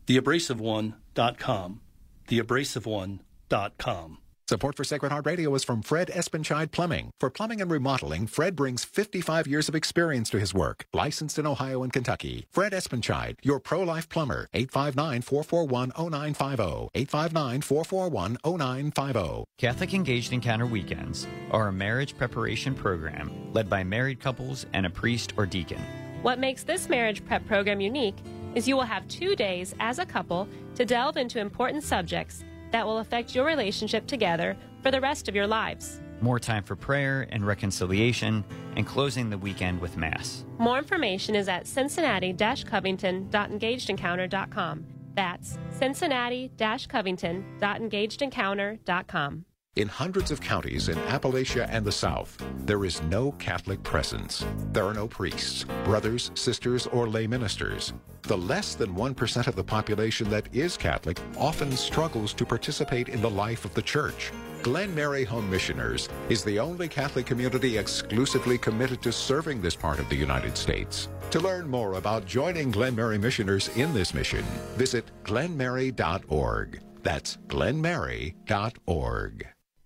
[0.06, 1.80] Theabrasiveone.com.
[2.28, 4.18] Theabrasiveone.com.
[4.48, 7.10] Support for Sacred Heart Radio is from Fred Espenscheid Plumbing.
[7.20, 10.86] For plumbing and remodeling, Fred brings 55 years of experience to his work.
[10.94, 12.46] Licensed in Ohio and Kentucky.
[12.50, 14.48] Fred Espenscheid, your pro-life plumber.
[14.54, 16.88] 859-441-0950.
[16.94, 19.44] 859-441-0950.
[19.58, 24.90] Catholic Engaged Encounter Weekends are a marriage preparation program led by married couples and a
[24.90, 25.82] priest or deacon.
[26.22, 28.16] What makes this marriage prep program unique
[28.54, 32.86] is you will have two days as a couple to delve into important subjects that
[32.86, 36.00] will affect your relationship together for the rest of your lives.
[36.20, 38.44] More time for prayer and reconciliation,
[38.76, 40.44] and closing the weekend with Mass.
[40.58, 44.86] More information is at cincinnati covington.engagedencounter.com.
[45.14, 49.44] That's cincinnati covington.engagedencounter.com.
[49.78, 54.44] In hundreds of counties in Appalachia and the South, there is no Catholic presence.
[54.72, 57.92] There are no priests, brothers, sisters, or lay ministers.
[58.22, 63.22] The less than 1% of the population that is Catholic often struggles to participate in
[63.22, 64.32] the life of the church.
[64.62, 70.08] Glenmary Home Missioners is the only Catholic community exclusively committed to serving this part of
[70.08, 71.08] the United States.
[71.30, 74.42] To learn more about joining Glenmary Missioners in this mission,
[74.76, 76.80] visit glenmary.org.
[77.04, 78.34] That's glenmary.org.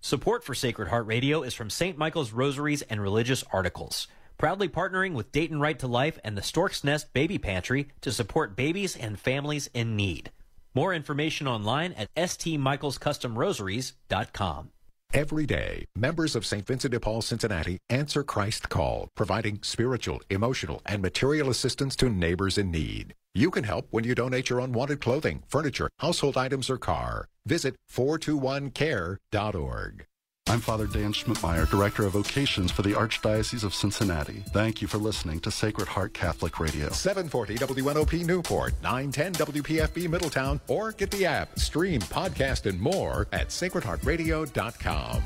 [0.05, 1.97] Support for Sacred Heart Radio is from St.
[1.97, 6.83] Michael's Rosaries and Religious Articles, proudly partnering with Dayton Right to Life and the Stork's
[6.83, 10.29] Nest Baby Pantry to support babies and families in need.
[10.75, 14.71] More information online at stmichaelscustomrosaries.com.
[15.13, 16.67] Every day, members of St.
[16.67, 22.57] Vincent de Paul Cincinnati answer Christ's call, providing spiritual, emotional, and material assistance to neighbors
[22.57, 23.13] in need.
[23.33, 27.29] You can help when you donate your unwanted clothing, furniture, household items, or car.
[27.45, 30.05] Visit 421care.org.
[30.49, 34.43] I'm Father Dan Schmidtmeyer, Director of Vocations for the Archdiocese of Cincinnati.
[34.49, 36.89] Thank you for listening to Sacred Heart Catholic Radio.
[36.89, 43.47] 740 WNOP Newport, 910 WPFB Middletown, or get the app, stream, podcast, and more at
[43.49, 45.23] sacredheartradio.com.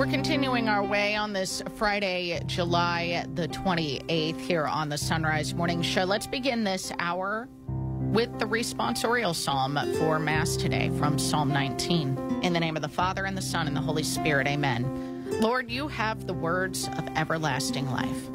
[0.00, 5.52] We're continuing our way on this Friday, July the 28th, here on the Son Rise
[5.52, 6.04] Morning Show.
[6.04, 12.40] Let's begin this hour with the responsorial psalm for Mass today from Psalm 19.
[12.42, 15.38] In the name of the Father, and the Son, and the Holy Spirit, amen.
[15.42, 18.32] Lord, you have the words of everlasting life.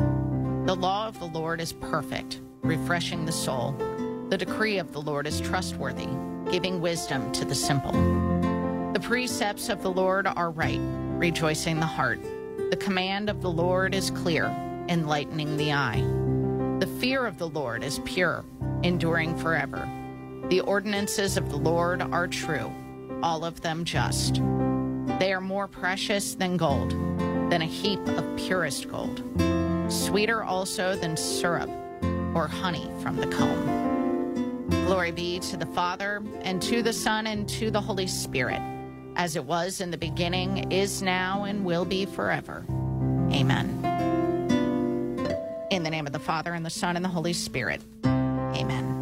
[0.67, 3.71] The law of the Lord is perfect, refreshing the soul.
[4.29, 6.09] The decree of the Lord is trustworthy,
[6.51, 8.54] giving wisdom to the simple.
[8.95, 12.23] The precepts of the Lord are right, rejoicing the heart.
[12.69, 14.45] The command of the Lord is clear,
[14.87, 15.99] enlightening the eye.
[16.79, 18.45] The fear of the Lord is pure,
[18.83, 19.85] enduring forever.
[20.47, 22.71] The ordinances of the Lord are true,
[23.21, 24.35] all of them just.
[25.19, 26.91] They are more precious than gold,
[27.51, 29.21] than a heap of purest gold,
[29.89, 31.69] sweeter also than syrup
[32.33, 34.69] or honey from the comb.
[34.69, 38.61] Glory be to the Father, and to the Son, and to the Holy Spirit,
[39.15, 42.65] as it was in the beginning, is now, and will be forever.
[43.31, 43.69] Amen.
[45.71, 47.81] In the name of the Father, and the Son, and the Holy Spirit.
[48.05, 48.95] Amen.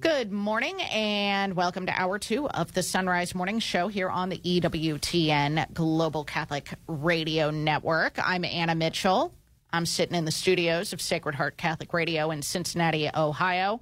[0.00, 4.28] Good morning, and welcome to hour two of the Son Rise Morning Show here on
[4.28, 8.18] the EWTN Global Catholic Radio Network.
[8.22, 9.34] I'm Anna Mitchell.
[9.72, 13.80] I'm sitting in the studios of Sacred Heart Catholic Radio in Cincinnati, Ohio.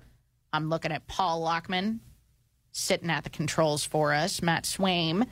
[0.53, 2.01] I'm looking at Paul Lockman
[2.79, 4.43] sitting at the controls for us.
[4.43, 5.27] Matt Swaim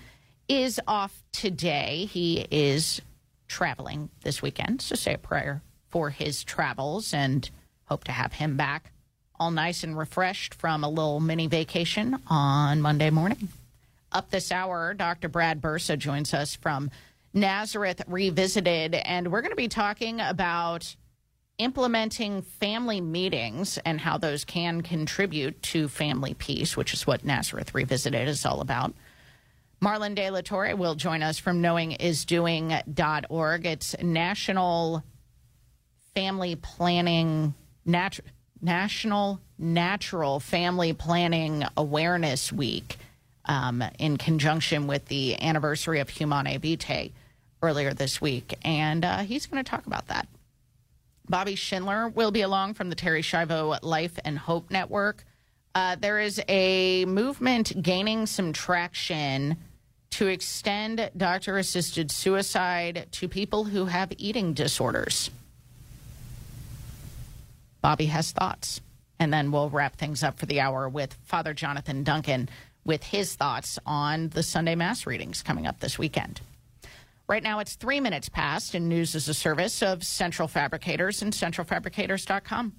[0.49, 2.09] is off today.
[2.11, 3.01] He is
[3.49, 7.49] traveling this weekend, so say a prayer for his travels and
[7.85, 8.93] hope to have him back
[9.39, 13.49] all nice and refreshed from a little mini vacation on Monday morning.
[14.13, 15.29] Up this hour, Dr.
[15.29, 16.91] Brad Bursa joins us from
[17.35, 20.97] Nazareth Revisited, and we're going to be talking about
[21.59, 27.75] implementing family meetings and how those can contribute to family peace, which is what Nazareth
[27.75, 28.93] Revisited is all about.
[29.81, 33.67] Marlon De La Torre will join us from knowingisdoing.org.
[33.67, 35.05] It's National
[36.15, 37.55] Family Planning
[37.85, 38.21] Nat-
[38.61, 42.97] National Natural Family Planning Awareness Week
[43.45, 47.13] um, in conjunction with the anniversary of Humanae Vitae
[47.63, 48.59] earlier this week.
[48.65, 50.27] And uh, he's going to talk about that.
[51.29, 55.25] Bobby Schindler will be along from the Terri Schiavo Life and Hope Network.
[55.75, 59.57] Uh, there is a movement gaining some traction
[60.11, 65.31] to extend doctor assisted suicide to people who have eating disorders.
[67.83, 68.81] Bobby has thoughts.
[69.19, 72.49] And then we'll wrap things up for the hour with Father Jonathan Duncan
[72.85, 76.41] with his thoughts on the Sunday Mass readings coming up this weekend.
[77.29, 81.33] Right now, it's three minutes past, and news is a service of Central Fabricators and
[81.33, 82.73] centralfabricators.com.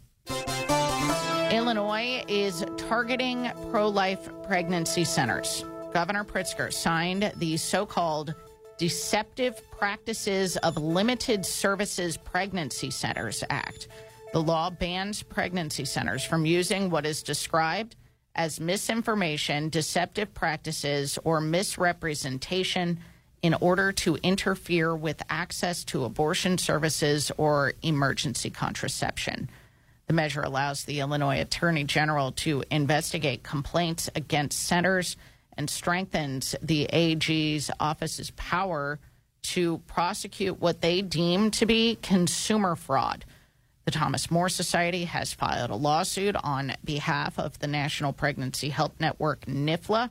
[1.51, 5.65] Illinois is targeting pro life pregnancy centers.
[5.93, 8.35] Governor Pritzker signed the so called
[8.77, 13.89] Deceptive Practices of Limited Services Pregnancy Centers Act.
[14.31, 17.97] The law bans pregnancy centers from using what is described
[18.35, 22.99] as misinformation, deceptive practices, or misrepresentation
[23.47, 29.49] in order to interfere with access to abortion services or emergency contraception.
[30.07, 35.15] The measure allows the Illinois Attorney General to investigate complaints against centers
[35.57, 38.99] and strengthens the AG's office's power
[39.43, 43.23] to prosecute what they deem to be consumer fraud.
[43.85, 48.99] The Thomas More Society has filed a lawsuit on behalf of the National Pregnancy Health
[48.99, 50.09] Network, NIFLA.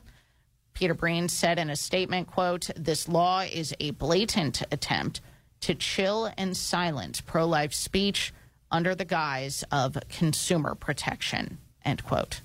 [0.77, 5.21] Peter Breen said in a statement, quote, this law is a blatant attempt
[5.59, 8.31] to chill and silence pro-life speech
[8.69, 12.41] under the guise of consumer protection, end quote.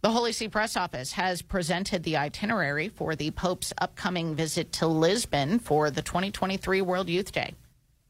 [0.00, 4.88] The Holy See Press Office has presented the itinerary for the Pope's upcoming visit to
[4.88, 7.54] Lisbon for the 2023 World Youth Day.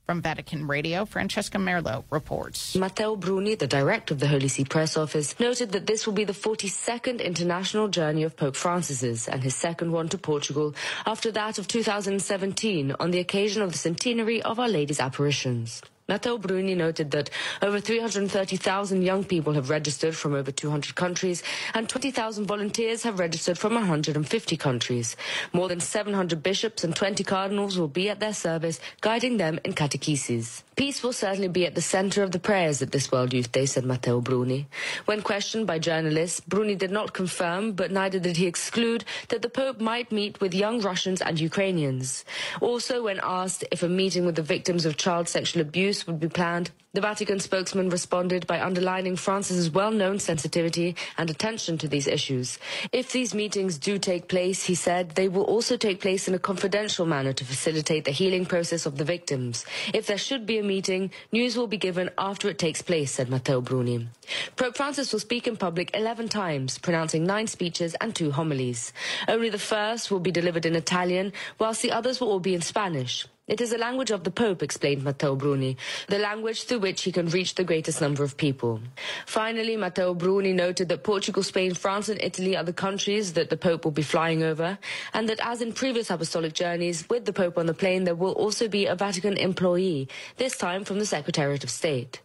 [0.09, 2.75] From Vatican Radio, Francesca Merlo reports.
[2.75, 6.25] Matteo Bruni, the director of the Holy See Press Office, noted that this will be
[6.25, 11.59] the 42nd international journey of Pope Francis's and his second one to Portugal after that
[11.59, 15.83] of 2017 on the occasion of the centenary of Our Lady's apparitions.
[16.09, 17.29] Matteo Bruni noted that
[17.61, 21.43] over 330,000 young people have registered from over 200 countries
[21.75, 25.17] and 20,000 volunteers have registered from 150 countries.
[25.53, 29.75] More than 700 bishops and 20 cardinals will be at their service, guiding them in
[29.75, 30.63] catechesis.
[30.79, 33.66] Peace will certainly be at the center of the prayers at this World Youth Day,
[33.66, 34.68] said Matteo Bruni.
[35.07, 39.49] When questioned by journalists, Bruni did not confirm, but neither did he exclude, that the
[39.49, 42.24] Pope might meet with young Russians and Ukrainians.
[42.61, 46.29] Also, when asked if a meeting with the victims of child sexual abuse would be
[46.29, 52.59] planned, the Vatican spokesman responded by underlining Francis's well-known sensitivity and attention to these issues.
[52.93, 56.39] If these meetings do take place, he said, they will also take place in a
[56.39, 59.66] confidential manner to facilitate the healing process of the victims.
[59.93, 63.28] If there should be a meeting, news will be given after it takes place, said
[63.28, 64.09] Matteo Bruni.
[64.57, 68.95] Pope Francis will speak in public 11 times, pronouncing nine speeches and two homilies.
[69.28, 72.62] Only the first will be delivered in Italian, whilst the others will all be in
[72.62, 73.26] Spanish.
[73.49, 75.79] It is the language of the Pope, explained Matteo Bruni,
[76.09, 78.81] the language through which he can reach the greatest number of people.
[79.25, 83.57] Finally, Matteo Bruni noted that Portugal, Spain, France, and Italy are the countries that the
[83.57, 84.79] Pope will be flying over,
[85.15, 88.33] and that as in previous apostolic journeys, with the Pope on the plane, there will
[88.33, 92.21] also be a Vatican employee, this time from the Secretariat of State.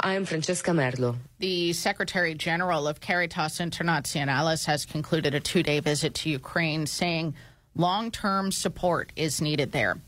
[0.00, 1.16] I am Francesca Merlo.
[1.38, 7.34] The Secretary General of Caritas Internationalis has concluded a two day visit to Ukraine, saying
[7.76, 9.98] long term support is needed there.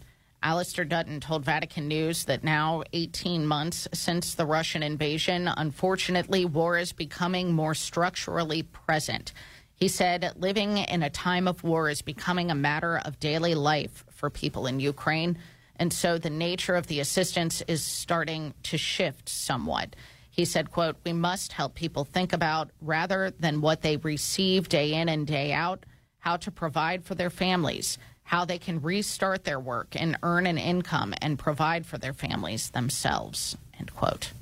[0.42, 6.78] Alistair Dutton told Vatican News that now, 18 months since the Russian invasion, unfortunately, war
[6.78, 9.32] is becoming more structurally present.
[9.74, 14.04] He said living in a time of war is becoming a matter of daily life
[14.10, 15.38] for people in Ukraine.
[15.76, 19.96] And so the nature of the assistance is starting to shift somewhat.
[20.30, 24.94] He said, quote, we must help people think about rather than what they receive day
[24.94, 25.84] in and day out,
[26.18, 27.98] how to provide for their families
[28.28, 32.68] how they can restart their work and earn an income and provide for their families
[32.70, 33.56] themselves.
[33.80, 34.32] End quote.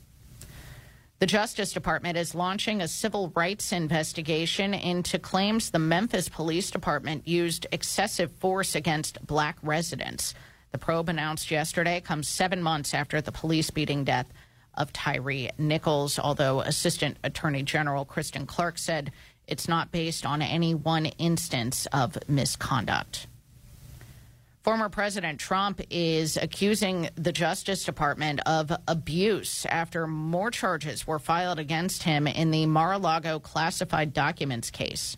[1.20, 7.28] The Justice Department is launching a civil rights investigation into claims the Memphis Police Department
[7.28, 10.34] used excessive force against black residents.
[10.72, 14.26] The probe announced yesterday comes seven months after the police beating death
[14.74, 19.12] of Tyre Nichols, although Assistant Attorney General Kristen Clarke said
[19.46, 23.28] it's not based on any one instance of misconduct.
[24.66, 31.60] Former President Trump is accusing the Justice Department of abuse after more charges were filed
[31.60, 35.16] against him in the Mar a Lago classified documents case.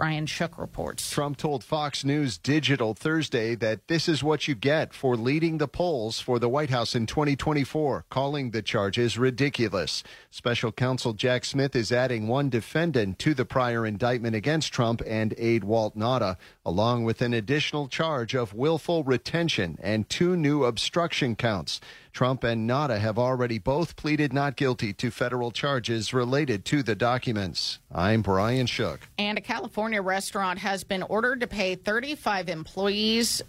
[0.00, 1.10] Brian Shook reports.
[1.10, 5.68] Trump told Fox News Digital Thursday that this is what you get for leading the
[5.68, 10.02] polls for the White House in 2024, calling the charges ridiculous.
[10.30, 15.34] Special counsel Jack Smith is adding one defendant to the prior indictment against Trump and
[15.36, 21.36] aide Walt Nauta, along with an additional charge of willful retention and two new obstruction
[21.36, 21.78] counts.
[22.12, 26.94] Trump and Nauta have already both pleaded not guilty to federal charges related to the
[26.94, 27.78] documents.
[27.92, 29.00] I'm Brian Shook.
[29.18, 33.42] And a California restaurant has been ordered to pay 35 employees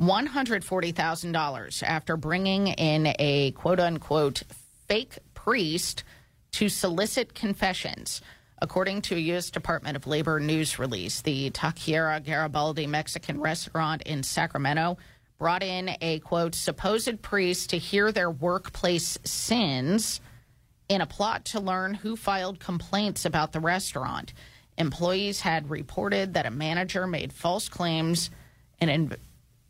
[0.00, 4.42] $140,000 after bringing in a quote unquote
[4.88, 6.04] fake priest
[6.52, 8.20] to solicit confessions.
[8.62, 9.50] According to a U.S.
[9.50, 14.96] Department of Labor news release, the Taqueria Garibaldi Mexican restaurant in Sacramento
[15.38, 20.20] brought in a quote supposed priest to hear their workplace sins
[20.88, 24.32] in a plot to learn who filed complaints about the restaurant.
[24.78, 28.30] Employees had reported that a manager made false claims
[28.80, 29.16] and in,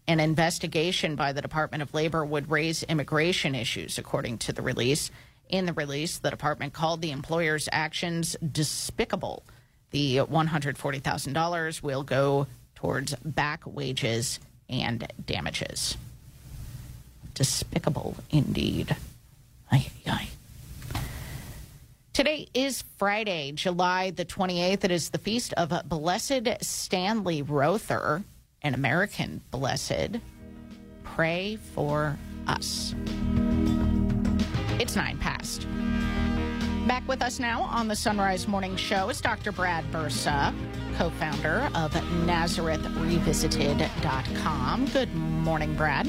[0.09, 5.11] an investigation by the Department of Labor would raise immigration issues, according to the release.
[5.49, 9.45] In the release, the department called the employer's actions despicable.
[9.91, 14.39] The $140,000 will go towards back wages
[14.69, 15.97] and damages.
[17.35, 18.97] Despicable indeed.
[19.71, 20.29] Aye, aye.
[22.13, 24.85] Today is Friday, July the 28th.
[24.85, 28.23] It is the feast of Blessed Stanley Rother,
[28.63, 30.19] an American blessed.
[31.05, 32.17] Pray for
[32.47, 32.95] us.
[34.79, 35.67] It's nine past.
[36.87, 39.51] Back with us now on the Son Rise Morning Show is Dr.
[39.51, 40.55] Brad Bursa,
[40.97, 44.87] co founder of NazarethRevisited.com.
[44.93, 46.09] Good morning, Brad.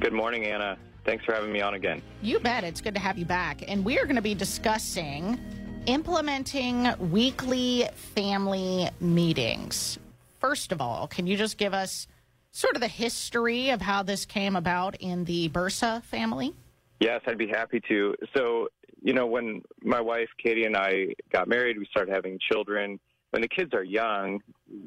[0.00, 0.78] Good morning, Anna.
[1.04, 2.00] Thanks for having me on again.
[2.22, 2.64] You bet.
[2.64, 3.62] It's good to have you back.
[3.68, 5.38] And we are going to be discussing
[5.84, 9.98] implementing weekly family meetings.
[10.40, 12.06] First of all, can you just give us
[12.52, 16.54] sort of the history of how this came about in the Bursa family?
[17.00, 18.14] Yes, I'd be happy to.
[18.34, 18.68] So,
[19.04, 22.98] you know, when my wife Katie and I got married, we started having children.
[23.30, 24.40] When the kids are young,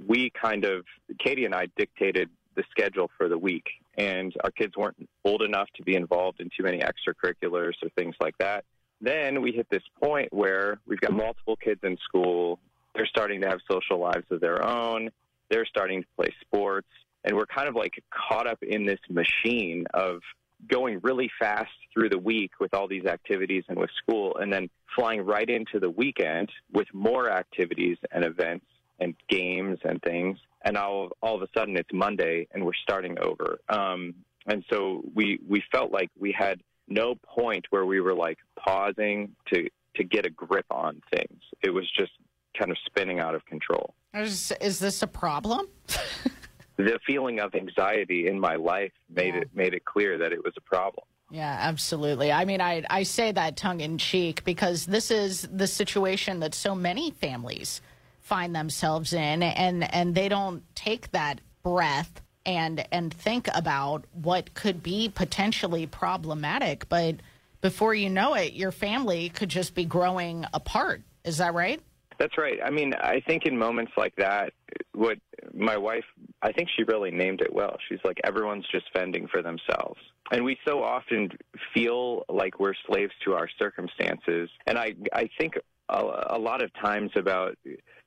[0.08, 0.86] we kind of,
[1.24, 3.68] Katie and I dictated the schedule for the week.
[3.96, 8.16] And our kids weren't old enough to be involved in too many extracurriculars or things
[8.20, 8.66] like that.
[9.00, 12.58] Then we hit this point where we've got multiple kids in school.
[12.96, 15.12] They're starting to have social lives of their own.
[15.52, 16.88] They're starting to play sports.
[17.24, 20.22] And we're kind of like caught up in this machine of
[20.70, 24.70] going really fast through the week with all these activities and with school, and then
[24.96, 28.66] flying right into the weekend with more activities and events
[29.00, 30.38] and games and things.
[30.64, 33.60] And all all of a sudden it's Monday and we're starting over.
[33.70, 34.16] Um,
[34.48, 39.36] and so we we felt like we had no point where we were like pausing
[39.54, 41.42] to to get a grip on things.
[41.62, 42.12] It was just
[42.58, 43.94] kind of spinning out of control.
[44.14, 45.68] Is, is this a problem?
[46.78, 49.42] the feeling of anxiety in my life made Yeah.
[49.42, 51.06] it made it clear that it was a problem.
[51.30, 52.32] Yeah, absolutely.
[52.32, 56.56] I mean, I, I say that tongue in cheek because this is the situation that
[56.56, 57.82] so many families
[58.22, 64.54] find themselves in, and, and they don't take that breath and and think about what
[64.54, 66.88] could be potentially problematic.
[66.88, 67.16] But
[67.60, 71.02] before you know it, your family could just be growing apart.
[71.26, 71.82] Is that right?
[72.20, 72.60] That's right.
[72.64, 74.54] I mean, I think in moments like that,
[74.94, 75.20] what
[75.54, 76.06] my wife,
[76.42, 77.78] I think she really named it well.
[77.88, 80.00] She's like, everyone's just fending for themselves.
[80.32, 81.30] And we so often
[81.74, 84.50] feel like we're slaves to our circumstances.
[84.66, 85.54] And I, I think
[85.90, 87.56] a, a lot of times about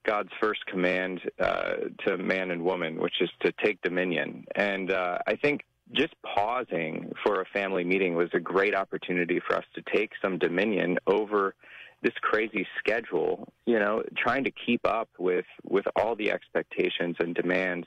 [0.04, 1.72] God's first command uh,
[2.06, 4.44] to man and woman, which is to take dominion.
[4.56, 5.62] And uh, I think
[5.92, 10.38] just pausing for a family meeting was a great opportunity for us to take some
[10.38, 11.54] dominion over
[12.02, 17.34] this crazy schedule, you know, trying to keep up with with all the expectations and
[17.34, 17.86] demands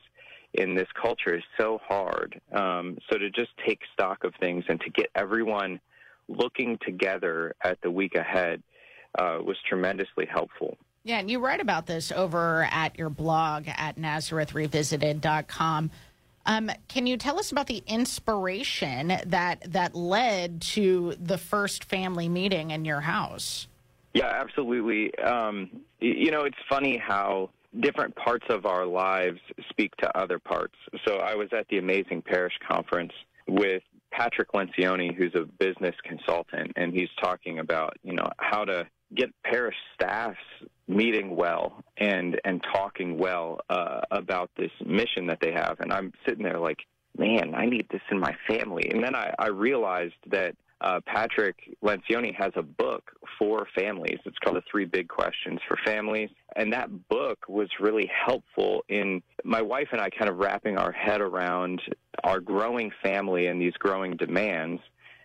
[0.53, 2.40] in this culture is so hard.
[2.52, 5.80] Um, so to just take stock of things and to get everyone
[6.27, 8.61] looking together at the week ahead
[9.18, 10.77] uh, was tremendously helpful.
[11.03, 15.91] Yeah, and you write about this over at your blog at NazarethRevisited.com.
[16.45, 22.30] Um, can you tell us about the inspiration that that led to the first family
[22.30, 23.68] meeting in your house?
[24.14, 25.18] Yeah, absolutely.
[25.19, 27.49] Um, you know, it's funny how
[27.80, 30.76] different parts of our lives speak to other parts.
[31.07, 33.11] So I was at the Amazing Parish Conference
[33.48, 33.81] with
[34.11, 39.30] Patrick Lencioni, who's a business consultant, and he's talking about, you know, how to get
[39.44, 40.38] parish staffs
[40.88, 45.80] meeting well and and talking well uh, about this mission that they have.
[45.80, 46.80] And I'm sitting there like,
[47.18, 48.90] man, I need this in my family.
[48.91, 54.19] And then I, I realized that uh, Patrick Lencioni has a book for families.
[54.26, 56.30] It's called The Three Big Questions for Families.
[56.57, 60.91] And that book was really helpful in my wife and I kind of wrapping our
[60.91, 61.81] head around
[62.23, 64.81] our growing family and these growing demands,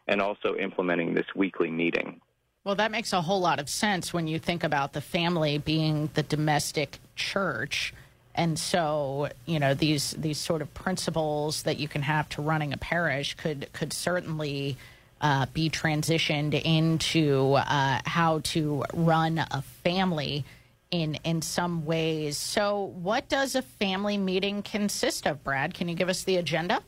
[0.07, 2.21] and also implementing this weekly meeting.
[2.65, 6.11] Well, that makes a whole lot of sense when you think about the family being
[6.15, 7.93] the domestic church.
[8.35, 12.73] And so, you know, these these sort of principles that you can have to running
[12.73, 14.77] a parish could could certainly
[15.21, 20.45] uh, be transitioned into uh, how to run a family
[20.91, 22.37] in in some ways.
[22.37, 25.75] So, what does a family meeting consist of, Brad?
[25.75, 26.83] Can you give us the agenda?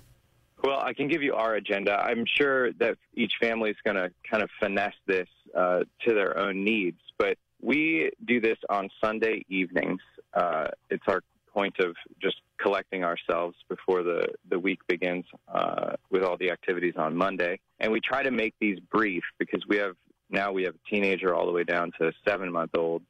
[0.62, 1.92] Well, I can give you our agenda.
[1.92, 6.38] I'm sure that each family is going to kind of finesse this uh, to their
[6.38, 10.00] own needs, but we do this on Sunday evenings.
[10.34, 16.22] Uh, it's our point of just collecting ourselves before the, the week begins uh, with
[16.22, 17.58] all the activities on Monday.
[17.78, 19.96] And we try to make these brief because we have
[20.30, 23.02] now we have a teenager all the way down to a seven month old.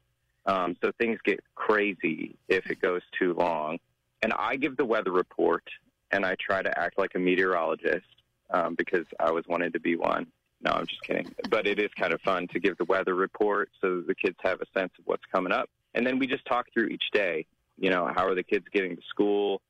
[0.45, 3.77] Um, so things get crazy if it goes too long.
[4.23, 5.63] And I give the weather report
[6.11, 8.05] and I try to act like a meteorologist
[8.49, 10.27] um, because I always wanted to be one.
[10.63, 11.33] No, I'm just kidding.
[11.49, 14.61] But it is kind of fun to give the weather report so the kids have
[14.61, 15.69] a sense of what's coming up.
[15.93, 17.45] And then we just talk through each day.
[17.81, 19.61] You know, how are the kids getting to school?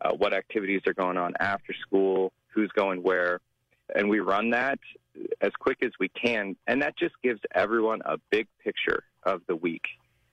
[0.00, 2.32] Uh, what activities are going on after school?
[2.54, 3.40] Who's going where?
[3.94, 4.78] and we run that
[5.40, 9.56] as quick as we can, and that just gives everyone a big picture of the
[9.56, 9.84] week.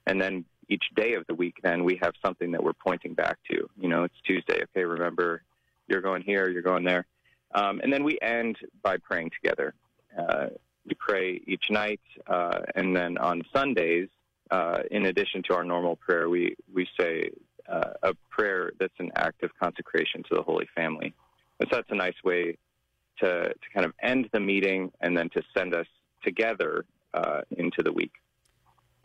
[0.06, 3.38] And then each day of the week, then we have something that we're pointing back
[3.50, 3.70] to.
[3.80, 4.64] You know, it's Tuesday.
[4.64, 5.44] Okay, remember,
[5.88, 7.06] you're going here, you're going there.
[7.56, 9.74] Um, and then we end by praying together.
[10.18, 10.48] Uh,
[10.86, 14.10] we pray each night, uh, and then on Sundays,
[14.54, 17.32] uh, in addition to our normal prayer, we, we say
[17.68, 21.12] uh, a prayer that's an act of consecration to the Holy Family.
[21.60, 22.56] And so that's a nice way
[23.20, 25.88] to, to kind of end the meeting and then to send us
[26.24, 26.86] together
[27.16, 28.12] uh, into the week.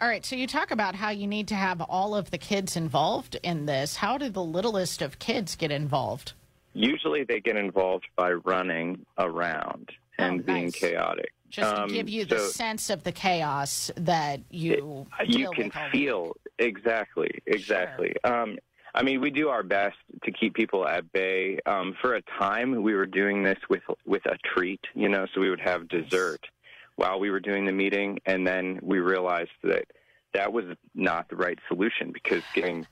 [0.01, 2.77] All right, so you talk about how you need to have all of the kids
[2.77, 3.97] involved in this.
[3.97, 6.35] How do the littlest of kids get involved?
[6.75, 9.89] Usually they get involved by running around
[10.19, 10.77] and being nice.
[10.77, 11.33] chaotic.
[11.51, 15.71] Just to Um, give you the so- sense of the chaos that you you can
[15.91, 18.15] feel exactly exactly.
[18.25, 18.59] Um
[18.95, 21.59] i mean we do our best to keep people at bay.
[21.67, 25.41] Um for a time we were doing this with with a treat you know so
[25.41, 26.47] we would have dessert
[26.97, 29.87] while we were doing the meeting and then we realized that
[30.35, 32.87] that was not the right solution because giving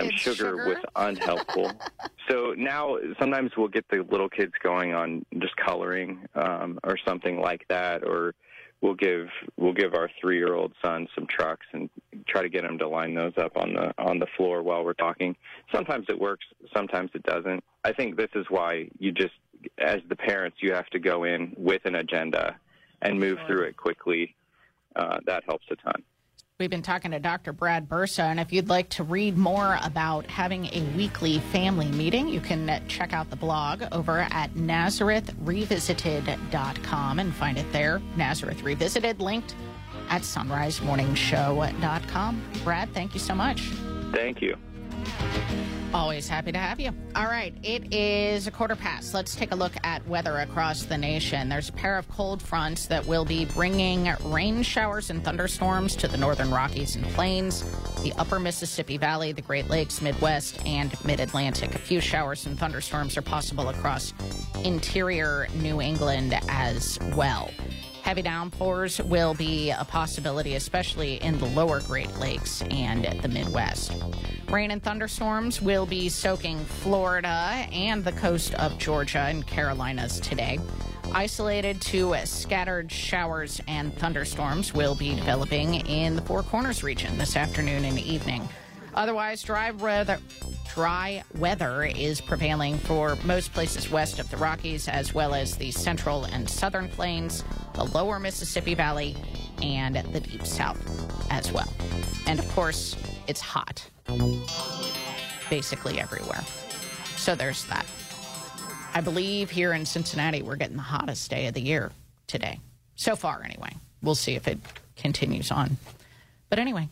[0.00, 0.66] them sugar, sugar?
[0.66, 1.72] was unhelpful
[2.30, 7.40] so now sometimes we'll get the little kids going on just coloring um or something
[7.40, 8.34] like that or
[8.80, 11.88] we'll give we'll give our three year old son some trucks and
[12.28, 14.94] try to get him to line those up on the on the floor while we're
[14.94, 15.36] talking.
[15.74, 16.44] Sometimes it works,
[16.74, 17.62] sometimes it doesn't.
[17.84, 19.34] I think this is why you just
[19.78, 22.56] as the parents you have to go in with an agenda
[23.02, 24.34] and move through it quickly.
[24.94, 26.02] Uh, that helps a ton.
[26.58, 27.52] We've been talking to Dr.
[27.52, 32.28] Brad Bursa, and if you'd like to read more about having a weekly family meeting,
[32.28, 38.00] you can check out the blog over at NazarethRevisited.com and find it there.
[38.16, 39.54] Nazareth Revisited linked
[40.08, 42.42] at sonrisemorningshow.com.
[42.64, 43.60] Brad, thank you so much.
[44.12, 44.56] Thank you.
[45.94, 46.90] Always happy to have you.
[47.14, 49.14] All right, it is a quarter past.
[49.14, 51.48] Let's take a look at weather across the nation.
[51.48, 56.08] There's a pair of cold fronts that will be bringing rain showers and thunderstorms to
[56.08, 57.64] the northern Rockies and Plains,
[58.02, 61.74] the upper Mississippi Valley, the Great Lakes, Midwest, and Mid Atlantic.
[61.74, 64.12] A few showers and thunderstorms are possible across
[64.64, 67.50] interior New England as well.
[68.06, 73.94] Heavy downpours will be a possibility, especially in the lower Great Lakes and the Midwest.
[74.48, 80.60] Rain and thunderstorms will be soaking Florida and the coast of Georgia and Carolinas today.
[81.10, 87.36] Isolated to scattered showers and thunderstorms will be developing in the Four Corners region this
[87.36, 88.48] afternoon and evening.
[88.96, 90.18] Otherwise, dry weather,
[90.74, 95.70] dry weather is prevailing for most places west of the Rockies, as well as the
[95.70, 97.44] central and southern plains,
[97.74, 99.14] the lower Mississippi Valley,
[99.62, 100.80] and the deep south
[101.30, 101.70] as well.
[102.26, 102.96] And of course,
[103.26, 103.86] it's hot
[105.50, 106.42] basically everywhere.
[107.16, 107.86] So there's that.
[108.94, 111.92] I believe here in Cincinnati, we're getting the hottest day of the year
[112.26, 112.60] today.
[112.94, 113.70] So far, anyway.
[114.02, 114.58] We'll see if it
[114.96, 115.76] continues on.
[116.48, 116.88] But anyway,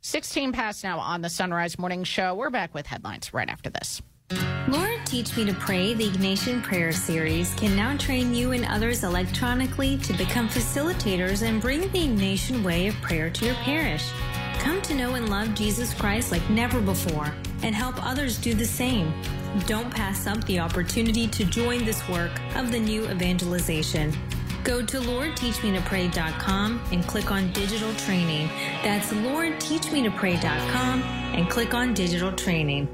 [0.00, 2.34] 16 past now on the Son Rise Morning Show.
[2.34, 4.00] We're back with headlines right after this.
[4.68, 9.02] Lord Teach Me to Pray, the Ignatian Prayer Series, can now train you and others
[9.02, 14.08] electronically to become facilitators and bring the Ignatian way of prayer to your parish.
[14.58, 18.66] Come to know and love Jesus Christ like never before and help others do the
[18.66, 19.12] same.
[19.66, 24.12] Don't pass up the opportunity to join this work of the new evangelization.
[24.68, 28.48] Go to LordTeachMeToPray.com and click on Digital Training.
[28.82, 32.86] That's LordTeachMeToPray.com and click on Digital Training.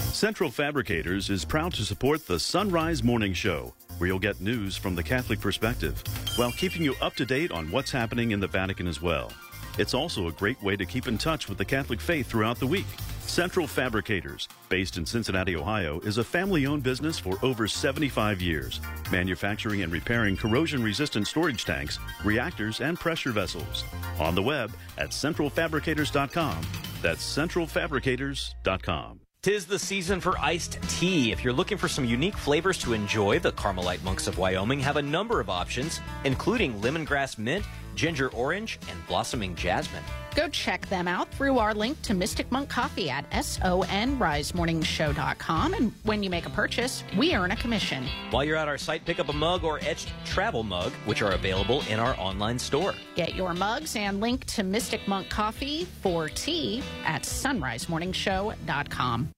[0.00, 4.78] Central Fabricators is proud to support the Son Rise Morning Show, where you'll get news
[4.78, 6.02] from the Catholic perspective
[6.36, 9.30] while keeping you up to date on what's happening in the Vatican as well.
[9.76, 12.66] It's also a great way to keep in touch with the Catholic faith throughout the
[12.66, 12.86] week.
[13.26, 18.80] Central Fabricators, based in Cincinnati, Ohio, is a family owned business for over 75 years,
[19.10, 23.84] manufacturing and repairing corrosion resistant storage tanks, reactors, and pressure vessels.
[24.20, 26.66] On the web at centralfabricators.com.
[27.02, 29.20] That's centralfabricators.com.
[29.42, 31.30] Tis the season for iced tea.
[31.30, 34.96] If you're looking for some unique flavors to enjoy, the Carmelite Monks of Wyoming have
[34.96, 37.64] a number of options, including lemongrass mint,
[37.94, 40.02] ginger orange, and blossoming jasmine.
[40.34, 45.74] Go check them out through our link to Mystic Monk Coffee at sonrisemorningshow.com.
[45.74, 48.06] And when you make a purchase, we earn a commission.
[48.30, 51.32] While you're at our site, pick up a mug or etched travel mug, which are
[51.32, 52.94] available in our online store.
[53.14, 59.30] Get your mugs and link to Mystic Monk Coffee for tea at sonrisemorningshow.com.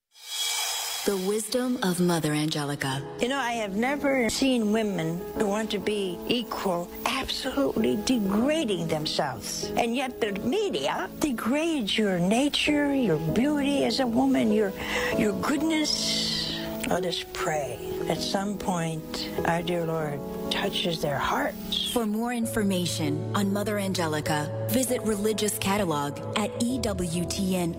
[1.07, 3.01] The wisdom of Mother Angelica.
[3.20, 9.70] You know, I have never seen women who want to be equal absolutely degrading themselves.
[9.77, 14.73] And yet the media degrades your nature, your beauty as a woman, your
[15.16, 16.59] your goodness.
[16.89, 17.78] Let us pray.
[18.09, 20.19] At some point, our dear Lord
[20.51, 21.89] touches their hearts.
[21.93, 27.77] For more information on Mother Angelica, visit religious catalog at EWTNRC.com.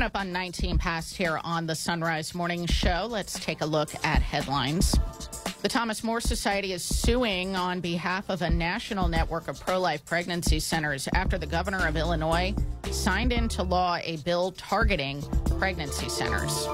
[0.00, 3.66] Coming up on 19 past here on the Son Rise Morning Show, let's take a
[3.66, 4.98] look at headlines.
[5.60, 10.02] The Thomas More Society is suing on behalf of a national network of pro life
[10.06, 12.54] pregnancy centers after the governor of Illinois
[12.90, 15.20] signed into law a bill targeting
[15.58, 16.64] pregnancy centers.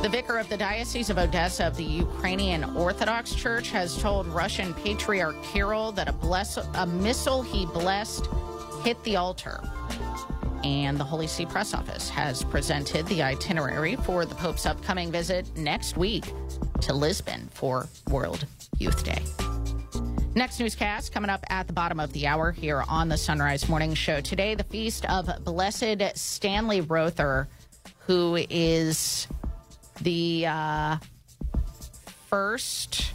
[0.00, 4.72] The vicar of the Diocese of Odessa of the Ukrainian Orthodox Church has told Russian
[4.72, 8.26] Patriarch Kirill that a, bless- a missile he blessed
[8.84, 9.60] hit the altar.
[10.64, 15.56] And the Holy See Press Office has presented the itinerary for the Pope's upcoming visit
[15.56, 16.24] next week
[16.82, 18.46] to Lisbon for World
[18.78, 19.22] Youth Day.
[20.34, 23.68] Next newscast coming up at the bottom of the hour here on the Son Rise
[23.68, 24.20] Morning Show.
[24.20, 27.48] Today, the feast of Blessed Stanley Rother,
[28.06, 29.26] who is
[30.00, 30.96] the uh,
[32.28, 33.12] first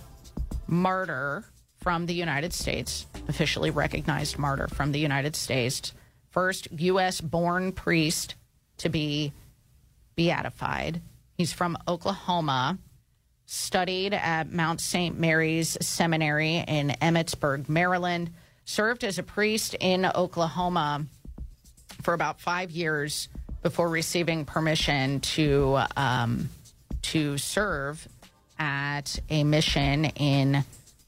[0.67, 1.43] martyr
[1.79, 5.93] from the United States, officially recognized martyr from the United States,
[6.37, 7.19] first U.S.
[7.19, 8.35] born priest
[8.77, 9.33] to be
[10.15, 11.01] beatified.
[11.35, 12.77] He's from Oklahoma,
[13.47, 15.17] studied at Mount St.
[15.17, 18.29] Mary's Seminary in Emmitsburg, Maryland,
[18.65, 21.07] served as a priest in Oklahoma
[22.03, 23.29] for about five years
[23.63, 26.51] before receiving permission to um,
[27.01, 28.07] to serve
[28.59, 30.63] at a mission in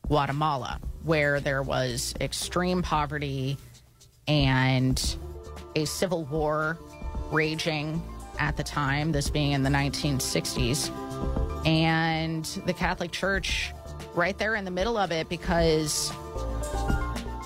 [0.07, 3.59] Guatemala, where there was extreme poverty
[4.29, 5.17] and
[5.75, 6.77] a civil war
[7.31, 8.01] raging
[8.37, 10.95] at the time, this being in the 1960s.
[11.65, 13.73] And the Catholic Church
[14.15, 16.13] right there in the middle of it because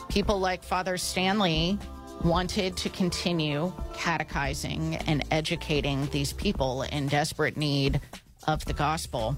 [0.09, 1.79] people like Father Stanley
[2.23, 7.99] wanted to continue catechizing and educating these people in desperate need
[8.45, 9.35] of the gospel.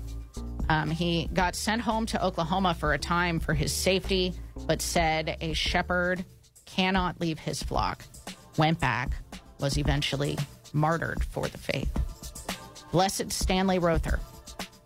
[0.67, 4.33] Um, he got sent home to Oklahoma for a time for his safety,
[4.67, 6.25] but said a shepherd
[6.65, 8.03] cannot leave his flock.
[8.57, 9.11] Went back,
[9.59, 10.37] was eventually
[10.73, 11.91] martyred for the faith.
[12.91, 14.19] Blessed Stanley Rother,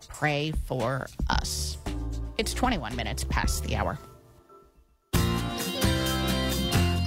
[0.08, 1.78] pray for us.
[2.38, 3.98] It's 21 minutes past the hour.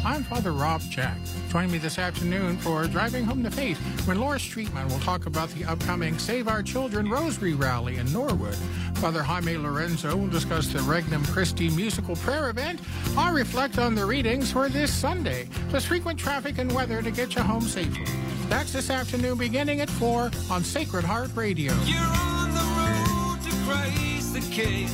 [0.06, 1.18] I'm Father Rob Jack.
[1.54, 3.78] Join me this afternoon for Driving Home the Faith
[4.08, 8.56] when Laura Streetman will talk about the upcoming Save Our Children Rosary Rally in Norwood.
[8.96, 12.80] Father Jaime Lorenzo will discuss the Regnum Christi musical prayer event.
[13.16, 17.36] I'll reflect on the readings for this Sunday, plus frequent traffic and weather to get
[17.36, 18.08] you home safely.
[18.50, 21.72] That's this afternoon beginning at 4 on Sacred Heart Radio.
[21.84, 24.88] You're on the road to Christ the King.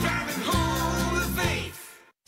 [0.00, 1.69] Driving home faith.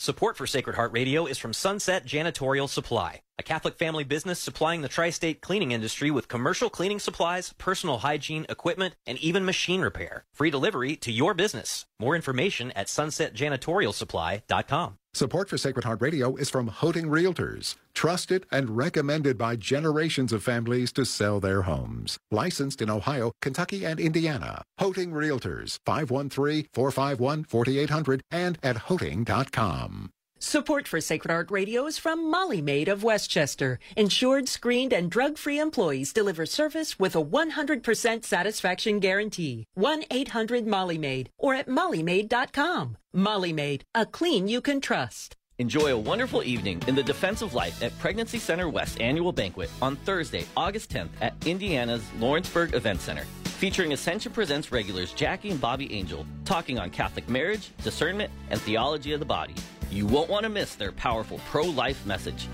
[0.03, 4.81] Support for Sacred Heart Radio is from Sunset Janitorial Supply, a Catholic family business supplying
[4.81, 9.79] the tri state cleaning industry with commercial cleaning supplies, personal hygiene equipment, and even machine
[9.79, 10.25] repair.
[10.33, 11.85] Free delivery to your business.
[12.01, 14.97] More information at sunsetjanitorialsupply.com.
[15.15, 20.41] Support for Sacred Heart Radio is from Hoeting Realtors, trusted and recommended by generations of
[20.41, 22.17] families to sell their homes.
[22.31, 24.63] Licensed in Ohio, Kentucky, and Indiana.
[24.79, 30.09] Hoeting Realtors, 513-451-4800 and at hoeting.com.
[30.45, 33.79] Support for Sacred Heart Radio is from Molly Maid of Westchester.
[33.95, 39.67] Insured, screened, and drug-free employees deliver service with a 100% satisfaction guarantee.
[39.79, 42.97] 1-800-MOLLY-MAID or at mollymaid.com.
[43.13, 45.37] Molly Maid, a clean you can trust.
[45.59, 49.69] Enjoy a wonderful evening in the Defense of Life at Pregnancy Center West annual banquet
[49.81, 53.23] on Thursday, August 10th at Indiana's Lawrenceburg Event Center.
[53.45, 59.13] Featuring Ascension Presents regulars Jackie and Bobby Angel talking on Catholic marriage, discernment, and theology
[59.13, 59.55] of the body.
[59.93, 62.47] You won't want to miss their powerful pro life message.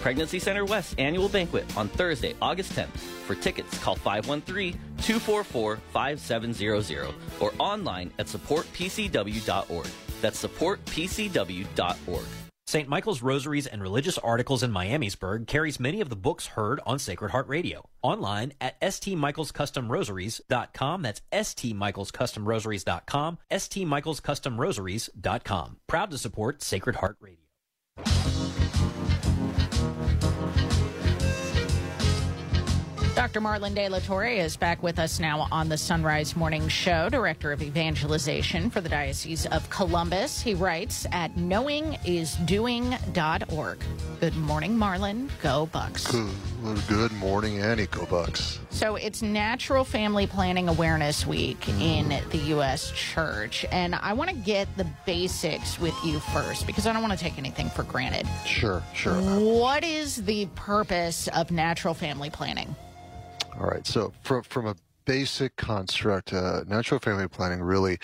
[0.00, 2.96] Pregnancy Center West annual banquet on Thursday, August 10th.
[3.26, 9.86] For tickets, call 513 244 5700 or online at supportpcw.org.
[10.20, 12.43] That's supportpcw.org.
[12.66, 12.88] St.
[12.88, 17.28] Michael's Rosaries and Religious Articles in Miamisburg carries many of the books heard on Sacred
[17.30, 17.84] Heart Radio.
[18.02, 21.02] Online at stmichaelscustomrosaries.com.
[21.02, 23.38] That's stmichaelscustomrosaries.com.
[23.50, 25.76] stmichaelscustomrosaries.com.
[25.86, 27.38] Proud to support Sacred Heart Radio.
[33.14, 33.40] Dr.
[33.40, 37.08] Marlon De La Torre is back with us now on the Son Rise Morning Show,
[37.08, 40.40] Director of Evangelization for the Diocese of Columbus.
[40.42, 43.78] He writes at knowingisdoing.org.
[44.20, 45.28] Good morning, Marlon.
[45.40, 46.10] Go Bucks.
[46.10, 46.28] Good,
[46.88, 47.86] good morning, Annie.
[47.86, 48.58] Go Bucks.
[48.70, 51.80] So it's Natural Family Planning Awareness Week Mm.
[51.80, 52.90] in the U.S.
[52.90, 53.64] Church.
[53.70, 57.24] And I want to get the basics with you first because I don't want to
[57.24, 58.26] take anything for granted.
[58.44, 59.14] Sure, sure.
[59.14, 62.74] What is the purpose of natural family planning?
[63.58, 63.86] All right.
[63.86, 67.98] So from from a basic construct, uh, natural family planning really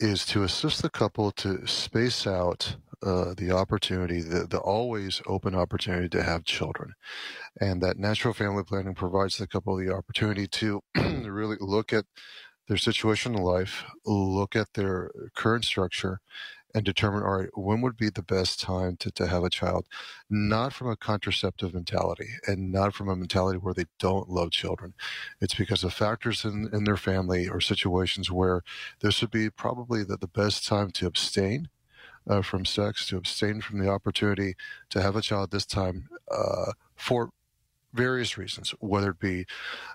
[0.00, 5.54] is to assist the couple to space out uh, the opportunity, the, the always open
[5.54, 6.92] opportunity to have children.
[7.60, 12.04] And that natural family planning provides the couple the opportunity to really look at
[12.68, 16.20] their situation in life, look at their current structure,
[16.74, 19.86] and determine, all right, when would be the best time to, to have a child?
[20.28, 24.94] Not from a contraceptive mentality and not from a mentality where they don't love children.
[25.40, 28.62] It's because of factors in, in their family or situations where
[29.00, 31.68] this would be probably the, the best time to abstain
[32.28, 34.54] uh, from sex, to abstain from the opportunity
[34.90, 37.30] to have a child this time uh, for
[37.92, 39.46] various reasons, whether it be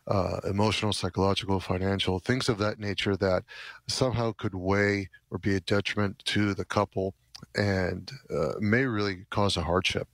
[0.08, 3.44] uh, emotional, psychological, financial, things of that nature that
[3.88, 7.14] somehow could weigh or be a detriment to the couple
[7.56, 10.08] and uh, may really cause a hardship.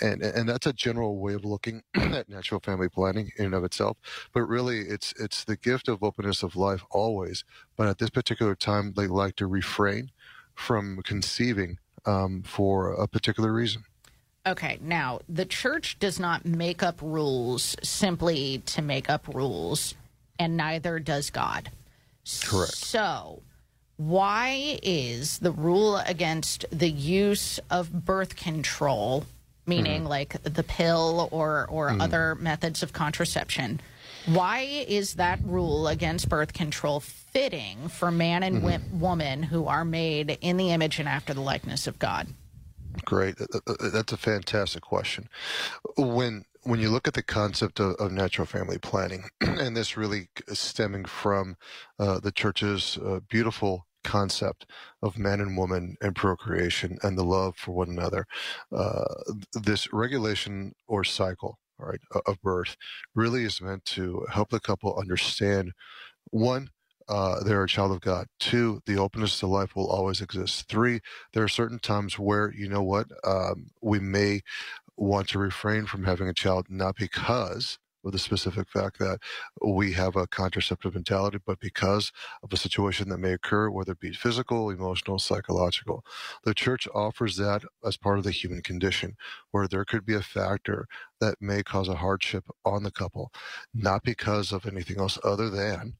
[0.00, 3.64] And and that's a general way of looking at natural family planning in and of
[3.64, 3.96] itself.
[4.32, 7.44] But really, it's it's the gift of openness of life always.
[7.76, 10.10] But at this particular time, they like to refrain
[10.54, 13.84] from conceiving um, for a particular reason.
[14.46, 19.94] Okay, now the church does not make up rules simply to make up rules,
[20.38, 21.70] and neither does God.
[22.44, 22.72] Correct.
[22.76, 23.42] So,
[23.96, 29.24] why is the rule against the use of birth control,
[29.66, 30.08] meaning Mm-hmm.
[30.10, 32.02] like the pill or or Mm.
[32.02, 33.80] other methods of contraception,
[34.26, 38.66] why is that rule against birth control fitting for man and Mm-hmm.
[38.66, 42.28] wi- woman who are made in the image and after the likeness of God?
[43.04, 43.36] Great.
[43.80, 45.28] That's a fantastic question.
[45.96, 50.28] When when you look at the concept of, of natural family planning, and this really
[50.52, 51.56] stemming from
[51.98, 54.66] uh, the church's uh, beautiful concept
[55.02, 58.26] of man and woman and procreation and the love for one another,
[58.74, 59.04] uh,
[59.54, 62.76] this regulation or cycle, all right, of birth
[63.14, 65.72] really is meant to help the couple understand
[66.30, 66.70] one
[67.08, 68.26] uh, they're a child of God.
[68.38, 70.68] Two, the openness to life will always exist.
[70.68, 71.00] Three,
[71.32, 74.42] there are certain times where, you know what, um, we may
[74.96, 79.18] want to refrain from having a child, not because of the specific fact that
[79.66, 82.12] we have a contraceptive mentality, but because
[82.42, 86.04] of a situation that may occur, whether it be physical, emotional, psychological.
[86.44, 89.16] The church offers that as part of the human condition,
[89.50, 90.86] where there could be a factor
[91.20, 93.32] that may cause a hardship on the couple,
[93.74, 95.94] not because of anything else other than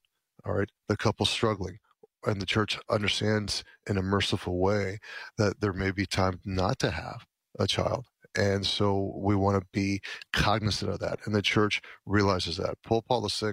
[0.46, 1.78] all right, the couple struggling.
[2.24, 4.98] And the church understands in a merciful way
[5.38, 7.24] that there may be time not to have
[7.58, 8.06] a child.
[8.36, 10.00] And so we want to be
[10.32, 11.20] cognizant of that.
[11.24, 12.76] And the church realizes that.
[12.82, 13.52] Pope Paul VI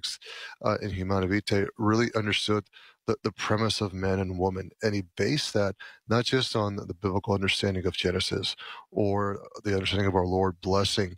[0.64, 2.66] uh, in Humanae Vitae really understood
[3.08, 4.72] the, the premise of man and woman.
[4.82, 5.76] And he based that
[6.10, 8.56] not just on the biblical understanding of Genesis
[8.92, 11.18] or the understanding of our Lord blessing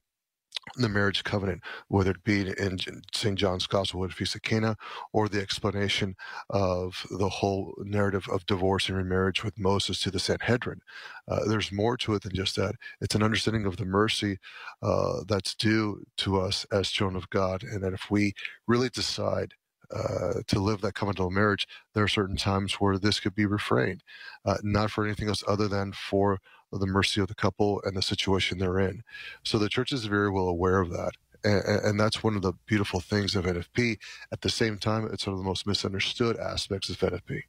[0.76, 2.80] the marriage covenant, whether it be in
[3.14, 3.38] St.
[3.38, 4.76] John's Gospel at Feast of Cana
[5.14, 6.16] or the explanation
[6.50, 10.82] of the whole narrative of divorce and remarriage with Moses to the Sanhedrin.
[11.28, 12.76] Uh, there's more to it than just that.
[13.02, 14.38] It's an understanding of the mercy
[14.82, 18.34] uh, that's due to us as children of God, and that if we
[18.68, 19.54] really decide
[19.94, 24.04] uh, to live that covenantal marriage, there are certain times where this could be refrained,
[24.46, 26.40] uh, not for anything else other than for
[26.80, 29.04] the mercy of the couple and the situation they're in.
[29.44, 31.12] So the church is very well aware of that.
[31.44, 33.98] And, and that's one of the beautiful things of NFP.
[34.32, 37.44] At the same time, it's one of the most misunderstood aspects of NFP.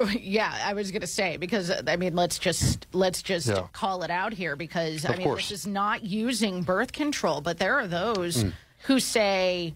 [0.18, 3.68] Yeah, I was going to say because uh, I mean, let's just let's just Yeah.
[3.72, 5.48] call it out here because I mean, course.
[5.48, 8.52] this is not using birth control, but there are those Mm.
[8.84, 9.74] who say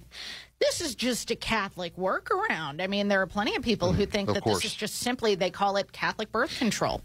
[0.59, 2.82] this is just a Catholic workaround.
[2.82, 4.31] I mean, there are plenty of people who think Mm.
[4.31, 4.62] of that course.
[4.62, 7.02] this is just simply they call it Catholic birth control.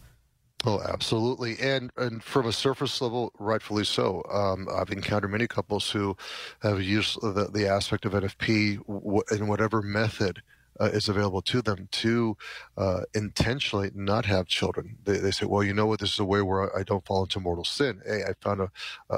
[0.63, 4.21] Oh, absolutely, and and from a surface level, rightfully so.
[4.31, 6.15] Um, I've encountered many couples who
[6.61, 10.43] have used the, the aspect of NFP w- in whatever method
[10.79, 12.37] uh, is available to them to
[12.77, 14.97] uh, intentionally not have children.
[15.03, 15.99] They, they say, "Well, you know what?
[15.99, 17.99] This is a way where I, I don't fall into mortal sin.
[18.05, 18.69] Hey, I found a,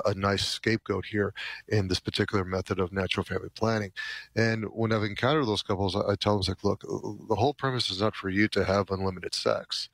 [0.06, 1.34] a nice scapegoat here
[1.68, 3.92] in this particular method of natural family planning."
[4.34, 6.82] And when I've encountered those couples, I, I tell them, "Like, look,
[7.28, 9.90] the whole premise is not for you to have unlimited sex."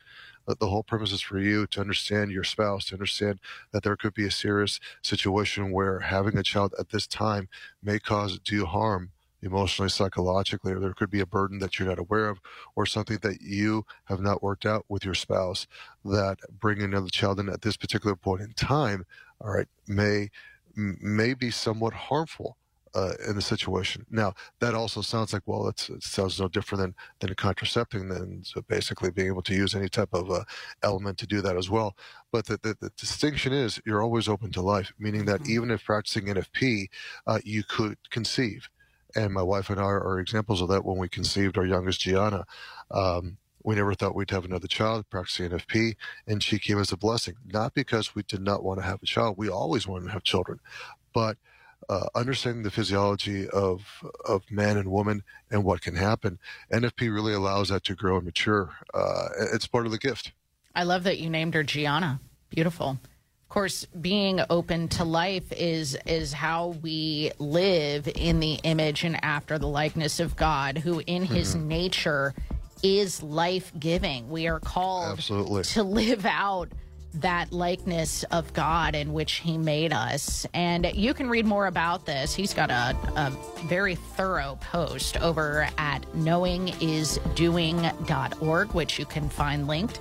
[0.58, 3.40] The whole premise is for you to understand your spouse, to understand
[3.72, 7.50] that there could be a serious situation where having a child at this time
[7.84, 9.12] may cause you harm
[9.42, 12.40] emotionally, psychologically, or there could be a burden that you're not aware of,
[12.76, 15.68] or something that you have not worked out with your spouse
[16.04, 19.06] that bringing another child in at this particular point in time,
[19.40, 20.30] all right, may
[20.76, 22.56] may be somewhat harmful
[22.96, 24.06] uh, in the situation.
[24.10, 28.62] Now, that also sounds like, well, it sounds no different than, than contracepting, then so
[28.62, 30.44] basically being able to use any type of uh,
[30.84, 31.96] element to do that as well.
[32.32, 35.84] But the, the, the distinction is you're always open to life, meaning that even if
[35.84, 36.88] practicing NFP,
[37.28, 38.70] uh, you could conceive.
[39.16, 42.46] And my wife and I are examples of that when we conceived our youngest, Gianna.
[42.92, 45.96] Um, we never thought we'd have another child, practicing NFP,
[46.28, 47.36] and she came as a blessing.
[47.46, 50.24] Not because we did not want to have a child, we always wanted to have
[50.24, 50.60] children,
[51.14, 51.38] but
[51.88, 53.82] uh, understanding the physiology of
[54.26, 56.40] of man and woman and what can happen,
[56.72, 58.72] NFP really allows that to grow and mature.
[58.94, 60.32] Uh, it's part of the gift.
[60.76, 62.20] I love that you named her Gianna.
[62.50, 63.00] Beautiful.
[63.44, 69.24] Of course, being open to life is is how we live in the image and
[69.24, 71.64] after the likeness of God, who in his Mhm.
[71.66, 72.34] nature
[72.84, 74.30] is life giving.
[74.30, 75.64] We are called Absolutely.
[75.64, 76.70] to live out
[77.16, 80.46] that likeness of God in which he made us.
[80.54, 82.34] And you can read more about this.
[82.36, 83.32] He's got a, a
[83.66, 90.00] very thorough post over at knowingisdoing.org, which you can find linked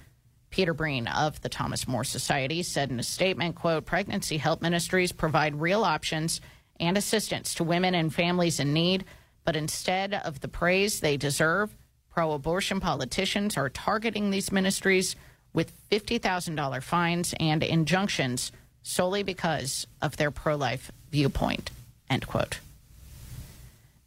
[0.51, 5.13] Peter Breen of the Thomas More Society said in a statement, quote, pregnancy help ministries
[5.13, 6.41] provide real options
[6.81, 9.05] and assistance to women and families in need,
[9.45, 11.71] but instead of the praise they deserve,
[12.11, 15.17] pro-abortion politicians are targeting these ministries
[15.53, 18.53] with $50,000 fines and injunctions
[18.83, 21.71] solely because of their pro-life viewpoint,
[22.09, 22.61] end quote.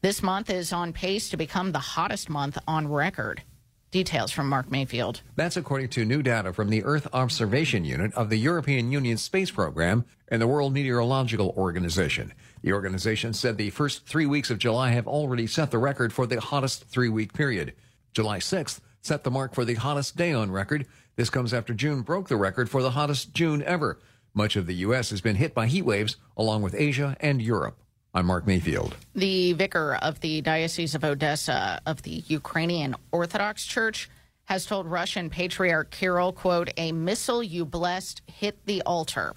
[0.02, 3.44] This month is on pace to become the hottest month on record.
[3.92, 5.22] Details from Mark Mayfield.
[5.36, 9.52] That's according to new data from the Earth Observation Unit of the European Union Space
[9.52, 12.32] Program and the World Meteorological Organization.
[12.62, 16.26] The organization said the first three weeks of July have already set the record for
[16.26, 17.74] the hottest three week period.
[18.14, 20.88] July 6th set the mark for the hottest day on record.
[21.18, 24.00] This comes after June broke the record for the hottest June ever.
[24.34, 25.10] Much of the U.S.
[25.10, 27.78] has been hit by heat waves, along with Asia and Europe.
[28.14, 28.98] I'm Mark Mayfield.
[29.16, 34.10] The vicar of the Diocese of Odessa of the Ukrainian Orthodox Church
[34.46, 39.34] has told Russian Patriarch Kirill, quote, a missile you blessed hit the altar.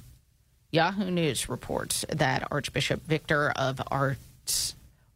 [0.73, 4.75] Yahoo News reports that Archbishop Victor of Arts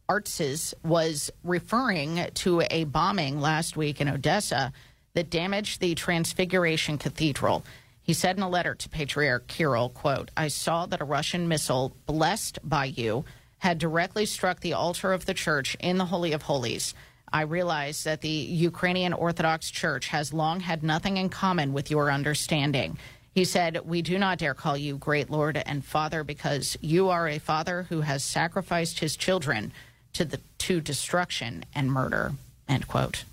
[0.09, 4.71] Artsyz was referring to a bombing last week in Odessa
[5.15, 7.65] that damaged the Transfiguration Cathedral.
[8.01, 11.93] He said in a letter to Patriarch Kirill, quote, I saw that a Russian missile
[12.05, 13.25] blessed by you
[13.59, 16.93] had directly struck the altar of the church in the Holy of Holies.
[17.31, 22.11] I realize that the Ukrainian Orthodox Church has long had nothing in common with your
[22.11, 22.97] understanding.
[23.33, 27.27] He said, We do not dare call you great Lord and Father because you are
[27.27, 29.71] a father who has sacrificed his children
[30.13, 32.33] to the to destruction and murder.
[32.67, 33.23] End quote.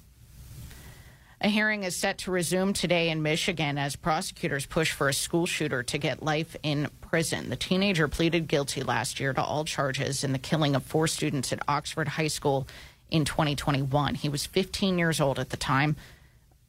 [1.40, 5.44] A hearing is set to resume today in Michigan as prosecutors push for a school
[5.44, 7.50] shooter to get life in prison.
[7.50, 11.52] The teenager pleaded guilty last year to all charges in the killing of four students
[11.52, 12.66] at Oxford High School
[13.10, 14.14] in 2021.
[14.14, 15.96] He was 15 years old at the time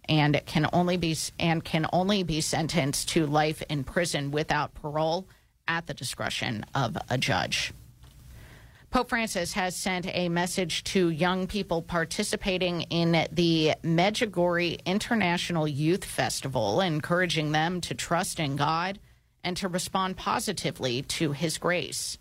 [0.09, 5.27] and can only be and can only be sentenced to life in prison without parole
[5.65, 7.71] at the discretion of a judge.
[8.89, 16.05] Pope Francis has sent a message to young people participating in the Medjugorje International Youth
[16.05, 18.97] Festival, encouraging them to trust in God
[19.43, 22.17] and to respond positively to His grace.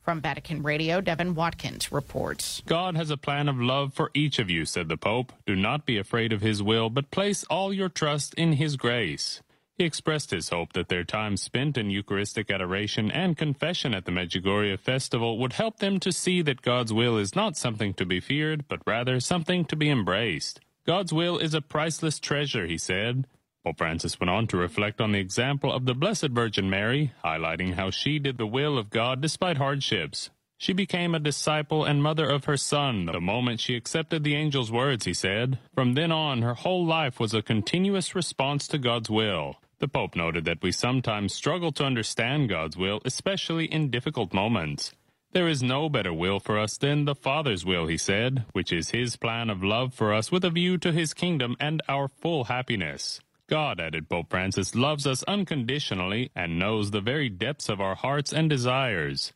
[0.00, 2.62] From Vatican Radio, Devin Watkins reports.
[2.64, 5.32] God has a plan of love for each of you, said the Pope.
[5.46, 9.42] Do not be afraid of his will, but place all your trust in his grace.
[9.78, 14.10] He expressed his hope that their time spent in Eucharistic adoration and confession at the
[14.10, 18.18] Medjugorje festival would help them to see that God's will is not something to be
[18.18, 20.60] feared, but rather something to be embraced.
[20.86, 23.26] God's will is a priceless treasure, he said.
[23.64, 27.74] Pope Francis went on to reflect on the example of the Blessed Virgin Mary, highlighting
[27.74, 30.30] how she did the will of God despite hardships.
[30.56, 34.72] She became a disciple and mother of her son the moment she accepted the angel's
[34.72, 35.58] words, he said.
[35.74, 39.56] From then on, her whole life was a continuous response to God's will.
[39.78, 44.94] The Pope noted that we sometimes struggle to understand God's will, especially in difficult moments.
[45.32, 48.90] There is no better will for us than the Father's will, he said, which is
[48.90, 52.44] his plan of love for us with a view to his kingdom and our full
[52.44, 53.20] happiness.
[53.48, 58.32] God, added Pope Francis, loves us unconditionally and knows the very depths of our hearts
[58.32, 59.34] and desires.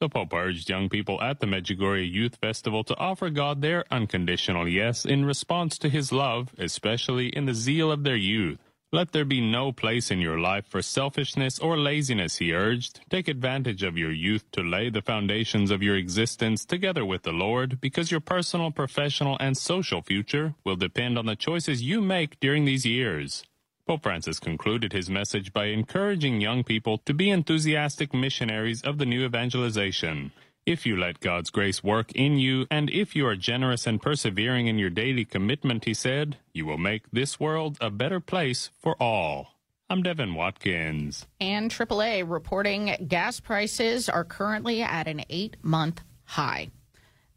[0.00, 4.68] The Pope urged young people at the Medjugorje Youth Festival to offer God their unconditional
[4.68, 8.67] yes in response to his love, especially in the zeal of their youth.
[8.90, 13.00] Let there be no place in your life for selfishness or laziness, he urged.
[13.10, 17.32] Take advantage of your youth to lay the foundations of your existence together with the
[17.32, 22.40] Lord, because your personal, professional, and social future will depend on the choices you make
[22.40, 23.44] during these years.
[23.86, 29.06] Pope Francis concluded his message by encouraging young people to be enthusiastic missionaries of the
[29.06, 30.32] new evangelization.
[30.68, 34.66] If you let God's grace work in you, and if you are generous and persevering
[34.66, 38.94] in your daily commitment, he said, you will make this world a better place for
[39.02, 39.54] all.
[39.88, 41.26] I'm Devin Watkins.
[41.40, 46.68] And AAA reporting gas prices are currently at an eight month high.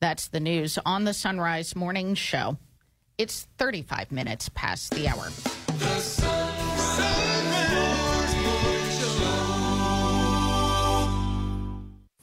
[0.02, 2.58] That's the news on the Son Rise Morning Show.
[3.18, 5.30] It's 35 minutes past the hour.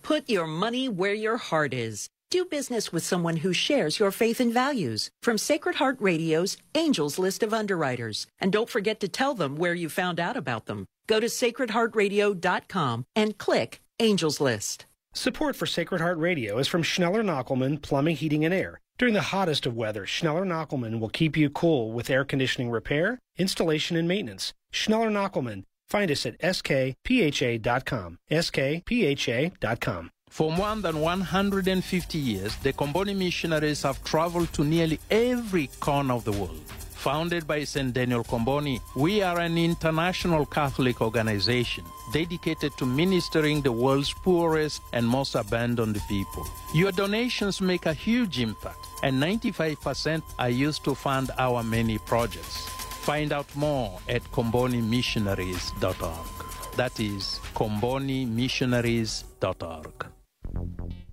[0.09, 2.09] Put your money where your heart is.
[2.30, 5.10] Do business with someone who shares your faith and values.
[5.22, 8.26] From Sacred Heart Radio's Angels List of Underwriters.
[8.40, 10.86] And don't forget to tell them where you found out about them.
[11.09, 14.86] Go to sacredheartradio.com and click Angels List.
[15.12, 18.80] Support for Sacred Heart Radio is from Schneller Knochelmann Plumbing, Heating, and Air.
[18.97, 23.18] During the hottest of weather, Schneller Knochelmann will keep you cool with air conditioning repair,
[23.36, 24.55] installation, and maintenance.
[24.72, 25.64] Schneller Knochelmann.
[25.89, 28.19] Find us at skpha.com.
[28.31, 30.10] skpha.com.
[30.31, 36.24] For more than 150 years, the Comboni missionaries have traveled to nearly every corner of
[36.24, 36.60] the world.
[36.98, 37.94] Founded by St.
[37.94, 45.09] Daniel Comboni, we are an international Catholic organization dedicated to ministering the world's poorest and
[45.09, 46.47] most abandoned people.
[46.74, 52.77] Your donations make a huge impact, and 95% are used to fund our many projects.
[53.09, 56.76] Find out more at combonimissionaries.org.
[56.76, 60.06] That is combonimissionaries.org.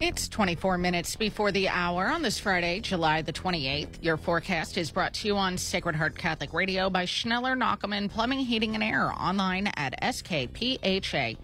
[0.02, 4.04] It's 24 minutes before the hour on this Friday, July the 28th.
[4.04, 8.40] Your forecast is brought to you on Sacred Heart Catholic Radio by Schneller Knochelmann Plumbing,
[8.40, 11.40] Heating, and Air online at skpha.com.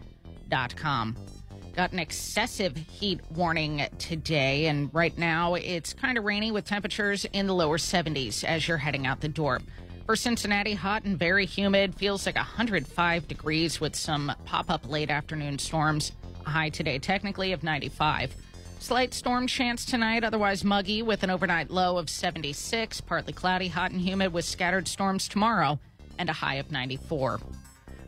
[1.77, 7.23] Got an excessive heat warning today, and right now it's kind of rainy with temperatures
[7.31, 9.61] in the lower 70s as you're heading out the door.
[10.05, 15.11] For Cincinnati, hot and very humid, feels like 105 degrees with some pop up late
[15.11, 16.11] afternoon storms.
[16.45, 18.35] A high today, technically, of 95.
[18.79, 22.99] Slight storm chance tonight, otherwise muggy with an overnight low of 76.
[23.01, 25.79] Partly cloudy, hot and humid with scattered storms tomorrow
[26.17, 27.39] and a high of 94.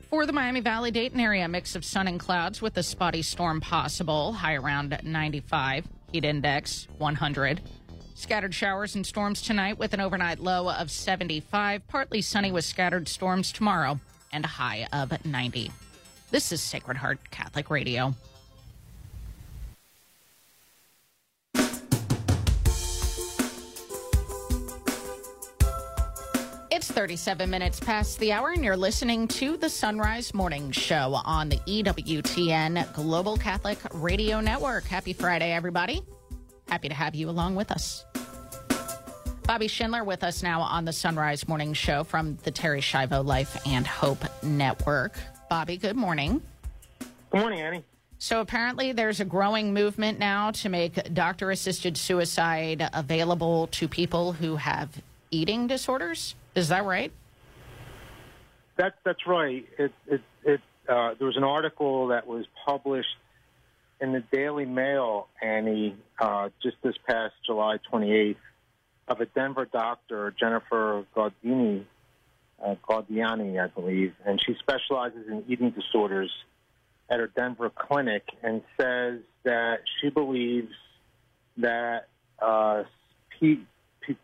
[0.09, 3.61] For the Miami Valley Dayton area, mix of sun and clouds with a spotty storm
[3.61, 5.87] possible, high around 95.
[6.11, 7.61] Heat index 100.
[8.23, 11.85] Scattered showers and storms tonight with an overnight low of 75.
[11.89, 13.99] Partly sunny with scattered storms tomorrow
[14.31, 15.69] and a high of 90.
[16.31, 18.15] This is Sacred Heart Catholic Radio.
[26.71, 31.19] It's 37 minutes past the hour, and you're listening to the Son Rise Morning Show
[31.25, 34.85] on the EWTN Global Catholic Radio Network.
[34.85, 36.01] Happy Friday, everybody.
[36.69, 38.05] Happy to have you along with us.
[39.45, 43.25] Bobby Schindler with us now on the Son Rise Morning Show from the Terri Schiavo
[43.25, 45.13] Life and Hope Network.
[45.49, 46.41] Bobby, good morning.
[47.29, 47.83] Good morning, Annie.
[48.19, 54.31] So apparently, there's a growing movement now to make doctor assisted suicide available to people
[54.31, 54.89] who have
[55.29, 56.35] eating disorders.
[56.55, 57.11] Is that right?
[58.77, 59.67] That's that's right.
[59.77, 63.15] It it, it uh, there was an article that was published
[64.03, 68.35] in the Daily Mail, Annie, uh, just this past July 28th,
[69.07, 71.85] of a Denver doctor, Jennifer Gaudini,
[72.61, 76.29] uh, Gaudiani, I believe, and she specializes in eating disorders
[77.09, 80.73] at her Denver clinic, and says that she believes
[81.57, 82.07] that
[82.41, 82.83] uh,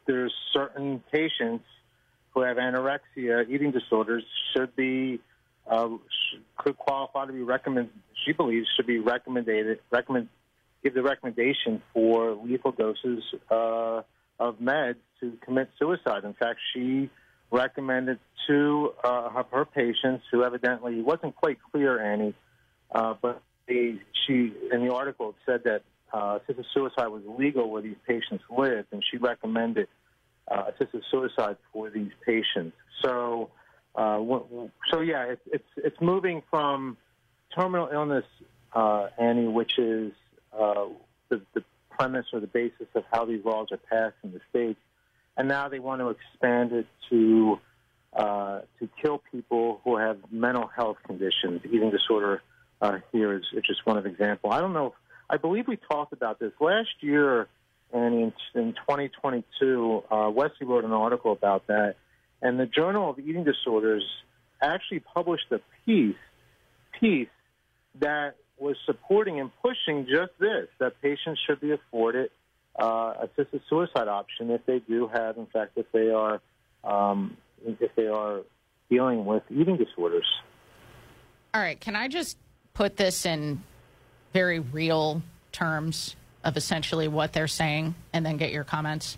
[0.06, 1.64] there's certain patients
[2.31, 4.23] who have anorexia, eating disorders,
[4.53, 5.22] should be
[5.69, 5.89] uh,
[6.57, 7.89] could qualify to be recommend.
[8.25, 10.29] She believes should be recommended recommend
[10.83, 14.01] give the recommendation for lethal doses uh,
[14.39, 16.23] of meds to commit suicide.
[16.23, 17.09] In fact, she
[17.51, 22.33] recommended to uh, of her patients who evidently wasn't quite clear, Annie,
[22.93, 25.81] uh, but they, she in the article said that
[26.13, 29.87] uh, assisted suicide was legal where these patients lived, and she recommended
[30.49, 32.75] uh, assisted suicide for these patients.
[33.03, 33.49] So,
[33.95, 34.19] uh,
[34.91, 36.97] so yeah, it's it's it's moving from
[37.55, 38.25] terminal illness,
[38.73, 40.11] uh, Annie, which is
[40.57, 40.85] uh,
[41.29, 44.79] the, the premise or the basis of how these laws are passed in the states,
[45.37, 47.59] and now they want to expand it to
[48.13, 51.61] uh, to kill people who have mental health conditions.
[51.65, 52.41] Eating disorder
[52.81, 54.51] uh, here is, is just one of example.
[54.51, 54.87] I don't know.
[54.87, 54.93] If,
[55.29, 57.47] I believe we talked about this last year,
[57.93, 61.95] and in, in 2022, uh, Wesley wrote an article about that,
[62.41, 64.03] and the Journal of Eating Disorders
[64.61, 66.15] actually published a piece
[66.99, 67.29] piece
[67.99, 72.29] that was supporting and pushing just this: that patients should be afforded
[72.77, 76.41] uh, assisted suicide option if they do have, in fact, if they are
[76.83, 78.41] um, if they are
[78.89, 80.25] dealing with eating disorders.
[81.53, 82.37] All right, can I just
[82.73, 83.63] put this in
[84.33, 85.21] very real
[85.51, 89.17] terms of essentially what they're saying and then get your comments?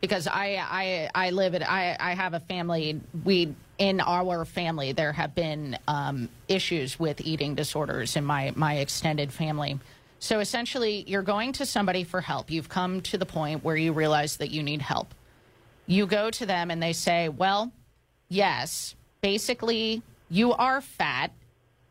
[0.00, 4.92] Because I I I live it I I have a family we in our family
[4.92, 9.78] there have been um, issues with eating disorders in my my extended family.
[10.18, 12.50] So essentially you're going to somebody for help.
[12.50, 15.14] You've come to the point where you realize that you need help.
[15.86, 17.72] You go to them and they say, "Well,
[18.28, 21.32] yes, basically you are fat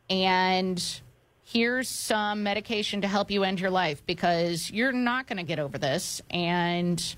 [0.10, 1.02] and
[1.44, 5.60] here's some medication to help you end your life because you're not going to get
[5.60, 7.16] over this and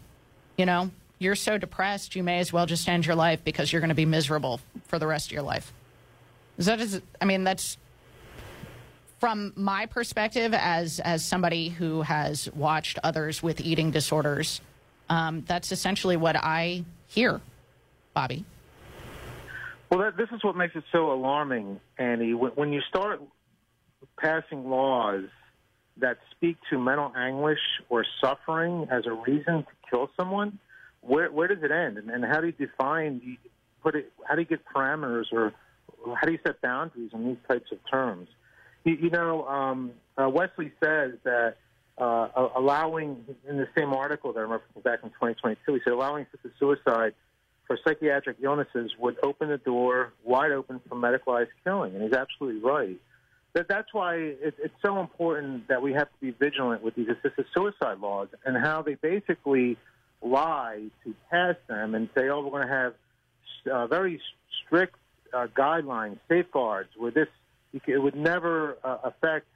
[0.58, 0.90] you know
[1.20, 3.96] you're so depressed you may as well just end your life because you're going to
[3.96, 5.72] be miserable for the rest of your life
[6.58, 7.78] is that is i mean that's
[9.20, 14.62] from my perspective as as somebody who has watched others with eating disorders
[15.10, 17.40] um, that's essentially what i hear
[18.14, 18.44] bobby
[19.90, 22.34] Well, that, this is what makes it so alarming, Annie.
[22.34, 23.22] When, when you start
[24.20, 25.24] passing laws
[25.96, 30.60] that speak to mental anguish or suffering as a reason to kill someone,
[31.02, 31.98] where where does it end?
[31.98, 33.20] And, and how do you define?
[33.20, 33.38] Do you
[33.82, 34.12] put it?
[34.28, 35.54] How do you get parameters, or
[36.06, 38.30] how do you set boundaries on these types of terms?
[38.84, 41.56] You, you know, um, uh, Wesley says that
[41.98, 46.26] uh, allowing in the same article that I referenced back in 2022, he said allowing
[46.26, 47.14] assisted suicide
[47.66, 52.62] for psychiatric illnesses would open the door wide open for medicalized killing, and he's absolutely
[52.62, 52.98] right.
[53.58, 57.08] That that's why it, it's so important that we have to be vigilant with these
[57.10, 59.78] assisted suicide laws and how they basically
[60.22, 62.94] lie to pass them and say, oh, we're going to have
[63.72, 64.22] uh, very
[64.64, 64.94] strict
[65.34, 67.30] uh, guidelines, safeguards, where this
[67.88, 69.48] it would never uh, affect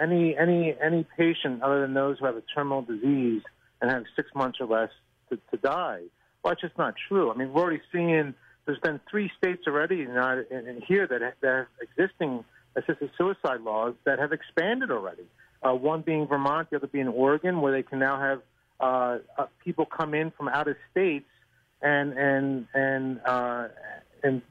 [0.00, 3.42] any any any patient other than those who have a terminal disease
[3.82, 4.90] and have six months or less
[5.30, 6.02] to, to die.
[6.44, 7.32] Well, that's just not true.
[7.32, 8.34] I mean, we're already seeing
[8.66, 12.44] there's been three states already in, here that that have existing
[12.76, 15.24] assisted suicide laws that have expanded already.
[15.62, 18.42] Uh, one being Vermont, the other being Oregon, where they can now have
[18.80, 21.28] uh, uh, people come in from out of states
[21.82, 23.68] and and and uh,
[24.22, 24.42] and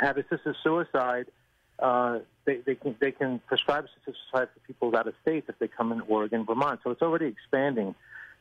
[0.00, 1.26] have assisted suicide.
[1.78, 5.58] Uh, they, they can they can prescribe assisted suicide for people out of state if
[5.58, 6.80] they come in Oregon, Vermont.
[6.84, 7.94] So it's already expanding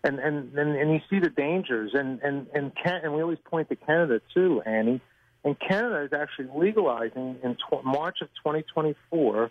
[0.04, 3.38] and and and, and you see the dangers and and and can, and we always
[3.46, 5.02] point to Canada too, Annie.
[5.44, 9.50] And Canada is actually legalizing in tw- March of 2024.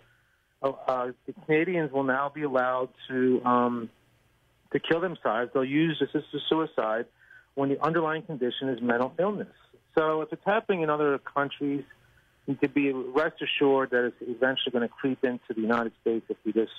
[0.63, 3.89] Uh, uh, the Canadians will now be allowed to um,
[4.71, 5.51] to kill themselves.
[5.53, 7.05] They'll use assisted suicide
[7.55, 9.53] when the underlying condition is mental illness.
[9.97, 11.83] So if it's happening in other countries,
[12.47, 16.25] you could be rest assured that it's eventually going to creep into the United States
[16.29, 16.71] if we just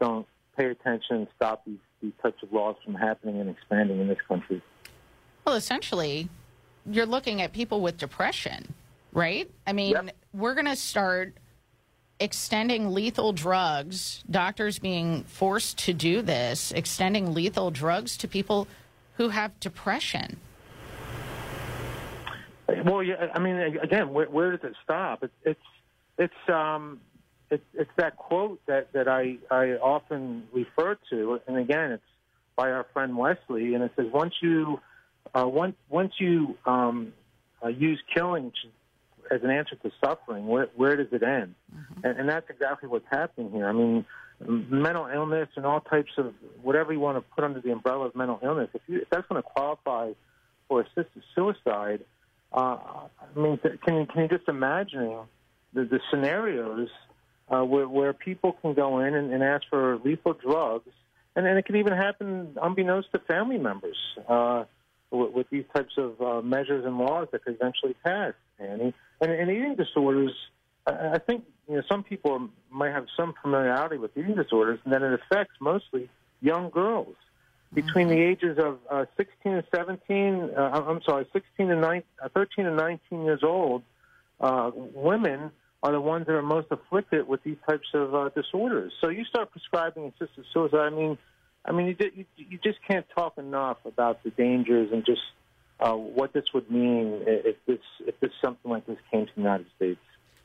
[0.00, 0.26] don't
[0.56, 4.18] pay attention and stop these, these types of laws from happening and expanding in this
[4.28, 4.62] country.
[5.44, 6.28] Well, essentially,
[6.90, 8.74] you're looking at people with depression,
[9.12, 9.50] right?
[9.66, 10.16] I mean, yep.
[10.32, 11.34] we're going to start
[12.18, 18.68] extending lethal drugs, doctors being forced to do this, extending lethal drugs to people
[19.16, 20.38] who have depression.
[22.84, 25.22] Well, yeah, I mean, again, where, where does it stop?
[25.22, 25.60] It's it's
[26.16, 27.00] it's um,
[27.50, 32.02] it's, it's that quote that that I I often refer to, and again, it's
[32.56, 34.80] by our friend Wesley, and it says once you
[35.34, 37.12] uh, once once you um,
[37.62, 38.52] uh, use killing
[39.30, 41.54] as an answer to suffering, where where does it end?
[41.74, 42.06] Mm-hmm.
[42.06, 43.68] And, and that's exactly what's happening here.
[43.68, 44.04] I mean,
[44.46, 48.14] mental illness and all types of whatever you want to put under the umbrella of
[48.14, 48.68] mental illness.
[48.74, 50.12] If, you, if that's going to qualify
[50.68, 52.00] for assisted suicide,
[52.52, 52.76] uh,
[53.36, 55.20] I mean, can you can you just imagine
[55.72, 56.88] the, the scenarios
[57.48, 60.90] uh, where, where people can go in and, and ask for lethal drugs,
[61.34, 63.96] and it can even happen unbeknownst to family members
[64.28, 64.64] uh,
[65.12, 68.34] with, with these types of uh, measures and laws that could eventually pass.
[68.58, 70.32] Annie, and, and eating disorders,
[70.86, 74.92] I, I think you know some people might have some familiarity with eating disorders, and
[74.92, 76.08] then it affects mostly
[76.40, 77.14] young girls
[77.74, 80.50] between the ages of uh, 16 and 17.
[80.56, 83.82] Uh, I'm sorry, 16 and 9, uh, 13 and 19 years old.
[84.40, 85.50] Uh, women
[85.82, 88.92] are the ones that are most afflicted with these types of uh, disorders.
[89.00, 90.78] So you start prescribing assisted suicide.
[90.78, 91.18] I mean,
[91.64, 95.20] I mean, you, you, just can't talk enough about the dangers and just
[95.78, 99.40] uh, what this would mean if this if this something like this came to the
[99.40, 100.00] United States.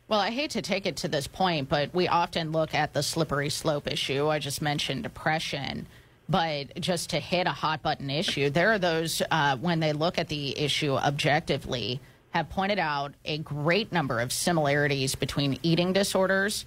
[0.08, 3.04] Well, I hate to take it to this point, but we often look at the
[3.04, 4.28] slippery slope issue.
[4.28, 5.88] I just mentioned depression.
[6.30, 10.18] But just to hit a hot button issue, there are those, uh, when they look
[10.18, 16.66] at the issue objectively, have pointed out a great number of similarities between eating disorders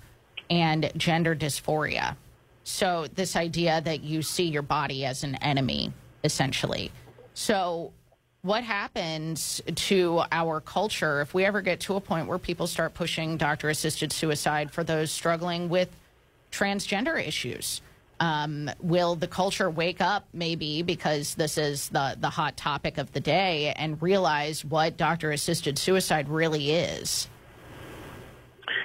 [0.48, 2.16] and gender dysphoria.
[2.65, 5.93] So, this idea that you see your body as an enemy,
[6.23, 6.93] essentially.
[7.35, 7.93] So,
[8.43, 12.95] what happens to our culture if we ever get to a point where people start
[12.95, 15.89] pushing doctor assisted suicide for those struggling with
[16.51, 17.82] transgender issues?
[18.19, 23.12] Um, will the culture wake up maybe because this is the, the hot topic of
[23.12, 27.28] the day and realize what doctor assisted suicide really is?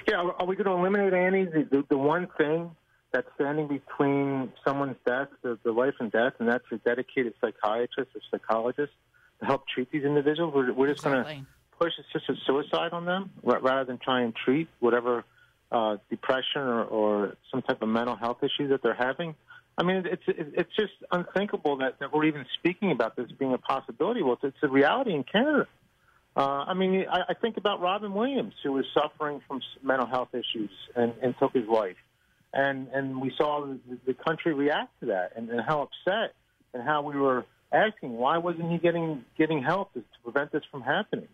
[0.07, 2.71] Yeah, are we going to eliminate Annie the, the one thing
[3.15, 8.11] that's standing between someone's death, the, the life and death, and that's a dedicated psychiatrist
[8.13, 8.91] or psychologist
[9.39, 10.53] to help treat these individuals?
[10.53, 11.45] We're, we're just going to
[11.79, 15.23] push assisted suicide on them ra- rather than try and treat whatever
[15.71, 19.33] uh, depression or, or some type of mental health issue that they're having.
[19.77, 23.57] I mean, it's it's just unthinkable that, that we're even speaking about this being a
[23.57, 24.23] possibility.
[24.23, 25.67] Well, it's, it's a reality in Canada.
[26.35, 30.29] Uh, I mean, I, I think about Robin Williams, who was suffering from mental health
[30.33, 31.95] issues and, and took his life,
[32.55, 36.33] and and we saw the, the country react to that, and, and how upset,
[36.73, 40.63] and how we were asking why wasn't he getting getting help to, to prevent this
[40.71, 41.27] from happening.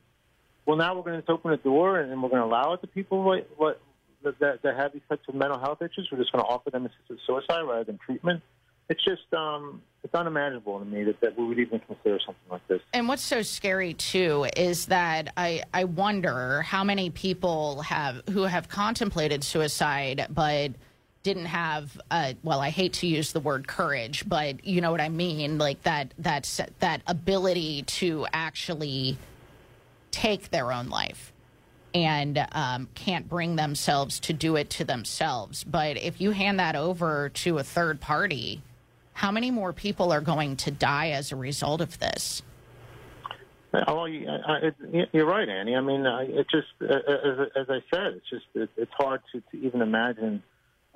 [0.65, 2.81] Well, now we're going to open the door, and, and we're going to allow it
[2.81, 3.81] to people what, what
[4.23, 6.07] that, that have these types of mental health issues.
[6.11, 8.43] We're just going to offer them assisted suicide rather than treatment.
[8.87, 12.67] It's just um, it's unimaginable to me that, that we would even consider something like
[12.67, 12.81] this.
[12.93, 18.43] And what's so scary too is that I, I wonder how many people have who
[18.43, 20.71] have contemplated suicide but
[21.23, 25.01] didn't have uh, well I hate to use the word courage but you know what
[25.01, 25.57] I mean?
[25.57, 29.17] Like that that's that ability to actually
[30.11, 31.31] take their own life
[31.93, 35.63] and um, can't bring themselves to do it to themselves.
[35.63, 38.61] But if you hand that over to a third party
[39.13, 42.41] how many more people are going to die as a result of this?
[43.71, 45.75] Well, I, it, you're right, Annie.
[45.75, 48.45] I mean, it just uh, as, as I said, it's just
[48.75, 50.43] it's hard to, to even imagine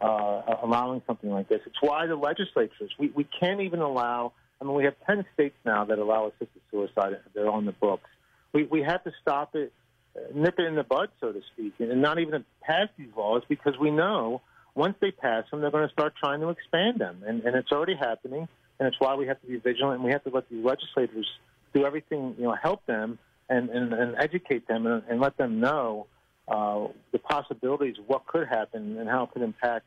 [0.01, 1.61] uh, allowing something like this.
[1.65, 4.33] It's why the legislatures we we can't even allow.
[4.59, 7.17] I mean, we have ten states now that allow assisted suicide.
[7.33, 8.09] They're on the books.
[8.53, 9.73] We we have to stop it,
[10.15, 13.43] uh, nip it in the bud, so to speak, and not even pass these laws
[13.47, 14.41] because we know
[14.75, 17.71] once they pass them, they're going to start trying to expand them, and, and it's
[17.71, 18.47] already happening.
[18.77, 21.25] And it's why we have to be vigilant, and we have to let the legislators
[21.73, 23.17] do everything, you know, help them
[23.49, 26.07] and, and, and educate them and, and let them know
[26.47, 29.85] uh, the possibilities of what could happen and how it could impact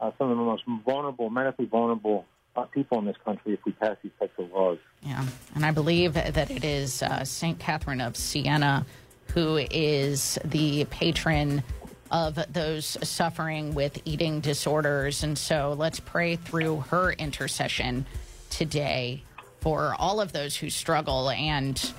[0.00, 2.24] uh, some of the most vulnerable, medically vulnerable
[2.54, 4.78] uh, people in this country if we pass these types of laws.
[5.02, 5.24] Yeah,
[5.54, 7.58] and I believe that it is uh, St.
[7.58, 8.86] Catherine of Siena
[9.32, 11.62] who is the patron
[12.10, 15.22] of those suffering with eating disorders.
[15.22, 18.06] And so let's pray through her intercession
[18.50, 19.22] today
[19.60, 21.92] for all of those who struggle and,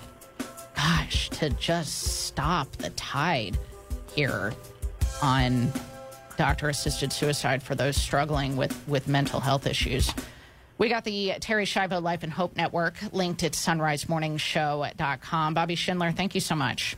[0.75, 3.57] gosh, to just stop the tide
[4.18, 4.53] here
[5.22, 5.72] on
[6.38, 10.11] doctor assisted suicide for those struggling with, with mental health issues.
[10.80, 15.53] We got the Terri Schiavo Life and Hope Network linked at sonrisemorningshow.com.
[15.53, 16.98] Bobby Schindler, thank you so much.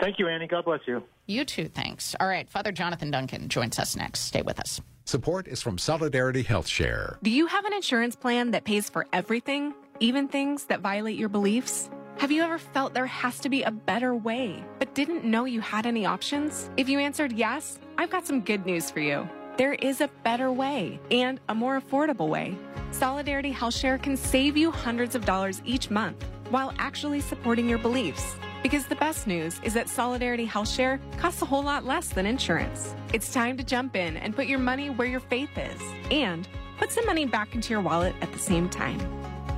[0.00, 0.46] Thank you, Annie.
[0.46, 1.02] God bless you.
[1.26, 2.14] You too, thanks.
[2.20, 4.20] All right, Father Jonathan Duncan joins us next.
[4.20, 4.80] Stay with us.
[5.04, 7.18] Support is from Solidarity Health Share.
[7.22, 11.28] Do you have an insurance plan that pays for everything, even things that violate your
[11.28, 11.90] beliefs?
[12.18, 15.60] Have you ever felt there has to be a better way, but didn't know you
[15.60, 16.68] had any options?
[16.76, 19.28] If you answered yes, I've got some good news for you.
[19.56, 22.56] There is a better way and a more affordable way.
[22.90, 27.78] Solidarity Health Share can save you hundreds of dollars each month while actually supporting your
[27.78, 28.34] beliefs.
[28.64, 32.26] Because the best news is that Solidarity Health Share costs a whole lot less than
[32.26, 32.96] insurance.
[33.12, 35.80] It's time to jump in and put your money where your faith is
[36.10, 38.98] and put some money back into your wallet at the same time.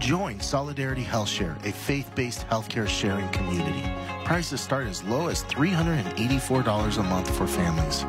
[0.01, 3.93] Join Solidarity HealthShare, a faith-based healthcare sharing community.
[4.24, 8.06] Prices start as low as $384 a month for families.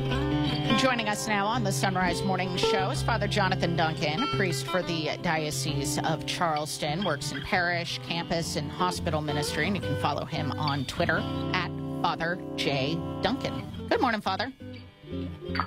[0.79, 4.69] Joining us now on the Son Rise Morning Show is Father Jonathan Duncan, a priest
[4.69, 10.01] for the Diocese of Charleston, works in parish, campus, and hospital ministry, and you can
[10.01, 11.19] follow him on Twitter
[11.55, 11.73] at
[12.03, 12.97] Father J.
[13.21, 13.65] Duncan.
[13.89, 14.53] Good morning, Father.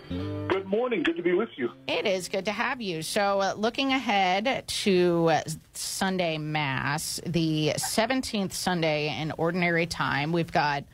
[0.08, 1.04] Good morning.
[1.04, 1.70] Good to be with you.
[1.90, 3.02] It is good to have you.
[3.02, 5.42] So, uh, looking ahead to uh,
[5.74, 10.86] Sunday Mass, the 17th Sunday in Ordinary Time, we've got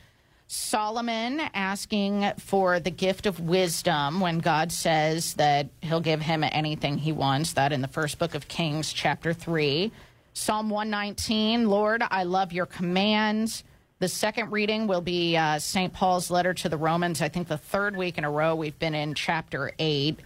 [0.48, 6.98] Solomon asking for the gift of wisdom when God says that he'll give him anything
[6.98, 7.54] he wants.
[7.54, 9.90] That in the first book of Kings, chapter 3.
[10.34, 13.64] Psalm 119, Lord, I love your commands.
[13.98, 15.92] The second reading will be uh, St.
[15.92, 17.22] Paul's letter to the Romans.
[17.22, 20.20] I think the third week in a row we've been in chapter 8.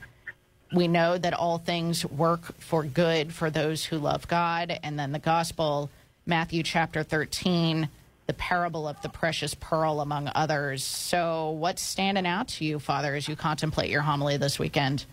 [0.75, 4.79] We know that all things work for good for those who love God.
[4.83, 5.89] And then the gospel,
[6.27, 7.89] Matthew chapter 13
[8.31, 10.85] the parable of the precious pearl, among others.
[10.85, 15.05] So, what's standing out to you, Father, as you contemplate your homily this weekend?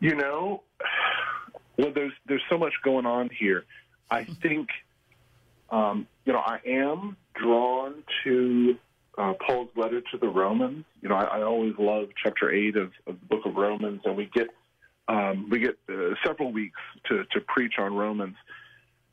[0.00, 0.62] You know,
[1.78, 3.64] well, there's there's so much going on here.
[4.10, 4.68] I think,
[5.70, 8.76] um, you know, I am drawn to
[9.16, 10.84] uh, Paul's letter to the Romans.
[11.00, 14.18] You know, I, I always love chapter eight of, of the book of Romans, and
[14.18, 14.48] we get
[15.08, 18.36] um, we get uh, several weeks to to preach on Romans.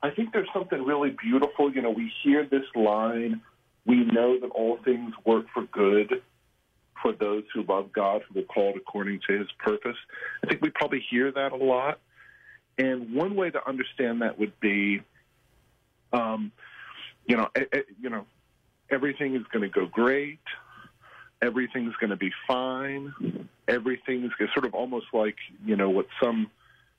[0.02, 1.72] I think there's something really beautiful.
[1.72, 3.40] You know, we hear this line,
[3.86, 6.22] we know that all things work for good
[7.00, 9.96] for those who love God, who are called according to his purpose.
[10.42, 11.98] I think we probably hear that a lot.
[12.78, 15.02] And one way to understand that would be,
[16.12, 16.52] um,
[17.26, 18.24] you know, e- e- you know,
[18.90, 20.40] everything is going to go great.
[21.40, 23.48] Everything's going to be fine.
[23.68, 26.50] Everything is sort of almost like, you know, what some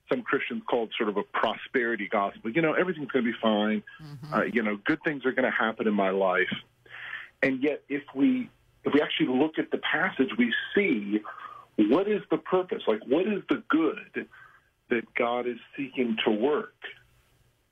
[0.10, 2.52] some Christians called sort of a prosperity gospel.
[2.52, 3.84] You know, everything's going to be fine.
[4.02, 4.34] Mm-hmm.
[4.34, 6.54] Uh, you know, good things are going to happen in my life.
[7.42, 8.50] And yet, if we
[8.86, 11.22] if we actually look at the passage, we see
[11.78, 12.84] what is the purpose?
[12.88, 14.28] Like, what is the good
[14.90, 16.76] that God is seeking to work?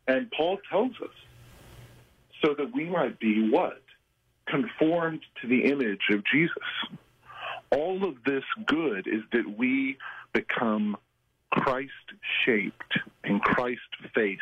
[0.08, 1.16] And Paul tells us
[2.44, 3.82] so that we might be what
[4.48, 6.56] conformed to the image of Jesus.
[7.72, 9.98] All of this good is that we
[10.34, 10.98] become
[11.52, 11.92] Christ
[12.46, 13.82] shaped and Christ
[14.16, 14.42] faced,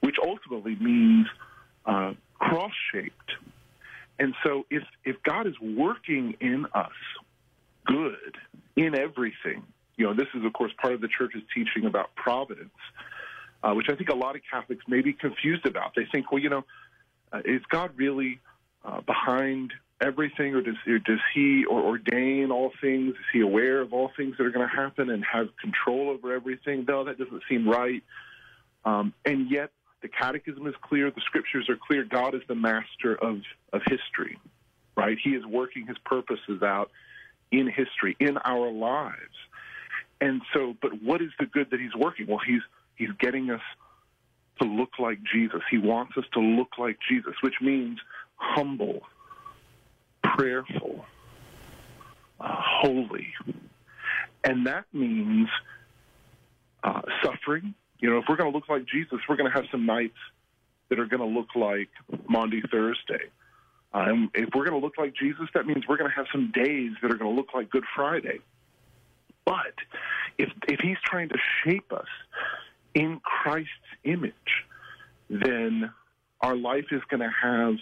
[0.00, 1.26] which ultimately means
[1.86, 3.32] uh, cross shaped.
[4.18, 6.90] And so, if, if God is working in us
[7.84, 8.36] good
[8.76, 9.62] in everything,
[9.96, 12.70] you know, this is, of course, part of the church's teaching about providence,
[13.62, 15.94] uh, which I think a lot of Catholics may be confused about.
[15.94, 16.64] They think, well, you know,
[17.32, 18.40] uh, is God really
[18.84, 19.72] uh, behind
[20.02, 23.10] everything, or does, or does he or ordain all things?
[23.10, 26.34] Is he aware of all things that are going to happen and have control over
[26.34, 26.84] everything?
[26.86, 28.02] No, that doesn't seem right.
[28.84, 29.70] Um, and yet,
[30.02, 31.10] the Catechism is clear.
[31.10, 32.04] The Scriptures are clear.
[32.04, 33.40] God is the master of
[33.72, 34.38] of history,
[34.96, 35.16] right?
[35.22, 36.90] He is working His purposes out
[37.52, 39.16] in history, in our lives.
[40.20, 42.26] And so, but what is the good that He's working?
[42.26, 42.62] Well, He's
[42.96, 43.62] He's getting us
[44.60, 45.60] to look like Jesus.
[45.70, 47.98] He wants us to look like Jesus, which means
[48.36, 49.02] humble,
[50.36, 51.04] prayerful,
[52.40, 53.28] uh, holy.
[54.44, 55.48] And that means
[56.82, 57.74] uh, suffering.
[58.00, 60.18] You know, if we're going to look like Jesus, we're going to have some nights
[60.88, 61.88] that are going to look like
[62.28, 63.30] Maundy Thursday.
[63.94, 66.50] And if we're going to look like Jesus, that means we're going to have some
[66.52, 68.40] days that are going to look like Good Friday.
[69.44, 69.74] But
[70.38, 72.06] if if He's trying to shape us
[72.94, 73.70] in Christ's
[74.04, 74.32] image,
[75.28, 75.90] then
[76.40, 77.76] our life is going to have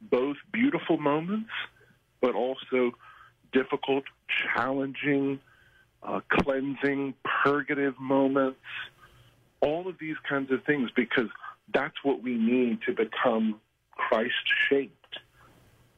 [0.00, 1.50] both beautiful moments,
[2.26, 2.90] but also
[3.52, 4.02] difficult,
[4.52, 5.38] challenging,
[6.02, 8.58] uh, cleansing, purgative moments.
[9.60, 11.28] all of these kinds of things because
[11.72, 13.60] that's what we need to become
[13.92, 14.34] Christ
[14.68, 14.92] shaped.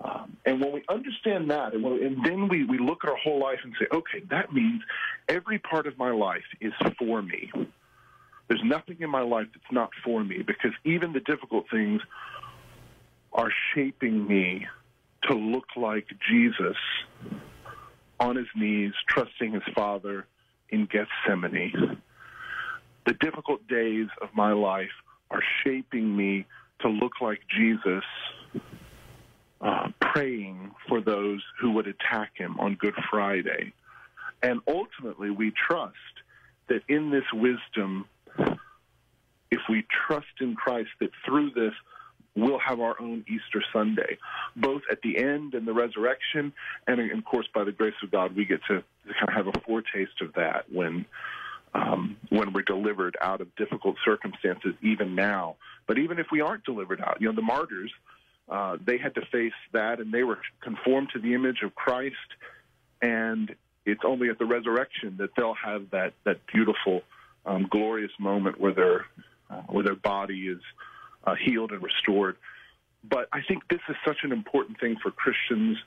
[0.02, 3.16] Um, and when we understand that, and, when, and then we, we look at our
[3.16, 4.82] whole life and say, okay, that means
[5.28, 7.50] every part of my life is for me.
[8.48, 12.02] There's nothing in my life that's not for me because even the difficult things
[13.32, 14.66] are shaping me
[15.24, 16.77] to look like Jesus
[18.20, 20.27] on his knees, trusting his Father
[20.70, 22.01] in Gethsemane.
[23.07, 24.90] The difficult days of my life
[25.31, 26.47] are shaping me
[26.81, 28.05] to look like Jesus,
[29.61, 33.73] uh, praying for those who would attack him on Good Friday.
[34.43, 35.95] And ultimately, we trust
[36.69, 38.07] that in this wisdom,
[39.51, 41.73] if we trust in Christ, that through this,
[42.36, 44.18] we'll have our own Easter Sunday,
[44.56, 46.52] both at the end and the resurrection,
[46.86, 49.46] and of course, by the grace of God, we get to, to kind of have
[49.48, 51.05] a foretaste of that when
[51.74, 55.56] um, when we're delivered out of difficult circumstances, even now.
[55.86, 57.92] But even if we aren't delivered out, you know, the martyrs,
[58.48, 62.16] uh, they had to face that, and they were conformed to the image of Christ,
[63.02, 67.02] and it's only at the resurrection that they'll have that that beautiful,
[67.44, 69.06] um, glorious moment where their
[69.50, 70.60] uh, where their body is
[71.24, 72.36] uh, healed and restored.
[73.05, 75.78] But I think this is such an important thing for Christians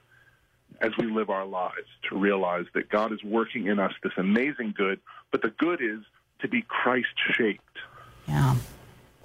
[0.79, 4.73] as we live our lives to realize that God is working in us this amazing
[4.75, 4.99] good,
[5.31, 5.99] but the good is
[6.39, 7.77] to be Christ shaped.
[8.27, 8.55] Yeah.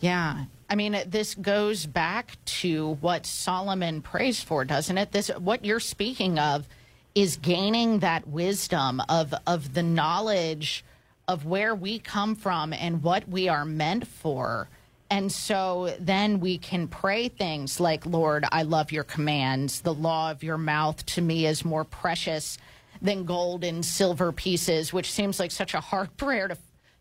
[0.00, 0.44] Yeah.
[0.68, 5.12] I mean, this goes back to what Solomon prays for, doesn't it?
[5.12, 6.68] This what you're speaking of
[7.14, 10.84] is gaining that wisdom of of the knowledge
[11.28, 14.68] of where we come from and what we are meant for.
[15.10, 19.80] And so then we can pray things like, Lord, I love your commands.
[19.80, 22.58] The law of your mouth to me is more precious
[23.00, 26.58] than gold and silver pieces, which seems like such a hard prayer to,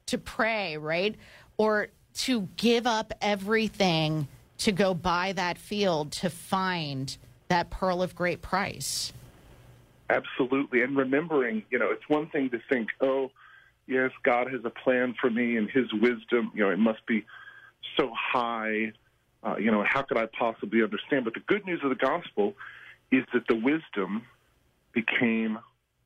[0.07, 1.15] to pray, right?
[1.57, 4.27] Or to give up everything
[4.59, 7.17] to go buy that field to find
[7.47, 9.11] that pearl of great price.
[10.09, 10.81] Absolutely.
[10.81, 13.31] And remembering, you know, it's one thing to think, oh,
[13.87, 17.25] yes, God has a plan for me and his wisdom, you know, it must be
[17.97, 18.93] so high.
[19.43, 21.23] Uh, you know, how could I possibly understand?
[21.23, 22.53] But the good news of the gospel
[23.11, 24.23] is that the wisdom
[24.93, 25.59] became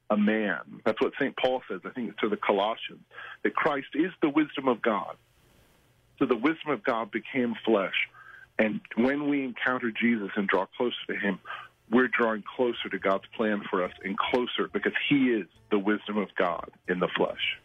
[0.10, 0.82] a man.
[0.86, 1.36] That's what St.
[1.38, 3.02] Paul says, I think, it's to the Colossians,
[3.44, 5.16] that Christ is the wisdom of God.
[6.18, 7.94] So the wisdom of God became flesh.
[8.58, 11.40] And when we encounter Jesus and draw closer to him,
[11.92, 16.18] we're drawing closer to God's plan for us and closer because he is the wisdom
[16.18, 17.58] of God in the flesh.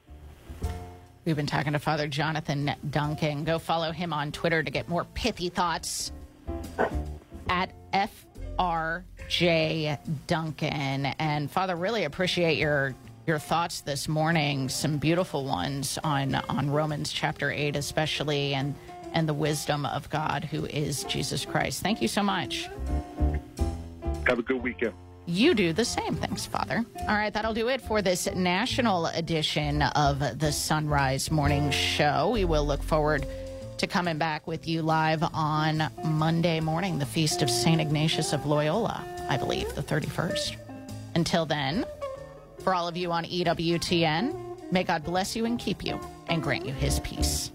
[1.24, 3.44] We've been talking to Father Jonathan Duncan.
[3.44, 6.12] Go follow him on Twitter to get more pithy thoughts
[7.48, 7.72] at
[8.59, 11.06] FRJ Duncan.
[11.06, 12.94] And Father, really appreciate your
[13.26, 14.68] your thoughts this morning.
[14.68, 18.74] Some beautiful ones on on Romans chapter eight, especially, and
[19.14, 21.82] and the wisdom of God, who is Jesus Christ.
[21.82, 22.68] Thank you so much.
[24.26, 24.92] Have a good weekend.
[25.26, 26.16] You do the same.
[26.16, 26.84] Thanks, Father.
[27.09, 32.30] All right, that'll do it for this national edition of the Son Rise Morning Show.
[32.30, 33.26] We will look forward
[33.78, 37.80] to coming back with you live on Monday morning, the feast of St.
[37.80, 40.56] Ignatius of Loyola, I believe, the 31st.
[41.14, 41.86] Until then,
[42.62, 45.98] for all of you on EWTN, may God bless you and keep you
[46.28, 47.51] and grant you his peace.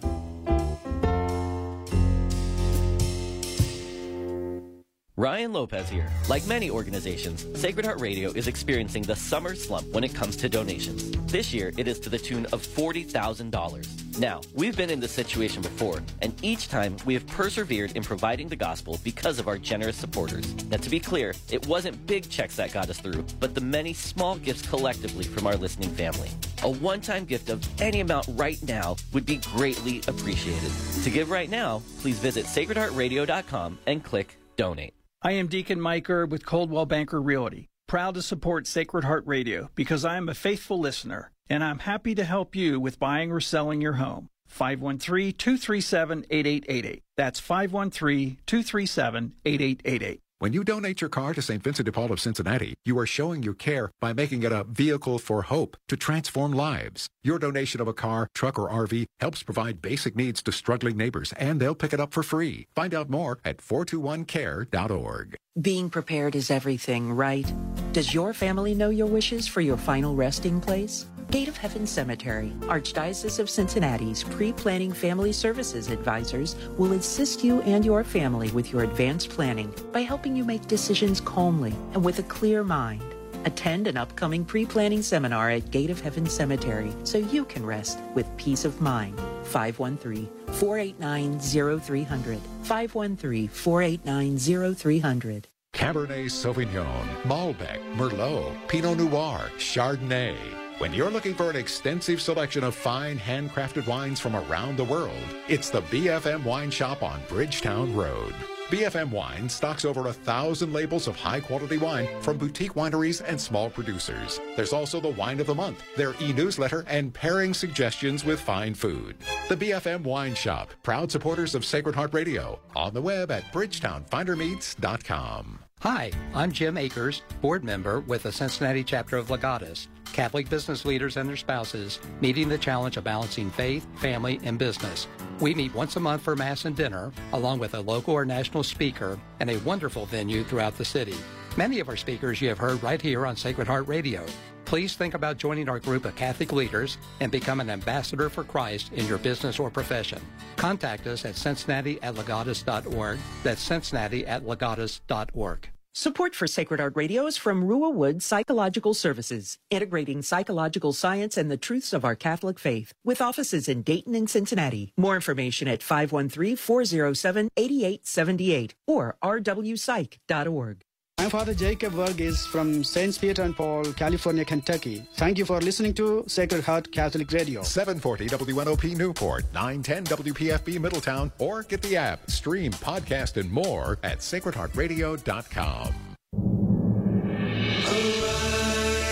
[5.20, 6.10] Ryan Lopez here.
[6.30, 10.48] Like many organizations, Sacred Heart Radio is experiencing the summer slump when it comes to
[10.48, 11.12] donations.
[11.30, 14.18] This year, it is to the tune of $40,000.
[14.18, 18.48] Now, we've been in this situation before, and each time we have persevered in providing
[18.48, 20.56] the gospel because of our generous supporters.
[20.68, 23.92] Now, to be clear, it wasn't big checks that got us through, but the many
[23.92, 26.30] small gifts collectively from our listening family.
[26.64, 30.72] A one-time gift of any amount right now would be greatly appreciated.
[31.04, 34.94] To give right now, please visit sacredheartradio.com and click donate.
[35.22, 39.70] I am Deacon Mike Erb with Coldwell Banker Realty, proud to support Sacred Heart Radio
[39.76, 43.42] because I am a faithful listener and I'm happy to help you with buying or
[43.42, 44.30] selling your home.
[44.48, 47.04] 513 237 8888.
[47.18, 50.22] That's 513 237 8888.
[50.42, 51.62] When you donate your car to St.
[51.62, 55.20] Vincent de Paul of Cincinnati, you are showing your care by making it a vehicle
[55.20, 57.10] for hope to transform lives.
[57.26, 61.34] Your donation of a car, truck, or RV helps provide basic needs to struggling neighbors,
[61.38, 62.68] and they'll pick it up for free.
[62.74, 65.36] Find out more at 421care.org.
[65.60, 67.54] Being prepared is everything, right?
[67.92, 71.06] Does your family know your wishes for your final resting place?
[71.32, 77.86] Gate of Heaven Cemetery, Archdiocese of Cincinnati's pre-planning family services advisors will assist you and
[77.86, 82.24] your family with your advanced planning by helping you make decisions calmly and with a
[82.24, 83.04] clear mind.
[83.46, 88.26] Attend an upcoming pre-planning seminar at Gate of Heaven Cemetery so you can rest with
[88.38, 89.20] peace of mind.
[89.44, 92.40] 513 489 0300.
[92.64, 95.48] 513 489 0300.
[95.74, 100.36] Cabernet Sauvignon, Malbec, Merlot, Pinot Noir, Chardonnay.
[100.80, 105.36] When you're looking for an extensive selection of fine handcrafted wines from around the world,
[105.48, 108.34] it's the BFM Wine Shop on Bridgetown Road.
[108.70, 113.42] BFM Wine stocks over a thousand labels of high quality wine from boutique wineries and
[113.42, 114.40] small producers.
[114.56, 118.76] There's also the Wine of the Month, their e newsletter, and pairing suggestions with fine
[118.76, 119.16] food.
[119.48, 125.69] The BFM Wine Shop, proud supporters of Sacred Heart Radio, on the web at bridgetownfinermeats.com.
[125.82, 131.16] Hi, I'm Jim Akers, board member with the Cincinnati chapter of Legatus, Catholic business leaders
[131.16, 135.08] and their spouses meeting the challenge of balancing faith, family, and business.
[135.40, 138.64] We meet once a month for Mass and dinner, along with a local or national
[138.64, 141.16] speaker and a wonderful venue throughout the city.
[141.56, 144.26] Many of our speakers you have heard right here on Sacred Heart Radio.
[144.70, 148.94] Please think about joining our group of Catholic leaders and become an ambassador for Christ
[148.94, 150.22] in your business or profession.
[150.58, 153.18] Contact us at cincinnati at legatus.org.
[153.42, 155.70] That's cincinnati at legatus.org.
[155.96, 161.50] Support for Sacred Heart Radio is from Ruah Wood Psychological Services, integrating psychological science and
[161.50, 164.94] the truths of our Catholic faith, with offices in Dayton and Cincinnati.
[164.96, 170.84] More information at 513-407-8878 or rwpsych.org.
[171.20, 173.20] I'm Father Jacob Varghese from St.
[173.20, 175.06] Peter and Paul, California, Kentucky.
[175.16, 177.62] Thank you for listening to Sacred Heart Catholic Radio.
[177.62, 184.20] 740 WNOP Newport, 910 WPFB Middletown, or get the app, stream, podcast, and more at
[184.20, 185.94] sacredheartradio.com.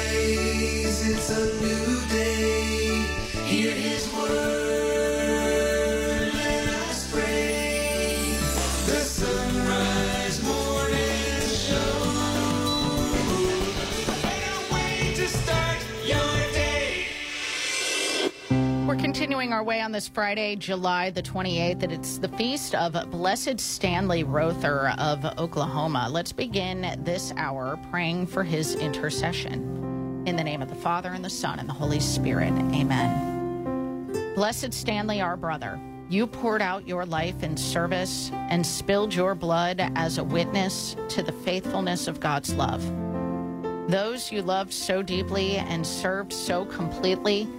[0.08, 1.87] Arise, it's a new
[18.88, 22.94] We're continuing our way on this Friday, July the 28th, and it's the feast of
[23.12, 26.08] Blessed Stanley Rother of Oklahoma.
[26.10, 30.24] Let's begin this hour praying for his intercession.
[30.26, 34.34] In the name of the Father, and the Son, and the Holy Spirit, amen.
[34.36, 35.78] Blessed Stanley, our brother,
[36.08, 41.22] you poured out your life in service and spilled your blood as a witness to
[41.22, 42.82] the faithfulness of God's love.
[43.92, 47.50] Those you loved so deeply and served so completely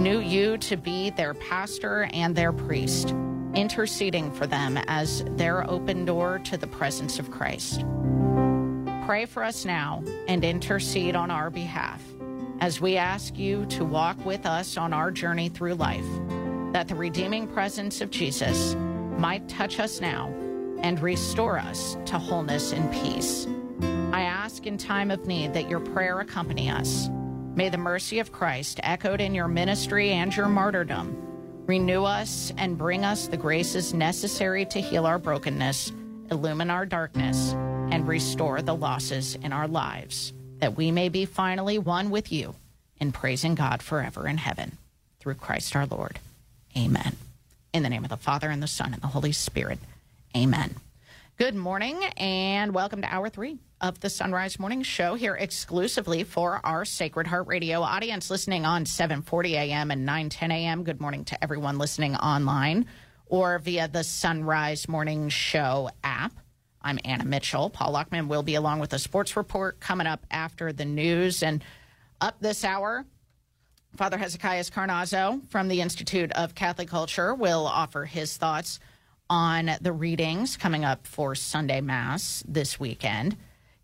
[0.00, 3.10] knew you to be their pastor and their priest,
[3.54, 7.84] interceding for them as their open door to the presence of Christ.
[9.04, 12.02] Pray for us now and intercede on our behalf
[12.60, 16.06] as we ask you to walk with us on our journey through life,
[16.72, 18.74] that the redeeming presence of Jesus
[19.18, 20.28] might touch us now
[20.80, 23.46] and restore us to wholeness and peace.
[24.12, 27.10] I ask in time of need that your prayer accompany us.
[27.54, 31.16] May the mercy of Christ, echoed in your ministry and your martyrdom,
[31.66, 35.92] renew us and bring us the graces necessary to heal our brokenness,
[36.30, 37.52] illumine our darkness,
[37.90, 42.54] and restore the losses in our lives, that we may be finally one with you
[43.00, 44.78] in praising God forever in heaven.
[45.18, 46.18] Through Christ our Lord.
[46.76, 47.16] Amen.
[47.72, 49.80] In the name of the Father, and the Son, and the Holy Spirit.
[50.36, 50.76] Amen.
[51.40, 56.22] Good morning, and welcome to hour three of the Son Rise Morning Show here exclusively
[56.22, 59.90] for our Sacred Heart Radio audience listening on 7:40 a.m.
[59.90, 60.84] and 9:10 a.m.
[60.84, 62.84] Good morning to everyone listening online
[63.24, 66.34] or via the Son Rise Morning Show app.
[66.82, 67.70] I'm Anna Mitchell.
[67.70, 71.64] Paul Lockman will be along with a sports report coming up after the news and
[72.20, 73.06] up this hour.
[73.96, 78.78] Father Hezekias Carnazzo from the Institute of Catholic Culture will offer his thoughts
[79.30, 83.36] on the readings coming up for Sunday Mass this weekend.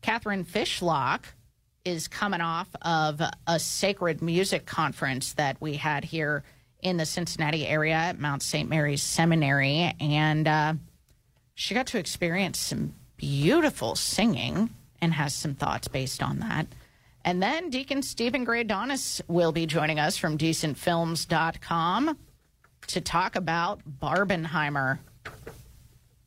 [0.03, 1.23] Catherine Fishlock
[1.85, 6.43] is coming off of a sacred music conference that we had here
[6.83, 8.69] in the Cincinnati area at Mount St.
[8.69, 9.95] Mary's Seminary.
[10.01, 10.75] And uh,
[11.55, 14.71] she got to experience some beautiful singing
[15.01, 16.67] and has some thoughts based on that.
[17.25, 22.19] And then Deacon Steven Greydanus will be joining us from decentfilms.com
[22.87, 24.99] to talk about Barbenheimer,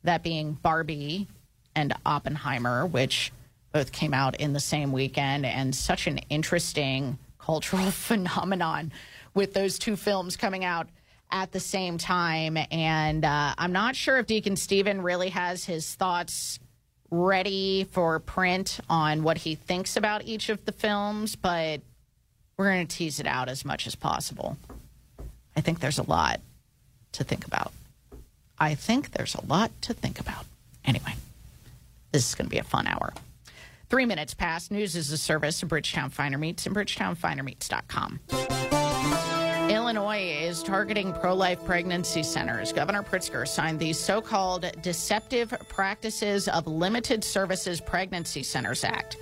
[0.02, 1.28] that being Barbie
[1.74, 3.32] and Oppenheimer, which
[3.72, 8.92] both came out in the same weekend, and such an interesting cultural phenomenon
[9.34, 10.88] with those two films coming out
[11.30, 12.58] at the same time.
[12.70, 16.58] And uh, I'm not sure if Deacon Steven really has his thoughts
[17.10, 21.80] ready for print on what he thinks about each of the films, but
[22.56, 24.56] we're going to tease it out as much as possible.
[25.56, 26.40] I think there's a lot
[27.12, 27.72] to think about.
[28.60, 30.44] I think there's a lot to think about.
[30.84, 31.14] Anyway,
[32.12, 33.14] this is going to be a fun hour.
[33.88, 34.70] Three minutes past.
[34.70, 38.20] News is a service of Bridgetown Finer Meats and BridgetownFinerMeats.com.
[39.70, 42.72] Illinois is targeting pro life pregnancy centers.
[42.72, 49.16] Governor Pritzker signed the so called Deceptive Practices of Limited Services Pregnancy Centers Act.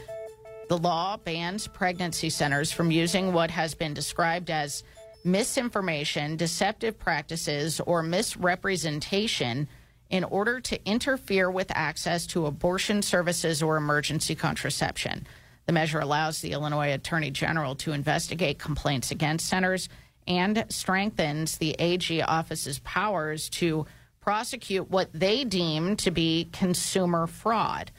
[0.69, 4.83] The law bans pregnancy centers from using what has been described as
[5.25, 9.69] misinformation, deceptive practices, or misrepresentation
[10.11, 15.27] in order to interfere with access to abortion services or emergency contraception.
[15.67, 19.89] The measure allows the Illinois Attorney General to investigate complaints against centers
[20.27, 23.87] and strengthens the AG office's powers to
[24.21, 27.91] prosecute what they deem to be consumer fraud.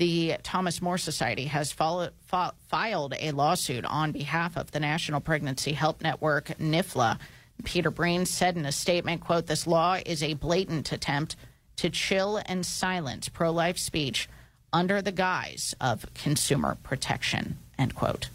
[0.00, 5.20] The Thomas More Society has follow, fi- filed a lawsuit on behalf of the National
[5.20, 7.18] Pregnancy Help Network, NIFLA.
[7.64, 11.36] Peter Breen said in a statement, quote, this law is a blatant attempt
[11.76, 14.26] to chill and silence pro-life speech
[14.72, 18.30] under the guise of consumer protection, end quote.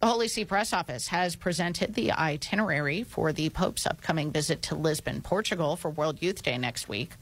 [0.00, 4.74] The Holy See Press Office has presented the itinerary for the Pope's upcoming visit to
[4.74, 7.12] Lisbon, Portugal for World Youth Day next week.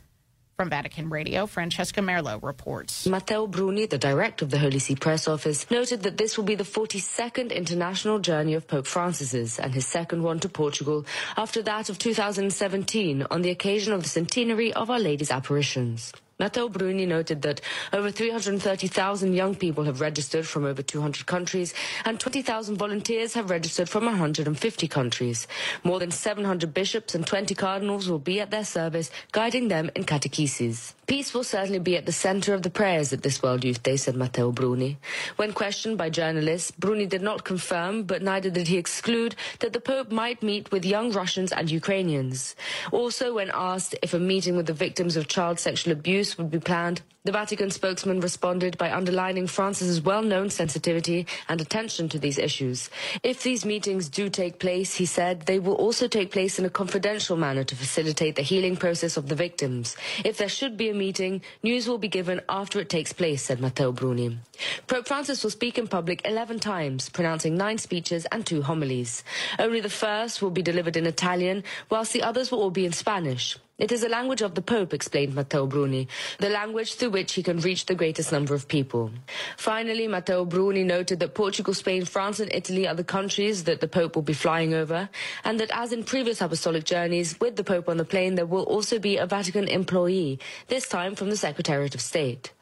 [0.56, 3.08] From Vatican Radio, Francesca Merlo reports.
[3.08, 6.54] Matteo Bruni, the director of the Holy See Press Office, noted that this will be
[6.54, 11.06] the 42nd international journey of Pope Francis's and his second one to Portugal
[11.36, 16.12] after that of 2017 on the occasion of the centenary of Our Lady's apparitions.
[16.38, 17.60] Matteo Bruni noted that
[17.92, 21.72] over 330,000 young people have registered from over 200 countries
[22.04, 25.46] and 20,000 volunteers have registered from 150 countries.
[25.84, 30.04] More than 700 bishops and 20 cardinals will be at their service, guiding them in
[30.04, 30.94] catechesis.
[31.06, 33.96] Peace will certainly be at the center of the prayers at this World Youth Day,
[33.96, 34.96] said Matteo Bruni.
[35.36, 39.80] When questioned by journalists, Bruni did not confirm, but neither did he exclude, that the
[39.80, 42.56] Pope might meet with young Russians and Ukrainians.
[42.90, 46.58] Also, when asked if a meeting with the victims of child sexual abuse would be
[46.58, 52.90] planned, the Vatican spokesman responded by underlining Francis's well-known sensitivity and attention to these issues.
[53.22, 56.70] If these meetings do take place, he said, they will also take place in a
[56.70, 59.96] confidential manner to facilitate the healing process of the victims.
[60.22, 63.58] If there should be a meeting, news will be given after it takes place, said
[63.58, 64.38] Matteo Bruni.
[64.86, 69.24] Pope Francis will speak in public 11 times, pronouncing nine speeches and two homilies.
[69.58, 72.92] Only the first will be delivered in Italian, whilst the others will all be in
[72.92, 73.56] Spanish.
[73.76, 76.06] It is the language of the Pope, explained Matteo Bruni,
[76.38, 79.10] the language through which he can reach the greatest number of people.
[79.56, 83.88] Finally, Matteo Bruni noted that Portugal, Spain, France and Italy are the countries that the
[83.88, 85.08] Pope will be flying over,
[85.42, 88.62] and that as in previous apostolic journeys, with the Pope on the plane, there will
[88.62, 90.38] also be a Vatican employee,
[90.68, 92.52] this time from the Secretariat of State.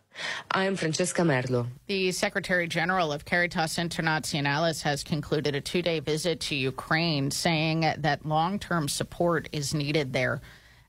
[0.50, 1.66] I am Francesca Merlo.
[1.88, 7.80] The Secretary General of Caritas Internationalis has concluded a two day visit to Ukraine, saying
[7.98, 10.40] that long term support is needed there.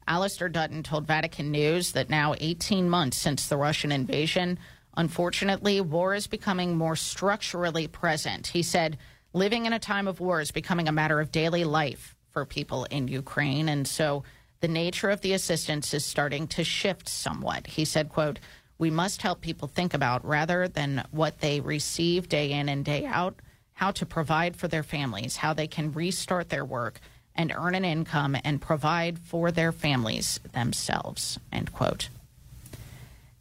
[0.08, 4.60] Alistair Dutton told Vatican News that now 18 months since the Russian invasion,
[4.96, 8.48] unfortunately, war is becoming more structurally present.
[8.48, 8.98] He said,
[9.34, 12.86] living in a time of war is becoming a matter of daily life for people
[12.86, 13.70] in Ukraine.
[13.70, 14.24] And so
[14.60, 17.68] the nature of the assistance is starting to shift somewhat.
[17.68, 18.40] He said, quote,
[18.78, 23.06] we must help people think about rather than what they receive day in and day
[23.06, 23.40] out,
[23.74, 27.00] how to provide for their families, how they can restart their work
[27.36, 31.40] and earn an income and provide for their families themselves.
[31.52, 32.10] End quote.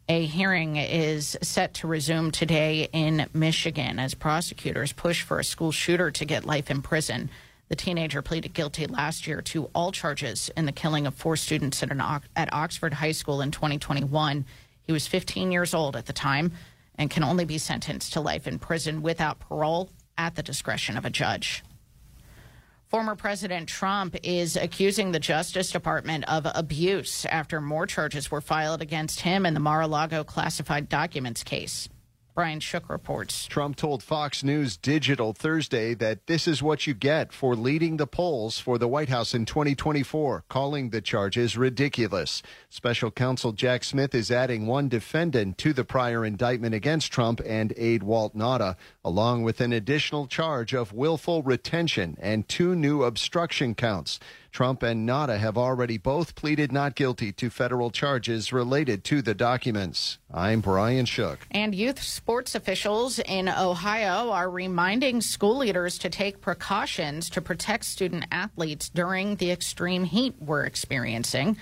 [0.09, 5.71] A hearing is set to resume today in Michigan as prosecutors push for a school
[5.71, 7.29] shooter to get life in prison.
[7.69, 11.81] The teenager pleaded guilty last year to all charges in the killing of four students
[11.81, 11.91] at,
[12.35, 14.45] at Oxford High School in 2021.
[14.85, 16.51] He was 15 years old at the time
[16.97, 21.05] and can only be sentenced to life in prison without parole at the discretion of
[21.05, 21.63] a judge.
[22.93, 28.83] Former President Trump is accusing the Justice Department of abuse after more charges were filed
[28.83, 31.89] against him in the Mar a Lago classified documents case.
[32.35, 33.45] Brian Shook reports.
[33.45, 38.07] Trump told Fox News Digital Thursday that this is what you get for leading the
[38.07, 42.41] polls for the White House in 2024, calling the charges ridiculous.
[42.71, 47.71] Special counsel Jack Smith is adding one defendant to the prior indictment against Trump and
[47.77, 53.75] aide Walt Nauta, along with an additional charge of willful retention and two new obstruction
[53.75, 54.19] counts.
[54.53, 59.33] Trump and Nauta have already both pleaded not guilty to federal charges related to the
[59.33, 60.19] documents.
[60.31, 61.39] I'm Brian Shook.
[61.49, 67.85] And youth sports officials in Ohio are reminding school leaders to take precautions to protect
[67.85, 71.57] student athletes during the extreme heat we're experiencing.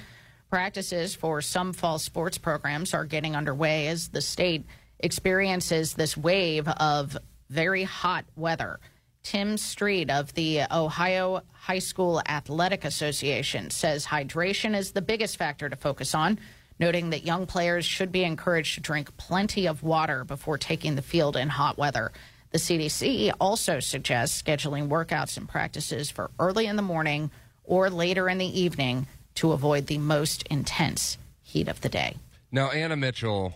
[0.50, 4.66] Practices for some fall sports programs are getting underway as the state
[5.00, 7.18] experiences this wave of
[7.50, 8.82] very hot weather.
[9.24, 15.70] Tim Stried of the Ohio High School Athletic Association says hydration is the biggest factor
[15.70, 16.40] to focus on,
[16.80, 21.02] noting that young players should be encouraged to drink plenty of water before taking the
[21.02, 22.12] field in hot weather.
[22.52, 27.32] The CDC also suggests scheduling workouts and practices for early in the morning
[27.64, 32.18] or later in the evening to avoid the most intense heat of the day.
[32.52, 33.54] Now, Anna Mitchell,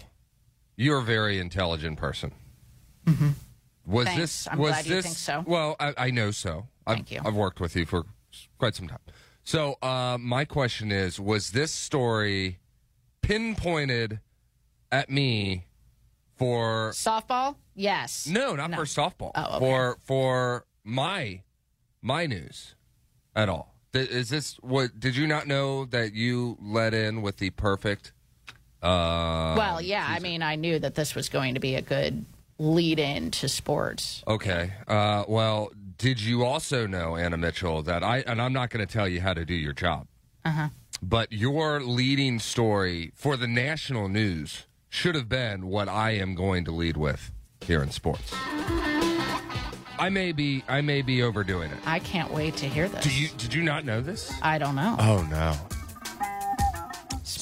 [0.78, 2.32] you're a very intelligent person.
[3.06, 3.30] Mm-hmm.
[3.86, 4.22] Was Thanks.
[4.22, 4.48] this?
[4.52, 5.06] I'm was glad you this?
[5.06, 5.44] think so.
[5.46, 6.68] Well, I, I know so.
[6.88, 7.22] I've, Thank you.
[7.24, 8.06] I've worked with you for
[8.58, 9.00] quite some time.
[9.44, 12.60] So, uh, my question is: Was this story
[13.22, 14.20] pinpointed
[14.92, 15.66] at me
[16.36, 17.56] for Softball?
[17.76, 18.26] Yes.
[18.28, 19.32] no, not for softball.
[19.36, 19.60] Oh, okay.
[19.60, 21.42] For for my
[22.02, 22.76] my news
[23.36, 23.76] at all.
[23.94, 25.00] Is this what?
[25.00, 28.14] Did you not know that you let in with the perfect?
[28.82, 32.26] Uh, well, yeah, I mean, I knew that this was going to be a good
[32.58, 34.24] lead in to sports.
[34.28, 34.74] Okay.
[34.88, 38.92] Uh, well, did you also know, Anna Mitchell, that I, and I'm not going to
[38.92, 40.08] tell you how to do your job,
[40.44, 40.70] Uh huh.
[41.02, 46.64] but your leading story for the national news should have been what I am going
[46.66, 48.34] to lead with here in sports.
[49.98, 51.78] I may be, I may be overdoing it.
[51.86, 53.04] I can't wait to hear this.
[53.04, 54.34] Do you, did you not know this?
[54.42, 54.96] I don't know.
[55.00, 55.56] Oh, no.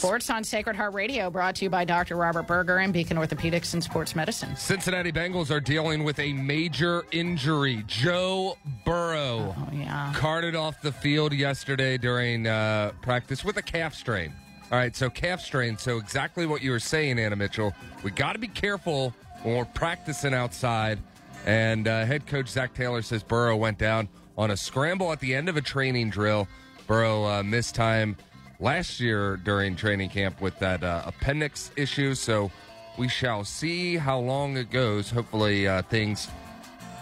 [0.03, 2.17] Sports on Sacred Heart Radio, brought to you by Dr.
[2.17, 4.53] Robert Berger and Beacon Orthopedics and Sports Medicine.
[4.57, 7.85] Cincinnati Bengals are dealing with a major injury.
[7.87, 10.11] Joe Burrow Oh, yeah.
[10.13, 14.33] carted off the field yesterday during uh, practice with a calf strain.
[14.73, 15.77] All right, so calf strain.
[15.77, 17.71] So exactly what you were saying, Anna Mitchell.
[18.03, 19.13] We got to be careful
[19.43, 20.99] when we're practicing outside.
[21.45, 25.33] And uh, head coach Zac Taylor says Burrow went down on a scramble at the
[25.33, 26.49] end of a training drill.
[26.87, 28.17] Burrow uh, missed time
[28.63, 32.15] last year during training camp with that uh, appendix issue.
[32.15, 32.49] So
[32.97, 35.11] we shall see how long it goes.
[35.11, 36.27] Hopefully, uh, things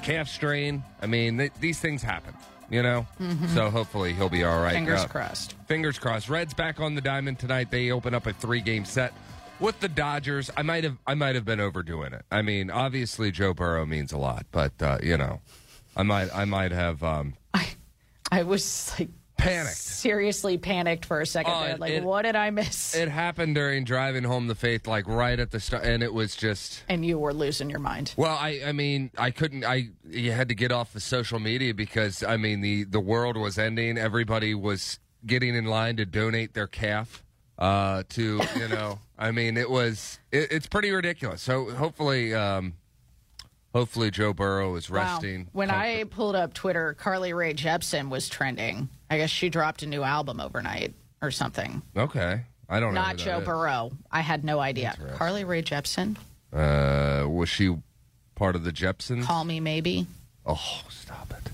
[0.04, 0.84] calf strain.
[1.02, 2.34] I mean, th- these things happen,
[2.72, 3.06] you know.
[3.22, 3.48] Mhm.
[3.54, 4.74] So hopefully he'll be all right.
[4.74, 5.54] Fingers Uh, crossed.
[5.68, 6.28] Fingers crossed.
[6.28, 7.70] Reds back on the diamond tonight.
[7.70, 9.14] They open up a three-game set
[9.60, 10.50] with the Dodgers.
[10.58, 12.26] I might have I might have been overdoing it.
[12.32, 15.40] I mean, obviously Joe Burrow means a lot, but uh, you know,
[15.96, 17.36] I might I might have um,
[18.34, 19.10] I was like
[19.42, 19.76] panicked.
[19.78, 21.78] seriously panicked for a second Oh, there.
[21.78, 22.96] Like, it- what did I miss?
[22.96, 26.36] It happened during driving home the faith, like right at the start, and it was
[26.36, 26.84] just.
[26.90, 28.14] and you were losing your mind.
[28.18, 29.64] Well, I, I mean, I couldn't.
[29.66, 33.38] I you had to get off the social media because I mean the the world
[33.38, 33.98] was ending.
[33.98, 37.24] Everybody was getting in line to donate their calf
[37.60, 39.00] uh, to you know.
[39.18, 41.42] I mean, it was it, it's pretty ridiculous.
[41.42, 42.74] So hopefully, um,
[43.74, 45.42] hopefully Joe Burrow is resting.
[45.42, 45.50] Wow.
[45.54, 48.90] When I pulled up Twitter, Carly Rae Jepsen was trending.
[49.10, 51.82] I guess she dropped a new album overnight or something.
[51.96, 53.02] Okay, I don't know.
[53.02, 53.46] Not who that Joe is.
[53.46, 53.92] Burrow.
[54.12, 54.96] I had no idea.
[55.16, 56.18] Carly Rae Jepsen.
[56.54, 57.76] Uh, was she
[58.36, 59.24] part of the Jepsons?
[59.26, 60.08] Call me maybe.
[60.46, 61.52] Oh, stop it!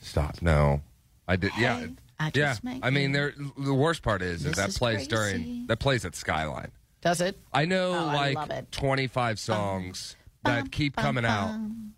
[0.00, 0.40] Stop!
[0.40, 0.80] No,
[1.26, 1.50] I did.
[1.58, 1.86] yeah,
[2.20, 2.56] I yeah.
[2.82, 3.34] I mean, there.
[3.58, 5.08] The worst part is, is that is plays crazy.
[5.08, 6.70] during that plays at Skyline.
[7.00, 7.36] Does it?
[7.52, 8.72] I know Oh, I like it.
[8.72, 10.16] 25 songs
[10.48, 11.54] that keep coming out,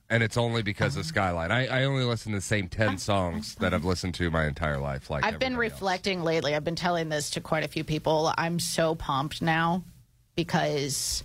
[0.09, 1.09] and it's only because of uh-huh.
[1.09, 1.51] Skyline.
[1.51, 2.97] I, I only listen to the same 10 uh-huh.
[2.99, 5.11] songs that I've listened to my entire life.
[5.11, 6.55] Like I've been everybody reflecting lately.
[6.55, 8.33] I've been telling this to quite a few people.
[8.37, 9.85] I'm so pumped now
[10.35, 11.23] because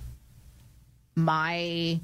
[1.16, 2.00] my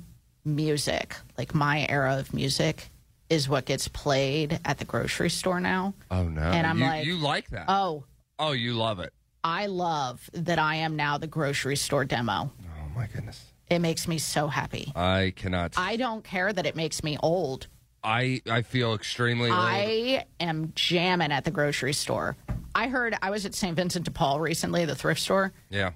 [0.46, 2.90] music, like my era of music,
[3.30, 5.94] is what gets played at the grocery store now.
[6.10, 6.42] Oh no!
[6.42, 7.66] And I'm you, like, you like that?
[7.68, 8.04] Oh,
[8.40, 9.14] oh, you love it.
[9.44, 12.52] I love that I am now the grocery store demo.
[12.62, 13.51] Oh my goodness!
[13.72, 14.92] It makes me so happy.
[14.98, 15.76] I cannot.
[15.78, 17.68] I don't care that it makes me old.
[18.04, 19.58] I I feel extremely old.
[19.60, 22.36] I am jamming at the grocery store.
[22.76, 23.74] I heard I was at St.
[23.74, 25.92] Vincent de Paul recently, the thrift store, Yeah.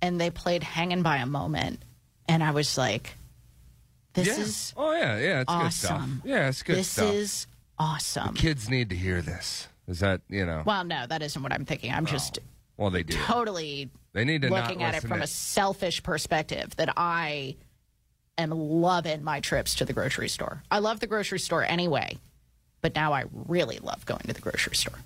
[0.00, 1.82] and they played Hanging by a Moment.
[2.26, 3.14] And I was like,
[4.14, 4.38] this Yeah.
[4.42, 5.90] is Oh yeah, yeah, it's good stuff.
[5.92, 6.22] awesome.
[6.24, 7.12] Yeah, it's good this stuff.
[7.14, 7.46] is
[7.78, 8.34] awesome.
[8.34, 9.68] Kids need to hear this.
[9.86, 10.62] Is that you know?
[10.64, 11.92] Well, no, that isn't what I'm thinking.
[11.92, 12.10] I'm oh.
[12.10, 12.38] just
[12.80, 13.14] Well, they do.
[13.26, 17.56] totally They need to not looking at it from to- a selfish perspective that I
[18.38, 20.62] am loving my trips to the grocery store.
[20.70, 22.16] I love the grocery store anyway,
[22.80, 24.98] but now I really love going to the grocery store.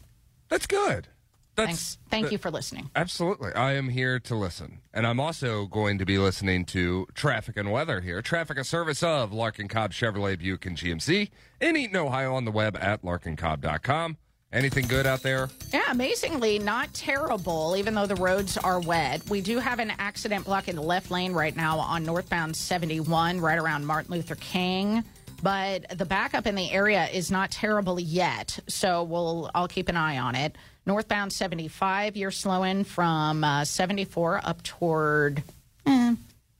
[0.49, 1.09] That's good.
[1.57, 1.99] That's, Thanks.
[2.11, 2.91] Thank that- you for listening.
[2.95, 3.53] Absolutely.
[3.55, 4.79] I am here to listen.
[4.93, 8.23] And I'm also going to be listening to traffic and weather here.
[8.23, 11.31] Traffic, a service of Larkin Cobb Chevrolet Buick and GMC
[11.61, 14.17] in Eaton, Ohio on the web at larkincobb.com.
[14.55, 15.49] Anything good out there?
[15.73, 19.29] Yeah, amazingly not terrible, even though the roads are wet.
[19.29, 23.59] We do have an accident blocking the left lane right now on northbound 71, right
[23.59, 25.03] around Martin Luther King.
[25.43, 29.97] But the backup in the area is not terrible yet, so we'll I'll keep an
[29.97, 30.57] eye on it.
[30.87, 35.43] Northbound 75, you're slowing from uh, 74 up toward
[35.85, 36.15] eh,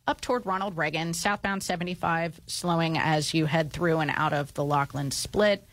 [0.09, 1.15] up toward Ronald Reagan.
[1.15, 5.65] Southbound 75 slowing as you head through and out of the Lockland split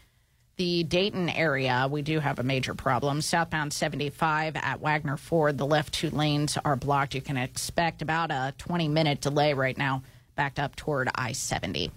[0.57, 3.21] the Dayton area, we do have a major problem.
[3.21, 7.15] Southbound 75 at Wagner Ford, the left two lanes are blocked.
[7.15, 10.03] You can expect about a 20 minute delay right now,
[10.35, 11.91] backed up toward I 70.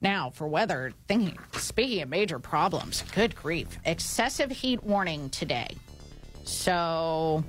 [0.00, 3.78] Now, for weather, thinking, speaking of major problems, good grief.
[3.84, 5.76] Excessive heat warning today.
[6.44, 7.44] So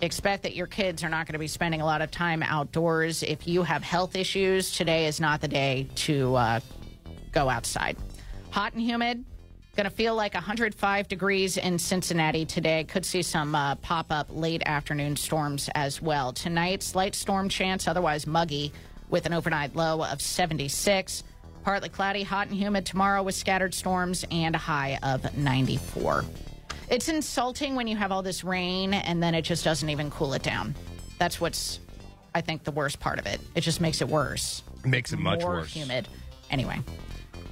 [0.00, 3.22] expect that your kids are not going to be spending a lot of time outdoors.
[3.22, 6.60] If you have health issues, today is not the day to uh,
[7.32, 7.96] go outside.
[8.50, 9.24] Hot and humid.
[9.78, 12.82] Going to feel like 105 degrees in Cincinnati today.
[12.82, 16.32] Could see some uh, pop up late afternoon storms as well.
[16.32, 18.72] Tonight, slight storm chance, otherwise muggy,
[19.08, 21.22] with an overnight low of 76.
[21.62, 26.24] Partly cloudy, hot and humid tomorrow with scattered storms and a high of 94.
[26.90, 30.34] It's insulting when you have all this rain and then it just doesn't even cool
[30.34, 30.74] it down.
[31.20, 31.78] That's what's,
[32.34, 33.40] I think, the worst part of it.
[33.54, 34.64] It just makes it worse.
[34.84, 35.72] Makes it much More worse.
[35.72, 36.08] humid.
[36.50, 36.80] Anyway.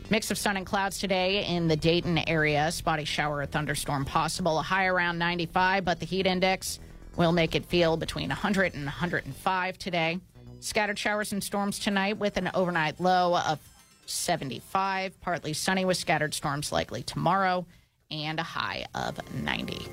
[0.08, 2.70] Mix of sun and clouds today in the Dayton area.
[2.70, 4.60] Spotty shower or thunderstorm possible.
[4.60, 6.78] A high around 95, but the heat index
[7.16, 10.20] will make it feel between 100 and 105 today.
[10.60, 13.58] Scattered showers and storms tonight with an overnight low of
[14.06, 15.20] 75.
[15.20, 17.66] Partly sunny with scattered storms likely tomorrow
[18.08, 19.88] and a high of 90.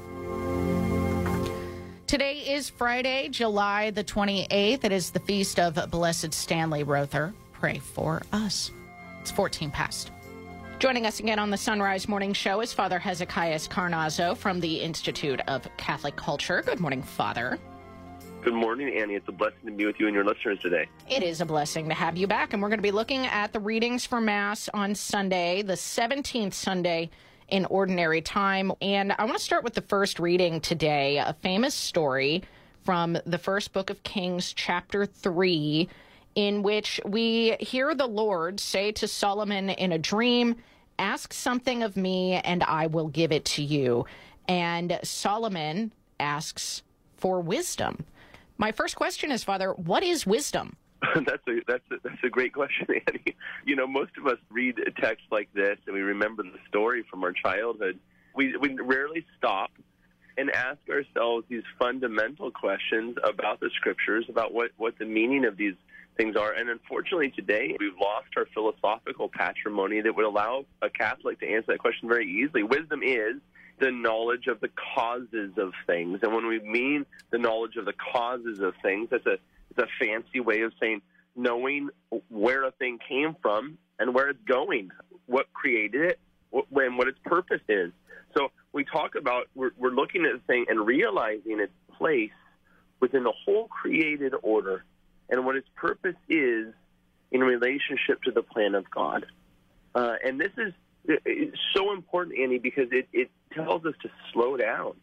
[2.06, 4.84] Today is Friday, July the 28th.
[4.84, 7.34] It is the feast of Blessed Stanley Rother.
[7.54, 8.70] Pray for us.
[9.24, 10.12] It's 14 past.
[10.80, 14.82] Joining us again on the Son Rise Morning Show is Father Hezekias Carnazzo from the
[14.82, 16.62] Institute of Catholic Culture.
[16.62, 17.58] Good morning, Father.
[18.42, 19.14] Good morning, Annie.
[19.14, 20.90] It's a blessing to be with you and your listeners today.
[21.10, 23.54] It is a blessing to have you back, and we're going to be looking at
[23.54, 27.10] the readings for Mass on Sunday, the 17th Sunday
[27.48, 28.74] in Ordinary Time.
[28.82, 32.44] And I want to start with the first reading today, a famous story
[32.84, 35.88] from the first book of Kings, chapter 3,
[36.36, 40.56] in which we hear the Lord say to Solomon in a dream,
[41.00, 44.06] Ask something of me, and I will give it to you.
[44.48, 46.84] And Solomon asks
[47.18, 48.06] for wisdom.
[48.58, 50.76] My first question is, Father, what is wisdom?
[51.16, 53.36] that's a that's a, that's a great question, Annie.
[53.66, 57.04] You know, most of us read a text like this and we remember the story
[57.10, 58.00] from our childhood.
[58.36, 59.72] We we rarely stop
[60.38, 65.58] and ask ourselves these fundamental questions about the scriptures, about what what the meaning of
[65.58, 65.76] these
[66.18, 66.52] things are.
[66.54, 71.74] And unfortunately, today we've lost our philosophical patrimony that would allow a Catholic to answer
[71.74, 72.64] that question very easily.
[72.64, 73.36] Wisdom is
[73.80, 77.94] the knowledge of the causes of things, and when we mean the knowledge of the
[77.94, 79.38] causes of things, that's a
[79.76, 81.02] it's a fancy way of saying
[81.36, 81.90] knowing
[82.30, 84.92] where a thing came from and where it's going,
[85.26, 86.20] what created it,
[86.52, 87.92] what, and what its purpose is.
[88.38, 92.32] So we talk about we're, we're looking at the thing and realizing its place
[93.00, 94.84] within the whole created order
[95.34, 96.74] and what its purpose is
[97.32, 99.26] in relationship to the plan of God.
[99.96, 104.94] Uh, and this is so important, Annie, because it, it tells us to slow down,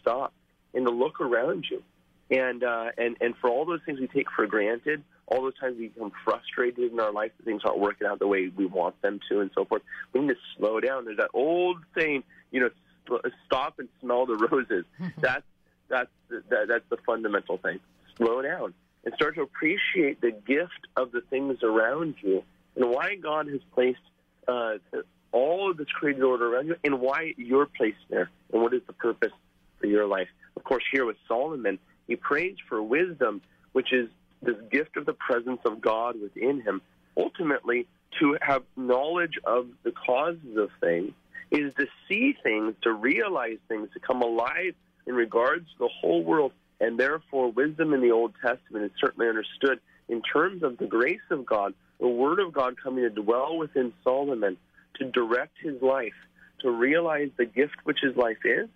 [0.00, 0.34] stop,
[0.74, 1.84] and to look around you.
[2.28, 5.76] And, uh, and, and for all those things we take for granted, all those times
[5.78, 9.00] we become frustrated in our life that things aren't working out the way we want
[9.02, 9.82] them to and so forth,
[10.12, 11.04] we need to slow down.
[11.04, 14.84] There's that old saying, you know, stop and smell the roses.
[15.18, 15.44] that's,
[15.88, 17.78] that's, the, that, that's the fundamental thing.
[18.16, 18.74] Slow down
[19.06, 22.42] and start to appreciate the gift of the things around you
[22.74, 24.00] and why God has placed
[24.48, 24.74] uh,
[25.30, 28.82] all of this created order around you and why you're placed there and what is
[28.88, 29.32] the purpose
[29.78, 30.28] for your life.
[30.56, 34.08] Of course, here with Solomon, he prays for wisdom, which is
[34.42, 36.82] this gift of the presence of God within him.
[37.16, 37.86] Ultimately,
[38.18, 41.12] to have knowledge of the causes of things
[41.52, 44.74] is to see things, to realize things, to come alive
[45.06, 46.52] in regards to the whole world.
[46.80, 51.20] And therefore, wisdom in the Old Testament is certainly understood in terms of the grace
[51.30, 54.56] of God, the Word of God coming to dwell within Solomon,
[54.96, 56.14] to direct his life,
[56.60, 58.68] to realize the gift which his life is,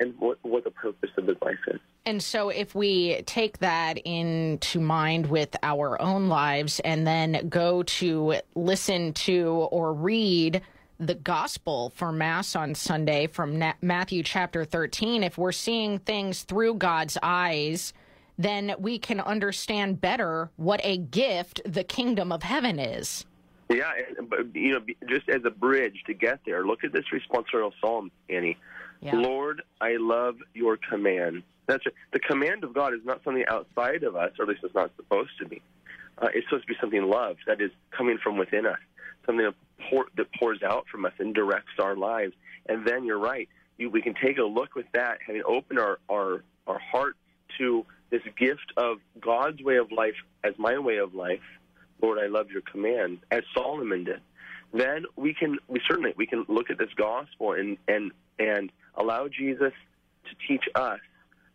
[0.00, 1.80] and what, what the purpose of his life is.
[2.06, 7.82] And so, if we take that into mind with our own lives and then go
[7.82, 10.62] to listen to or read
[10.98, 16.42] the gospel for Mass on Sunday from Na- Matthew chapter 13, if we're seeing things
[16.42, 17.92] through God's eyes,
[18.36, 23.24] then we can understand better what a gift the kingdom of heaven is.
[23.68, 23.92] Yeah,
[24.28, 28.10] but you know, just as a bridge to get there, look at this responsorial psalm,
[28.30, 28.56] Annie.
[29.00, 29.14] Yeah.
[29.16, 31.42] Lord, I love your command.
[31.66, 34.64] That's a, the command of God is not something outside of us, or at least
[34.64, 35.60] it's not supposed to be.
[36.16, 38.78] Uh, it's supposed to be something loved that is coming from within us,
[39.26, 39.52] something
[39.90, 42.34] pour, that pours out from us and directs our lives.
[42.66, 43.48] And then you're right.
[43.76, 47.16] You, we can take a look with that, having opened our, our, our heart
[47.58, 51.40] to this gift of God's way of life as my way of life.
[52.00, 54.20] Lord, I love your command, as Solomon did.
[54.72, 59.28] Then we can, we certainly, we can look at this gospel and, and, and allow
[59.28, 59.72] Jesus
[60.24, 61.00] to teach us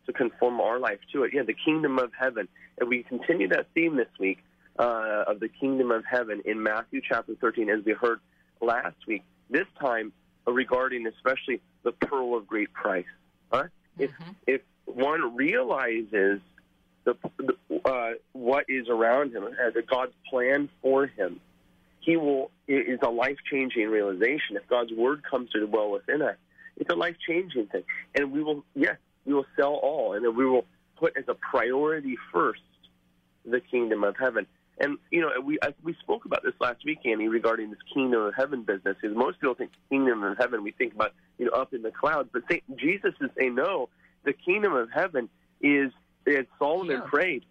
[0.06, 1.32] to conform our life to it.
[1.34, 2.48] Yeah, the kingdom of heaven.
[2.80, 4.40] And we continue that theme this week
[4.78, 8.20] uh, of the kingdom of heaven in Matthew chapter 13, as we heard
[8.62, 9.24] last week.
[9.50, 10.14] This time
[10.46, 13.06] regarding especially the pearl of great price.
[13.52, 13.66] Huh?
[13.98, 14.12] If
[14.48, 16.42] if one realizes
[17.04, 21.40] the, the uh, what is around him, uh, the God's plan for him,
[22.00, 22.52] he will.
[22.68, 24.56] It is a life changing realization.
[24.56, 26.38] If God's word comes to dwell within us,
[26.78, 27.84] it's a life changing thing,
[28.16, 28.64] and we will.
[28.76, 30.66] Yes, we will sell all, and then we will
[30.98, 32.62] put as a priority first
[33.46, 34.48] the kingdom of heaven.
[34.84, 38.22] And you know, we I, we spoke about this last week, Annie, regarding this kingdom
[38.22, 38.98] of heaven business.
[39.02, 41.92] Because most people think kingdom of heaven, we think about you know up in the
[41.92, 43.88] clouds, but Saint, Jesus is saying no.
[44.26, 45.30] The kingdom of heaven
[45.62, 45.92] is,
[46.28, 47.46] as Solomon prayed,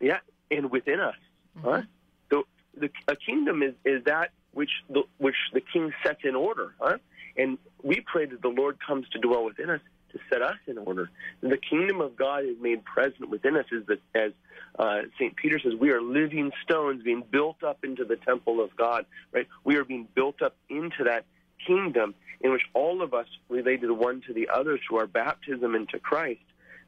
[0.00, 1.16] yeah, and within us.
[1.58, 1.68] Mm-hmm.
[1.68, 1.82] Huh?
[2.30, 6.72] So the a kingdom is is that which the which the king sets in order.
[6.78, 6.98] Huh?
[7.36, 9.80] And we pray that the Lord comes to dwell within us
[10.12, 11.10] to set us in order.
[11.40, 14.32] The kingdom of God is made present within us, as, as
[14.78, 15.34] uh, St.
[15.36, 19.46] Peter says, we are living stones being built up into the temple of God, right?
[19.64, 21.24] We are being built up into that
[21.66, 25.98] kingdom in which all of us, related one to the other through our baptism into
[25.98, 26.40] Christ,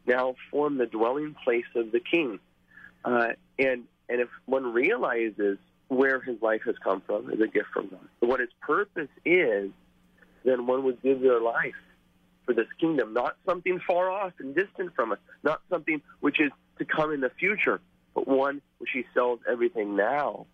[0.06, 2.38] now form the dwelling place of the King.
[3.04, 7.68] Uh, and, and if one realizes where his life has come from as a gift
[7.72, 9.70] from God, what its purpose is,
[10.44, 11.74] then one would give their life
[12.48, 16.50] for this kingdom, not something far off and distant from us, not something which is
[16.78, 17.78] to come in the future,
[18.14, 20.46] but one which he sells everything now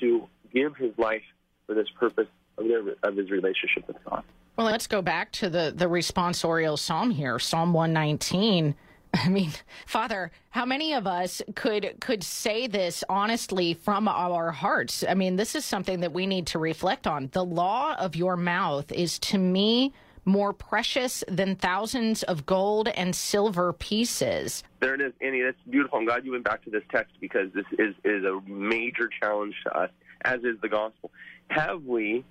[0.00, 1.22] to give his life
[1.66, 2.26] for this purpose
[2.58, 4.24] of, their, of his relationship with God.
[4.56, 8.74] Well, let's go back to the, the responsorial psalm here, Psalm 119.
[9.14, 9.52] I mean,
[9.86, 15.04] Father, how many of us could could say this honestly from our hearts?
[15.08, 17.30] I mean, this is something that we need to reflect on.
[17.32, 19.92] The law of your mouth is to me
[20.28, 24.62] more precious than thousands of gold and silver pieces.
[24.80, 25.42] There it is, Annie.
[25.42, 25.98] That's beautiful.
[25.98, 29.54] I'm glad you went back to this text because this is, is a major challenge
[29.64, 29.90] to us,
[30.24, 31.10] as is the gospel.
[31.48, 32.24] Have we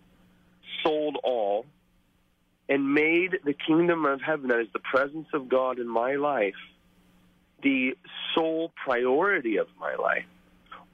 [0.84, 1.66] sold all
[2.70, 6.56] and made the kingdom of heaven, that is the presence of God in my life,
[7.64, 7.98] the
[8.36, 10.26] sole priority of my life?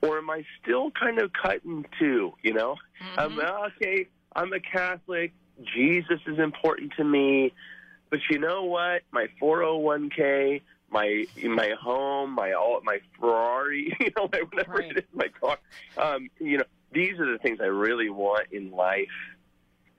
[0.01, 2.75] Or am I still kind of cut in two, you know?
[3.17, 5.31] Um, okay, I'm a Catholic.
[5.75, 7.53] Jesus is important to me.
[8.09, 9.01] But you know what?
[9.11, 15.27] My 401k, my my home, my all my Ferrari, you know, whatever it is, my
[15.27, 15.57] car.
[15.97, 19.07] Um, you know, these are the things I really want in life.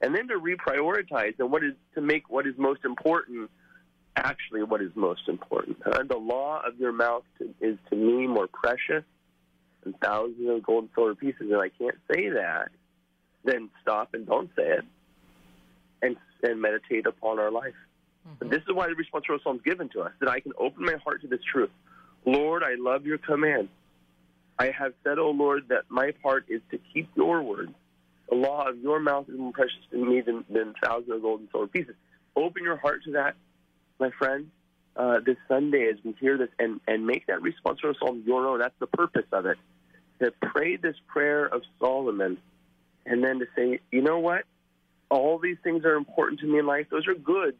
[0.01, 3.51] And then to reprioritize and what is to make what is most important
[4.17, 5.77] actually what is most important.
[5.85, 7.25] Uh, the law of your mouth
[7.61, 9.05] is to me more precious
[9.83, 12.69] than thousands of gold and silver pieces, and I can't say that.
[13.45, 14.85] Then stop and don't say it,
[16.05, 17.75] and and meditate upon our life.
[18.41, 20.85] And this is why the responsorial psalm is given to us, that I can open
[20.85, 21.71] my heart to this truth.
[22.25, 23.69] Lord, I love your command.
[24.59, 27.75] I have said, O Lord, that my part is to keep your word.
[28.31, 31.41] The law of your mouth is more precious to me than, than thousands of gold
[31.41, 31.97] and silver pieces.
[32.35, 33.35] Open your heart to that,
[33.99, 34.51] my friend,
[34.97, 38.59] uh, this Sunday as we hear this, and, and make that responsorial psalm your own.
[38.61, 39.59] That's the purpose of it.
[40.23, 42.39] To pray this prayer of Solomon,
[43.05, 44.45] and then to say, you know what?
[45.15, 46.87] All these things are important to me in life.
[46.91, 47.55] Those are good,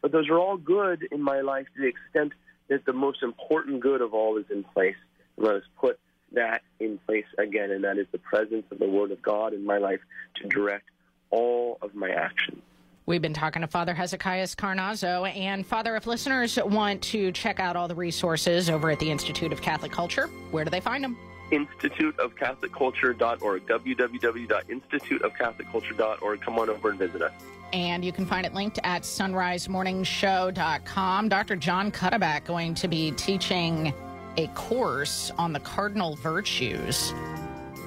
[0.00, 2.32] but those are all good in my life to the extent
[2.68, 4.96] that the most important good of all is in place.
[5.36, 5.98] And let us put
[6.32, 9.64] that in place again, and that is the presence of the Word of God in
[9.64, 10.00] my life
[10.36, 10.88] to direct
[11.30, 12.62] all of my actions.
[13.06, 15.34] We've been talking to Father Hezekias Carnazzo.
[15.36, 19.52] And Father, if listeners want to check out all the resources over at the Institute
[19.52, 21.16] of Catholic Culture, where do they find them?
[21.50, 26.40] instituteofcatholicculture.org, www.instituteofcatholicculture.org.
[26.40, 27.32] Come on over and visit us.
[27.72, 31.28] And you can find it linked at sonrisemorningshow.com.
[31.28, 31.54] Dr.
[31.56, 33.94] John Cuddeback going to be teaching
[34.36, 37.14] a course on the cardinal virtues,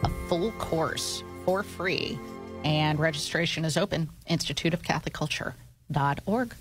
[0.04, 2.18] a full course for free.
[2.64, 6.56] And registration is open, instituteofcatholicculture.org.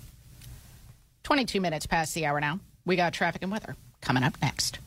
[1.23, 2.59] 22 minutes past the hour now.
[2.85, 4.81] We got traffic and weather coming up next.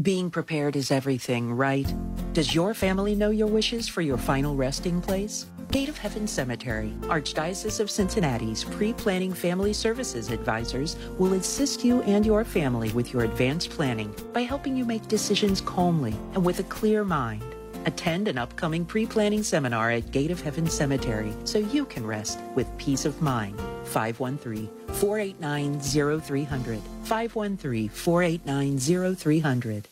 [0.00, 1.92] Being prepared is everything, right?
[2.32, 5.46] Does your family know your wishes for your final resting place?
[5.72, 12.24] Gate of Heaven Cemetery, Archdiocese of Cincinnati's pre-planning family services advisors will assist you and
[12.24, 16.64] your family with your advanced planning by helping you make decisions calmly and with a
[16.64, 17.42] clear mind.
[17.86, 22.68] Attend an upcoming pre-planning seminar at Gate of Heaven Cemetery so you can rest with
[22.78, 23.58] peace of mind.
[23.84, 26.80] 513-489-0300.
[27.04, 29.84] 513-489-0300.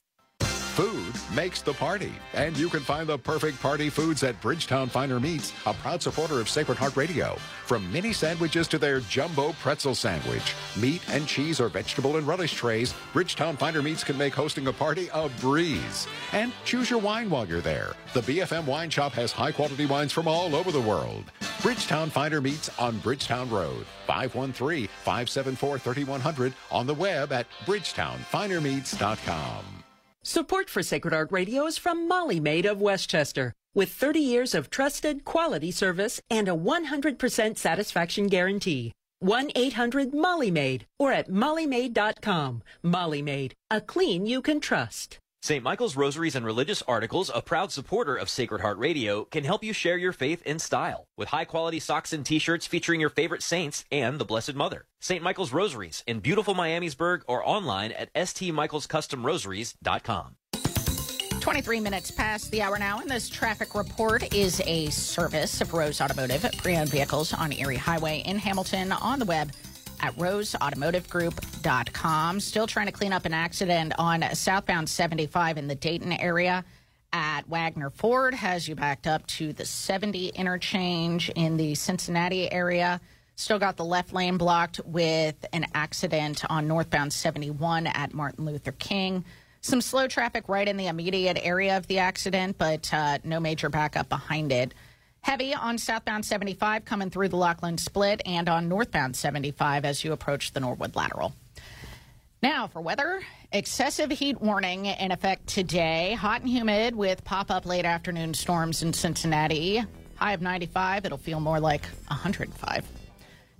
[0.78, 5.18] Food makes the party, and you can find the perfect party foods at Bridgetown Finer
[5.18, 7.34] Meats, a proud supporter of Sacred Heart Radio.
[7.66, 12.54] From mini sandwiches to their jumbo pretzel sandwich, meat and cheese or vegetable and relish
[12.54, 16.06] trays, Bridgetown Finer Meats can make hosting a party a breeze.
[16.30, 17.96] And choose your wine while you're there.
[18.14, 21.24] The BFM Wine Shop has high quality wines from all over the world.
[21.60, 29.77] Bridgetown Finer Meats on Bridgetown Road, 513 574 3100 on the web at bridgetownfinermeats.com.
[30.28, 33.54] Support for Sacred Heart Radio is from Molly Maid of Westchester.
[33.74, 38.92] With 30 years of trusted quality service and a 100% satisfaction guarantee.
[39.20, 42.62] 1 800 Molly Maid or at mollymaid.com.
[42.82, 45.18] Molly Maid, a clean you can trust.
[45.40, 45.62] St.
[45.62, 49.72] Michael's Rosaries and Religious Articles, a proud supporter of Sacred Heart Radio, can help you
[49.72, 53.44] share your faith in style with high quality socks and t shirts featuring your favorite
[53.44, 54.86] saints and the Blessed Mother.
[55.00, 55.22] St.
[55.22, 60.34] Michael's Rosaries in beautiful Miamisburg or online at stmichaelscustomrosaries.com.
[61.40, 66.00] 23 minutes past the hour now, and this traffic report is a service of Rose
[66.00, 69.52] Automotive, pre-owned vehicles on Erie Highway in Hamilton on the web
[70.00, 72.40] at roseautomotivegroup.com.
[72.40, 76.64] Still trying to clean up an accident on southbound 75 in the Dayton area
[77.12, 83.00] at Wagner Ford has you backed up to the 70 interchange in the Cincinnati area.
[83.36, 88.72] Still got the left lane blocked with an accident on northbound 71 at Martin Luther
[88.72, 89.24] King.
[89.60, 93.68] Some slow traffic right in the immediate area of the accident, but uh, no major
[93.68, 94.74] backup behind it.
[95.28, 100.14] Heavy on southbound 75 coming through the Lockland split and on northbound 75 as you
[100.14, 101.34] approach the Norwood lateral.
[102.42, 103.20] Now for weather,
[103.52, 106.14] excessive heat warning in effect today.
[106.14, 109.84] Hot and humid with pop up late afternoon storms in Cincinnati.
[110.14, 112.86] High of 95, it'll feel more like 105.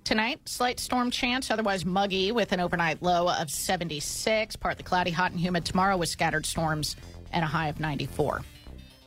[0.03, 4.55] Tonight, slight storm chance, otherwise muggy with an overnight low of 76.
[4.55, 6.95] Partly cloudy, hot and humid tomorrow with scattered storms
[7.31, 8.41] and a high of 94.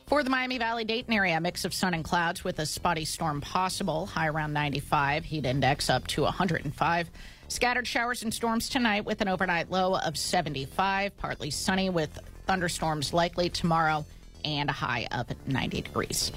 [0.05, 3.41] For the Miami Valley Dayton area, mix of sun and clouds with a spotty storm
[3.41, 4.05] possible.
[4.05, 7.09] High around 95, heat index up to 105.
[7.47, 11.17] Scattered showers and storms tonight with an overnight low of 75.
[11.17, 14.05] Partly sunny with thunderstorms likely tomorrow
[14.43, 16.31] and a high of 90 degrees.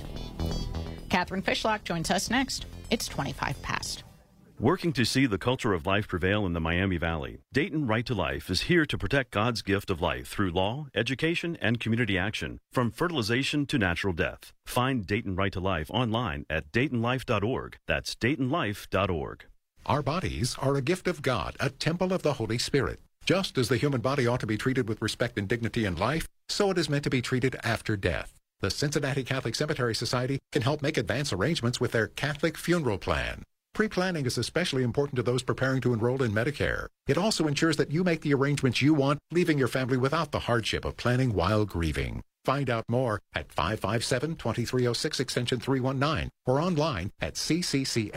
[1.08, 2.66] Catherine Fishlock joins us next.
[2.90, 4.04] It's 25 past.
[4.58, 8.14] Working to see the culture of life prevail in the Miami Valley, Dayton Right to
[8.14, 12.58] Life is here to protect God's gift of life through law, education, and community action,
[12.72, 14.54] from fertilization to natural death.
[14.64, 17.76] Find Dayton Right to Life online at DaytonLife.org.
[17.86, 19.44] That's DaytonLife.org.
[19.84, 23.00] Our bodies are a gift of God, a temple of the Holy Spirit.
[23.26, 26.26] Just as the human body ought to be treated with respect and dignity in life,
[26.48, 28.32] so it is meant to be treated after death.
[28.60, 33.42] The Cincinnati Catholic Cemetery Society can help make advance arrangements with their Catholic funeral plan.
[33.76, 36.86] Pre-planning is especially important to those preparing to enroll in Medicare.
[37.06, 40.38] It also ensures that you make the arrangements you want, leaving your family without the
[40.38, 42.22] hardship of planning while grieving.
[42.46, 48.16] Find out more at 557-2306 extension 319 or online at cccsohio.org.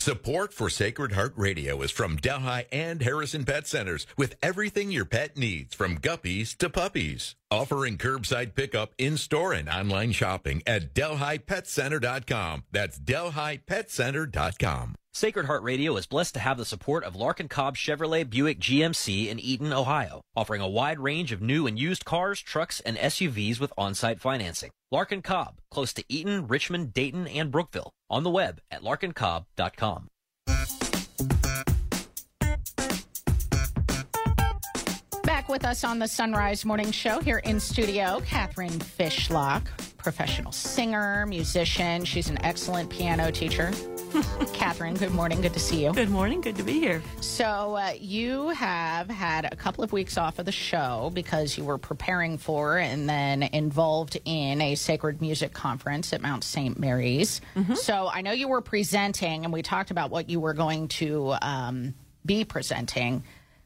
[0.00, 5.04] Support for Sacred Heart Radio is from Delhi and Harrison Pet Centers with everything your
[5.04, 7.36] pet needs from guppies to puppies.
[7.50, 12.64] Offering curbside pickup in store and online shopping at DelhiPetCenter.com.
[12.72, 14.94] That's DelhiPetCenter.com.
[15.12, 19.26] Sacred Heart Radio is blessed to have the support of Larkin Cobb Chevrolet Buick GMC
[19.26, 23.58] in Eaton, Ohio, offering a wide range of new and used cars, trucks, and SUVs
[23.58, 24.70] with on-site financing.
[24.92, 27.90] Larkin Cobb, close to Eaton, Richmond, Dayton, and Brookville.
[28.08, 30.06] On the web at larkincobb.com.
[35.24, 39.66] Back with us on the Son Rise Morning Show here in studio, Catherine Fishlock,
[39.96, 42.04] professional singer, musician.
[42.04, 43.72] She's an excellent piano teacher.
[44.52, 45.40] Catherine, good morning.
[45.40, 45.92] Good to see you.
[45.92, 46.40] Good morning.
[46.40, 47.02] Good to be here.
[47.20, 51.64] So, uh, you have had a couple of weeks off of the show because you
[51.64, 56.78] were preparing for and then involved in a sacred music conference at Mount St.
[56.78, 57.40] Mary's.
[57.74, 61.34] So, I know you were presenting, and we talked about what you were going to
[61.42, 61.94] um,
[62.26, 63.22] be presenting,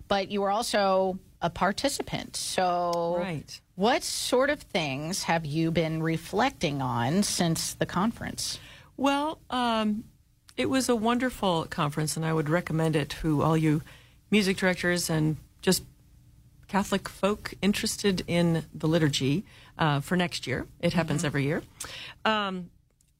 [0.09, 2.37] but you were also a participant.
[2.37, 3.61] So, Right.
[3.77, 8.59] what sort of things have you been reflecting on since the conference?
[8.97, 10.05] Well, um,
[10.57, 13.83] it was a wonderful conference, and I would recommend it to all you
[14.31, 15.83] music directors and just
[16.69, 19.45] Catholic folk interested in the liturgy
[19.79, 20.67] uh, for next year.
[20.81, 21.63] It happens every year.
[22.25, 22.71] Um,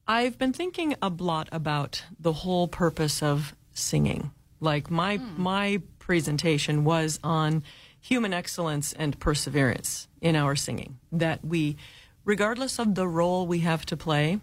[0.07, 4.31] I've been thinking a lot about the whole purpose of singing.
[4.59, 7.63] Like my my presentation was on
[7.99, 10.97] human excellence and perseverance in our singing.
[11.11, 11.75] That we,
[12.23, 14.39] regardless of the role we have to play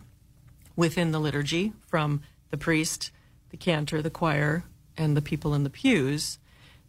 [0.74, 2.22] within the liturgy, from
[2.52, 3.10] the priest,
[3.50, 4.62] the cantor, the choir,
[4.96, 6.38] and the people in the pews,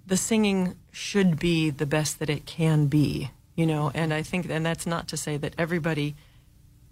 [0.06, 4.50] the singing should be the best that it can be you know, and I think,
[4.50, 6.16] and that's not to say that everybody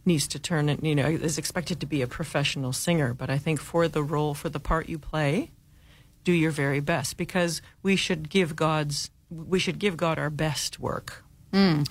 [0.06, 3.38] needs to turn it, you know, is expected to be a professional singer, but I
[3.38, 5.52] think for the role, for the part you play,
[6.24, 10.80] do your very best because we should give God's, we should give God our best
[10.80, 11.24] work.
[11.52, 11.84] Hmm.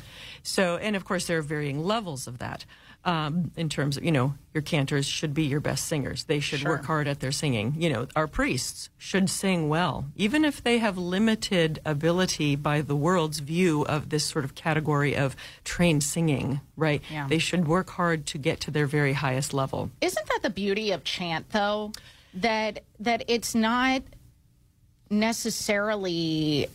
[0.43, 2.65] So, and of course, there are varying levels of that.
[3.03, 6.25] Um, in terms of, you know, your cantors should be your best singers.
[6.25, 6.73] They should Sure.
[6.73, 7.75] work hard at their singing.
[7.79, 12.95] You know, our priests should sing well, even if they have limited ability by the
[12.95, 17.01] world's view of this sort of category of trained singing, right?
[17.11, 17.27] Yeah.
[17.27, 19.91] They should work hard to get to their very highest level.
[20.03, 21.93] Isn't that the beauty of chant, though?
[22.35, 24.03] That that it's not
[25.09, 26.69] necessarily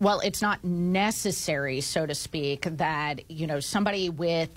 [0.00, 4.48] well, it's not necessary, so to speak, that you know somebody with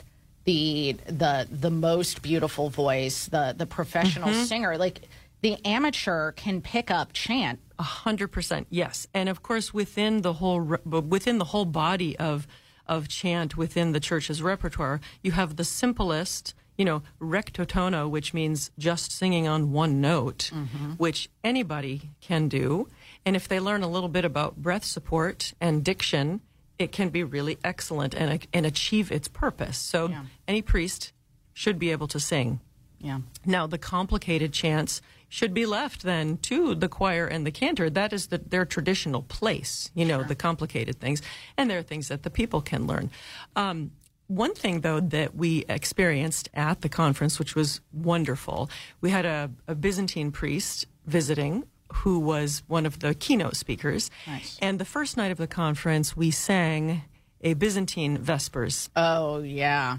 [0.45, 4.45] the the the most beautiful voice, the the professional Mhm.
[4.45, 5.01] singer, like
[5.41, 7.59] the amateur can pick up chant.
[7.79, 9.07] A hundred percent, yes.
[9.13, 12.47] And of course, within the whole within the whole body of
[12.87, 18.33] of chant within the church's repertoire, you have the simplest, you know, recto tono, which
[18.33, 20.51] means just singing on one note,
[20.97, 22.89] which anybody can do.
[23.25, 26.41] And if they learn a little bit about breath support and diction,
[26.79, 29.77] it can be really excellent and and achieve its purpose.
[29.77, 30.23] So Yeah.
[30.47, 31.13] any priest
[31.53, 32.59] should be able to sing.
[32.99, 33.19] Yeah.
[33.45, 37.89] Now, the complicated chants should be left then to the choir and the cantor.
[37.89, 41.21] That is the, their traditional place, you know, the complicated things.
[41.57, 43.09] And there are things that the people can learn.
[43.55, 43.91] Um,
[44.27, 48.69] one thing, though, that we experienced at the conference, which was wonderful,
[49.01, 54.11] we had a, a Byzantine priest visiting who was one of the keynote speakers.
[54.27, 54.57] Nice.
[54.61, 57.03] And the first night of the conference, we sang
[57.41, 58.89] a Byzantine Vespers.
[58.95, 59.97] Oh, yeah.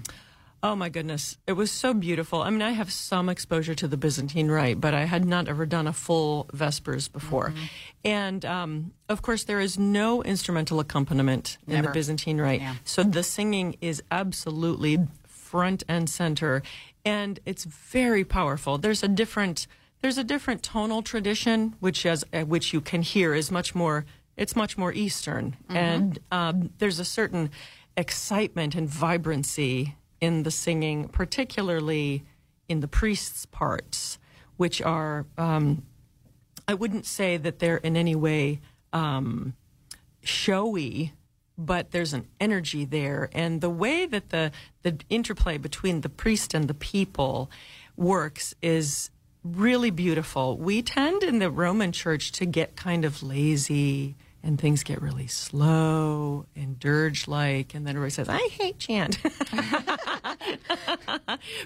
[0.63, 1.37] Oh my goodness.
[1.45, 2.41] It was so beautiful.
[2.41, 5.67] I mean, I have some exposure to the Byzantine rite, but I had not ever
[5.67, 7.49] done a full Vespers before.
[7.49, 7.65] Mm-hmm.
[8.03, 12.61] And um, of course, there is no instrumental accompaniment in the Byzantine rite.
[12.61, 12.75] Yeah.
[12.83, 16.63] So the singing is absolutely front and center.
[17.05, 18.79] And it's very powerful.
[18.79, 19.67] There's a different.
[20.05, 24.05] There's a different tonal tradition, which as uh, which you can hear is much more.
[24.37, 25.75] It's much more Eastern, Mhm.
[25.75, 27.49] and um, there's a certain
[27.97, 32.23] excitement and vibrancy in the singing, particularly
[32.69, 34.19] in the priests' parts,
[34.57, 35.81] which are, um,
[36.67, 38.61] I wouldn't say that they're in any way
[38.93, 39.55] um,
[40.21, 41.13] showy,
[41.57, 43.27] but there's an energy there.
[43.33, 44.51] And the way that the,
[44.83, 47.49] the interplay between the priest and the people
[47.97, 49.09] works is
[49.45, 50.57] really beautiful.
[50.57, 55.25] We tend in the Roman church to get kind of lazy and things get really
[55.25, 59.17] slow and dirge like, and then everybody says, I hate chant.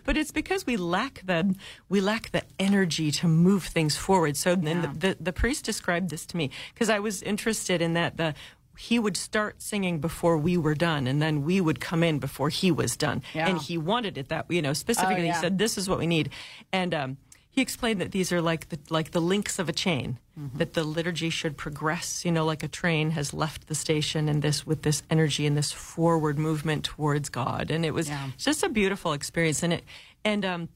[0.05, 1.55] but it's because we lack the
[1.89, 4.37] we lack the energy to move things forward.
[4.37, 7.93] So then the, the the priest described this to me because I was interested in
[7.93, 8.33] that the
[8.77, 12.47] he would start singing before we were done, and then we would come in before
[12.47, 13.21] he was done.
[13.33, 13.49] Yeah.
[13.49, 15.23] And he wanted it that you know specifically.
[15.23, 15.33] Oh, yeah.
[15.33, 16.29] He said, "This is what we need,"
[16.71, 17.17] and um,
[17.49, 20.19] he explained that these are like the like the links of a chain.
[20.55, 24.41] That the liturgy should progress, you know, like a train has left the station, and
[24.41, 27.69] this with this energy and this forward movement towards God.
[27.69, 28.29] And it was Yeah.
[28.37, 29.83] just a beautiful experience, and it
[30.23, 30.69] and um,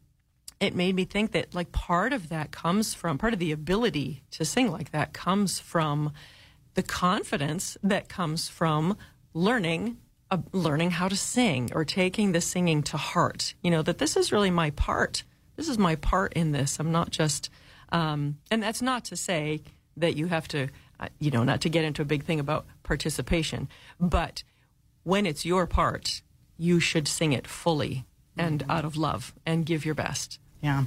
[0.60, 4.24] it made me think that like part of that comes from part of the ability
[4.32, 6.12] to sing like that comes from
[6.74, 8.98] the confidence that comes from
[9.34, 9.96] learning
[10.30, 14.18] uh, learning how to sing or taking the singing to heart you know that this
[14.18, 15.24] is really my part
[15.56, 17.50] this is my part in this i'm not just
[17.92, 19.62] um, and that's not to say
[19.98, 20.68] that you have to
[21.00, 23.68] uh, you know not to get into a big thing about participation
[24.00, 24.44] but
[25.04, 26.22] when it's your part
[26.58, 28.06] you should sing it fully
[28.38, 30.86] and out of love and give your best Yeah.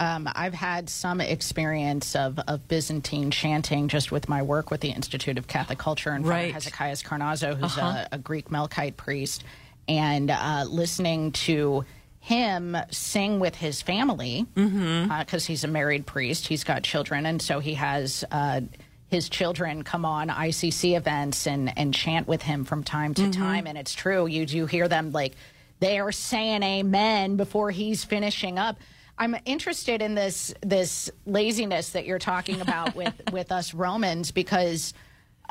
[0.00, 4.88] Um, I've had some experience of, of Byzantine chanting just with my work with the
[4.88, 6.54] Institute of Catholic Culture and Father Right.
[6.54, 8.06] Hezekias Carnazzo, who's Uh-huh.
[8.10, 9.44] a, a Greek Melkite priest,
[9.86, 11.84] and uh, listening to
[12.20, 15.10] him sing with his family mm-hmm.
[15.10, 16.46] uh, because he's a married priest.
[16.46, 18.24] He's got children, and so he has.
[18.30, 18.62] Uh,
[19.08, 23.42] his children come on ICC events and, and chant with him from time to mm-hmm.
[23.42, 23.66] time.
[23.66, 24.28] And it's true.
[24.28, 25.32] You do hear them like
[25.80, 28.78] they are saying amen before he's finishing up.
[29.18, 34.94] I'm interested in this this laziness that you're talking about with with us Romans because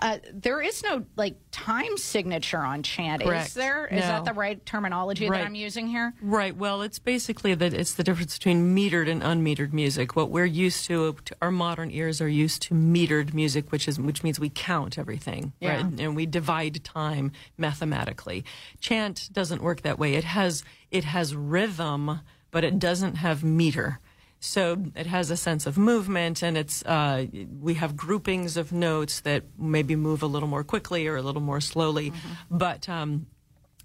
[0.02, 3.53] uh, there is no like time signature on chant, is Correct.
[3.56, 3.86] there?
[3.88, 5.40] Is that the right terminology Right.
[5.40, 6.14] that I'm using here?
[6.22, 6.56] Right.
[6.56, 10.16] Well, it's basically that it's the difference between metered and unmetered music.
[10.16, 14.24] What we're used to, our modern ears are used to metered music, which is which
[14.24, 15.76] means we count everything, Yeah.
[15.84, 16.00] right?
[16.00, 18.44] And we divide time mathematically.
[18.80, 20.16] Chant doesn't work that way.
[20.16, 22.22] It has it has rhythm,
[22.52, 24.00] but it doesn't have meter.
[24.40, 27.26] So it has a sense of movement, and it's uh,
[27.59, 31.42] we have groupings of notes that maybe move a little more quickly or a little
[31.42, 32.14] more slowly.
[32.50, 33.27] But um,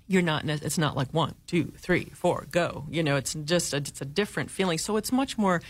[0.06, 3.78] you're not it's not like one two three four go you know it's just a,
[3.78, 5.62] it's a different feeling so it's much more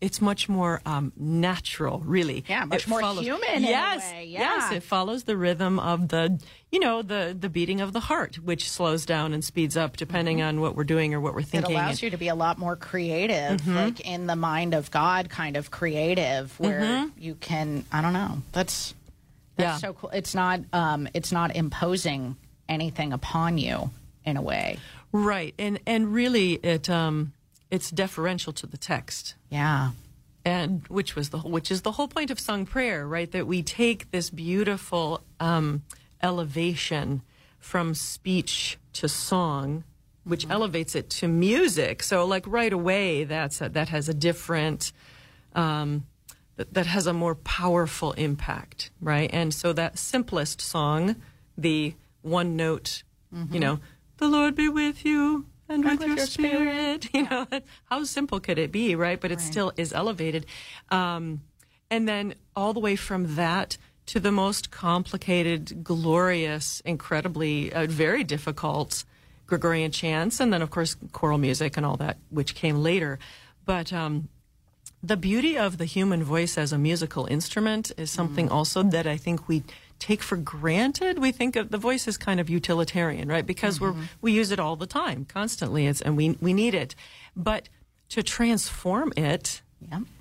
[0.00, 4.26] it's much more um, natural really Yeah, much It more human in a yes way,
[4.26, 6.38] yes it follows the rhythm of the
[6.70, 10.42] you know the the beating of the heart which slows down and speeds up depending
[10.42, 11.70] on what we're doing or what we're thinking.
[11.70, 13.74] It allows And- you to be a lot more creative, Mhm.
[13.74, 17.12] like in the mind of God kind of creative, where Mhm.
[17.16, 17.86] you can.
[17.90, 18.42] I don't know.
[18.52, 18.92] That's
[19.56, 19.88] that's Yeah.
[19.88, 20.10] so cool.
[20.10, 22.36] It's not um, it's not imposing
[22.68, 23.90] anything upon you
[24.24, 24.78] in a way.
[25.12, 27.32] Right, and and really, it um,
[27.70, 29.34] it's deferential to the text.
[29.48, 29.90] Yeah,
[30.44, 33.30] and which was the which is the whole point of sung prayer, right?
[33.32, 35.82] That we take this beautiful um,
[36.22, 37.22] elevation
[37.58, 39.84] from speech to song,
[40.24, 42.02] which elevates it to music.
[42.02, 44.92] So, like right away, that's a, that has a different.
[45.54, 46.06] Um,
[46.56, 49.30] that, that has a more powerful impact, right?
[49.32, 51.14] And so that simplest song,
[51.56, 51.94] the
[52.28, 53.02] one note,
[53.50, 53.78] you know,
[54.18, 57.08] the Lord be with you and, with, your, spirit.
[57.14, 57.46] You know,
[57.84, 59.20] how simple could it be, right?
[59.20, 60.46] But it still is elevated.
[60.90, 61.42] Um,
[61.90, 63.76] and then all the way from that
[64.06, 69.04] to the most complicated, glorious, incredibly, uh, very difficult
[69.46, 73.18] Gregorian chants, and then of course choral music and all that, which came later.
[73.64, 74.28] But um,
[75.02, 79.16] the beauty of the human voice as a musical instrument is something also that I
[79.16, 79.62] think we
[79.98, 81.18] take for granted.
[81.18, 83.46] We think of the voice as kind of utilitarian, right?
[83.46, 86.94] Because we're we use it all the time, constantly, it's, and we we need it.
[87.36, 87.68] But
[88.10, 89.62] to transform it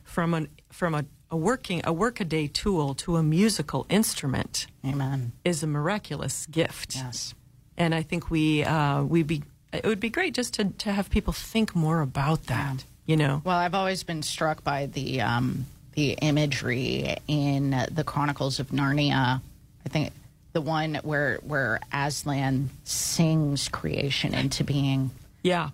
[0.03, 5.63] from an from a, a working a workaday tool to a musical instrument, amen, is
[5.63, 6.95] a miraculous gift.
[6.95, 7.33] Yes,
[7.77, 11.09] and I think we uh, we be it would be great just to to have
[11.09, 12.83] people think more about that.
[13.05, 13.41] You know.
[13.45, 19.41] Well, I've always been struck by the um, the imagery in the Chronicles of Narnia.
[19.87, 20.11] I think
[20.51, 25.11] the one where where Aslan sings creation into being.
[25.43, 25.69] Yeah.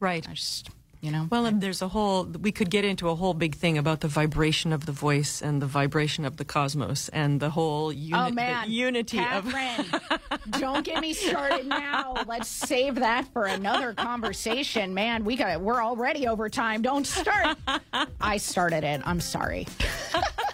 [0.00, 0.28] Right.
[0.28, 0.68] I just
[1.00, 1.26] you know.
[1.30, 2.24] Well, and there's a whole.
[2.24, 5.62] We could get into a whole big thing about the vibration of the voice and
[5.62, 9.50] the vibration of the cosmos and the whole uni- oh the man, unity of.
[9.50, 10.00] Catherine,
[10.60, 12.22] don't get me started now.
[12.26, 14.92] Let's save that for another conversation.
[14.92, 16.82] Man, we got we're already over time.
[16.82, 17.56] Don't start.
[18.20, 19.00] I started it.
[19.06, 19.66] I'm sorry.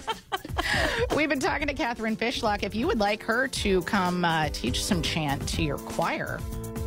[1.17, 2.63] We've been talking to Catherine Fishlock.
[2.63, 6.41] If you would like her to come uh, teach some chant to your choir,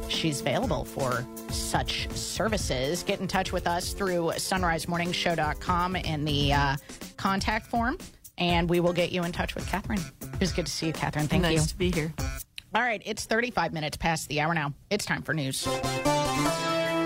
[0.08, 3.04] she's available for such services.
[3.04, 6.76] Get in touch with us through sonrisemorningshow.com in the uh,
[7.18, 7.98] contact form,
[8.38, 10.02] and we will get you in touch with Catherine.
[10.22, 11.28] It was good to see you, Catherine.
[11.28, 11.52] Thank you.
[11.52, 12.14] nice to be here.
[12.74, 14.74] All right, it's 35 minutes past the hour now.
[14.90, 15.66] It's time for news.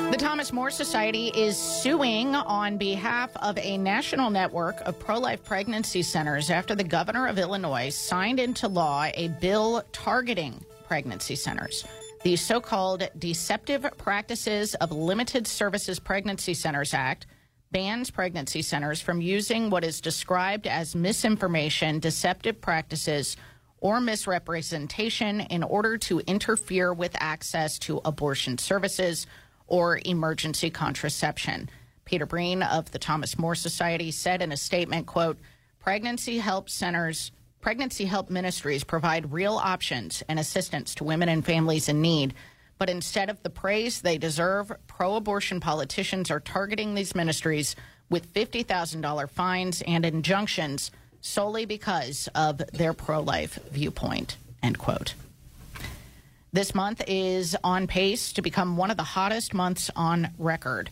[0.10, 5.44] The Thomas More Society is suing on behalf of a national network of pro life
[5.44, 11.86] pregnancy centers after the governor of Illinois signed into law a bill targeting pregnancy centers.
[12.24, 17.28] The so called Deceptive Practices of Limited Services Pregnancy Centers Act
[17.72, 23.38] bans pregnancy centers from using what is described as misinformation, deceptive practices,
[23.78, 29.28] or misrepresentation in order to interfere with access to abortion services
[29.70, 31.70] or emergency contraception.
[32.06, 35.38] Peter Breen of the Thomas More Society said in a statement, quote,
[35.80, 37.32] pregnancy help centers
[37.62, 42.34] pregnancy help ministries provide real options and assistance to women and families in need.
[42.78, 47.76] But instead of the praise they deserve, pro abortion politicians are targeting these ministries
[48.10, 50.92] with $50,000 fines and injunctions
[51.22, 54.38] solely because of their pro life viewpoint.
[54.64, 55.14] End quote.
[56.52, 60.90] This month is on pace to become one of the hottest months on record.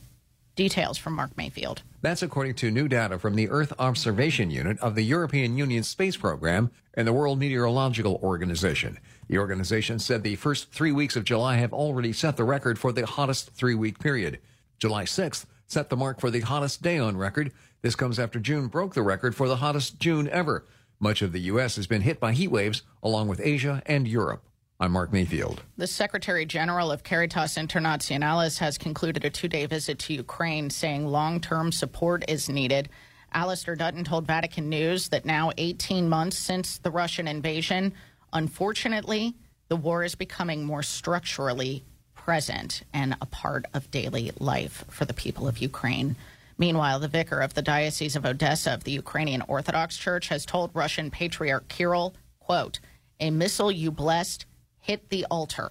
[0.55, 1.81] Details from Mark Mayfield.
[2.03, 6.15] That's according to new data from the Earth Observation Unit of the European Union Space
[6.15, 8.99] Program and the World Meteorological Organization.
[9.29, 12.91] The organization said the first three weeks of July have already set the record for
[12.91, 14.37] the hottest three week period.
[14.77, 17.51] July 6th set the mark for the hottest day on record.
[17.81, 20.67] This comes after June broke the record for the hottest June ever.
[20.99, 21.77] Much of the U.S.
[21.77, 24.46] has been hit by heat waves, along with Asia and Europe.
[24.79, 25.63] I'm Mark Mayfield.
[25.77, 31.07] The Secretary General of Caritas Internationalis has concluded a two day visit to Ukraine, saying
[31.07, 32.87] long term support is needed.
[33.33, 37.91] Alistair Dutton told Vatican News that now 18 months since the Russian invasion,
[38.33, 39.33] unfortunately,
[39.67, 41.83] the war is becoming more structurally
[42.13, 46.15] present and a part of daily life for the people of Ukraine.
[46.59, 50.69] Meanwhile, the vicar of the Diocese of Odessa of the Ukrainian Orthodox Church has told
[50.75, 52.79] Russian Patriarch Kirill, quote,
[53.19, 54.45] a missile you blessed
[54.87, 55.69] hit the altar.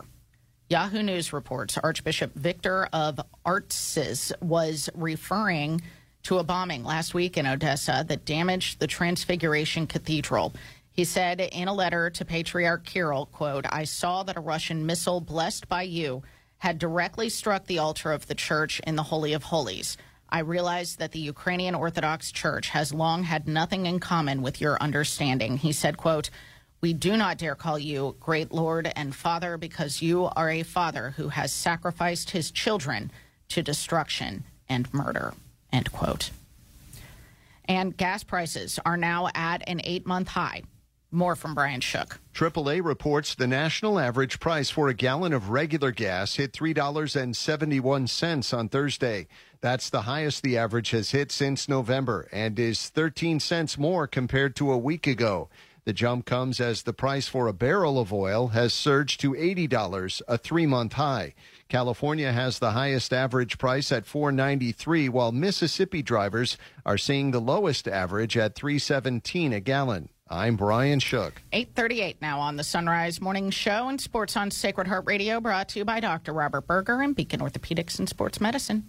[0.68, 5.80] Yahoo News reports Archbishop Victor of Artsyz was referring
[6.24, 10.52] to a bombing last week in Odessa that damaged the Transfiguration Cathedral.
[10.92, 15.20] He said in a letter to Patriarch Kirill, quote, I saw that a Russian missile
[15.20, 16.22] blessed by you
[16.58, 19.96] had directly struck the altar of the church in the Holy of Holies.
[20.28, 24.76] I realized that the Ukrainian Orthodox Church has long had nothing in common with your
[24.82, 25.56] understanding.
[25.56, 26.28] He said, quote,
[26.86, 31.15] we do not dare call you great Lord and Father because you are a father
[31.16, 33.10] who has sacrificed his children
[33.48, 35.34] to destruction and murder.
[35.73, 36.31] End quote.
[37.65, 40.62] And gas prices are now at an eight month high.
[41.10, 42.20] More from Brian Shook.
[42.32, 48.68] AAA reports the national average price for a gallon of regular gas hit $3.71 on
[48.68, 49.26] Thursday.
[49.60, 54.55] That's the highest the average has hit since November and is 13 cents more compared
[54.55, 55.48] to a week ago.
[55.86, 60.20] The jump comes as the price for a barrel of oil has surged to $80,
[60.26, 61.34] a three month high.
[61.68, 67.86] California has the highest average price at 493 while Mississippi drivers are seeing the lowest
[67.86, 70.08] average at 317 a gallon.
[70.28, 71.40] I'm Brian Shook.
[71.52, 75.68] 838 now on the Son Rise Morning Show and Sports on Sacred Heart Radio brought
[75.68, 76.32] to you by Dr.
[76.32, 78.84] Robert Berger and Beacon Orthopedics and Sports Medicine.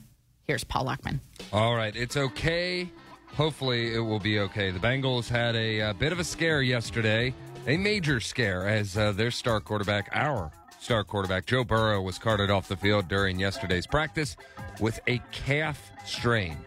[0.45, 1.19] Here's Paul Lockman.
[1.53, 2.89] All right, it's okay.
[3.37, 4.71] Hopefully, it will be okay.
[4.71, 7.35] The Bengals had a, uh bit of a scare yesterday,
[7.67, 12.49] a major scare, as uh, their star quarterback, our star quarterback, Joe Burrow, was carted
[12.49, 14.37] off the field during yesterday's practice
[14.79, 16.57] with a calf strain.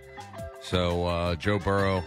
[0.63, 2.05] So, uh, Joe Burrow,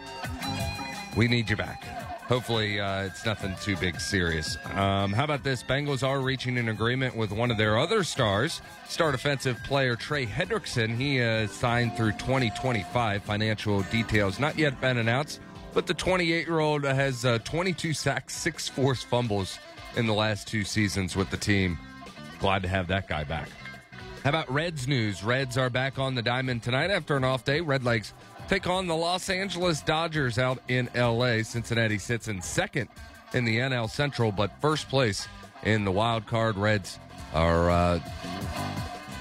[1.18, 2.03] we need you back.
[2.28, 4.58] Hopefully, uh, it's nothing too big serious.
[4.74, 5.62] Um, how about this?
[5.62, 10.26] Bengals are reaching an agreement with one of their other stars, star defensive player Trey
[10.26, 10.96] Hendrickson.
[10.96, 13.24] He uh, signed through 2025.
[13.24, 15.42] Financial details not yet been announced,
[15.74, 19.60] but the 28 year old has uh, 22 sacks, six forced fumbles
[19.98, 21.78] in the last two seasons with the team.
[22.40, 23.50] Glad to have that guy back.
[24.24, 25.22] How about Reds news?
[25.22, 27.60] Reds are back on the diamond tonight after an off day.
[27.60, 28.14] Redlegs
[28.48, 31.44] take on the Los Angeles Dodgers out in LA.
[31.44, 32.90] Cincinnati sits in second
[33.34, 35.28] in the NL Central, but first place
[35.64, 36.58] in the wild card.
[36.58, 37.00] Reds
[37.34, 38.00] are uh,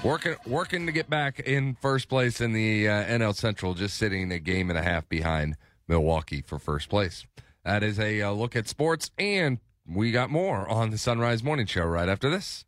[0.03, 4.31] working working to get back in first place in the uh, NL Central, just sitting
[4.31, 5.55] a game and a half behind
[5.87, 7.25] Milwaukee for first place.
[7.63, 11.43] That is a uh, look at sports, and we got more on the Son Rise
[11.43, 12.65] Morning Show right after this.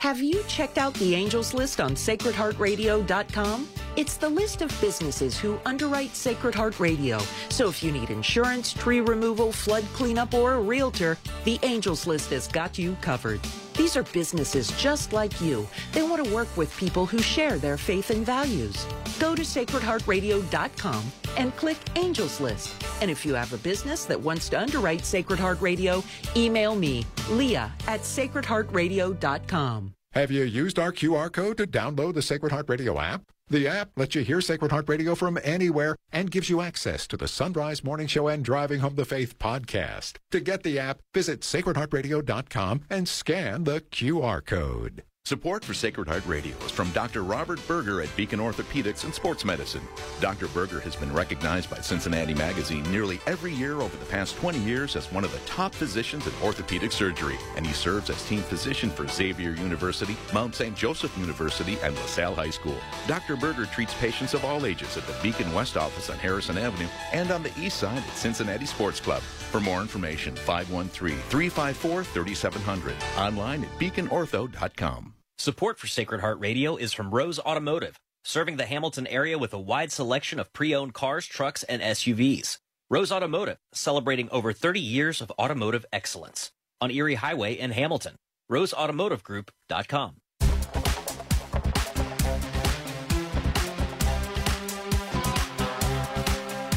[0.00, 3.68] Have you checked out the Angels list on sacredheartradio.com?
[3.96, 7.18] It's the list of businesses who underwrite Sacred Heart Radio.
[7.48, 12.30] So if you need insurance, tree removal, flood cleanup, or a realtor, the Angels list
[12.30, 13.40] has got you covered.
[13.78, 15.66] These are businesses just like you.
[15.92, 18.86] They want to work with people who share their faith and values.
[19.20, 21.04] Go to sacredheartradio.com
[21.36, 22.74] and click Angels List.
[23.00, 26.02] And if you have a business that wants to underwrite Sacred Heart Radio,
[26.36, 29.94] email me, Leah at sacredheartradio.com.
[30.12, 33.22] Have you used our QR code to download the Sacred Heart Radio app?
[33.50, 37.16] The app lets you hear Sacred Heart Radio from anywhere and gives you access to
[37.16, 40.16] the Son Rise Morning Show and Driving Home the Faith podcast.
[40.32, 45.02] To get the app, visit sacredheartradio.com and scan the QR code.
[45.28, 47.22] Support for Sacred Heart Radio is from Dr.
[47.22, 49.86] Robert Berger at Beacon Orthopedics and Sports Medicine.
[50.22, 50.48] Dr.
[50.48, 54.96] Berger has been recognized by Cincinnati Magazine nearly every year over the past 20 years
[54.96, 58.88] as one of the top physicians in orthopedic surgery, and he serves as team physician
[58.88, 60.74] for Xavier University, Mount St.
[60.74, 62.78] Joseph University, and LaSalle High School.
[63.06, 63.36] Dr.
[63.36, 67.30] Berger treats patients of all ages at the Beacon West office on Harrison Avenue and
[67.30, 69.20] on the east side at Cincinnati Sports Club.
[69.20, 72.96] For more information, 513 354 3700.
[73.18, 75.12] Online at beaconortho.com.
[75.40, 79.58] Support for Sacred Heart Radio is from Rose Automotive, serving the Hamilton area with a
[79.58, 82.58] wide selection of pre-owned cars, trucks, and SUVs.
[82.90, 86.50] Rose Automotive, celebrating over 30 years of automotive excellence.
[86.80, 88.16] On Erie Highway in Hamilton.
[88.50, 90.16] RoseAutomotiveGroup.com.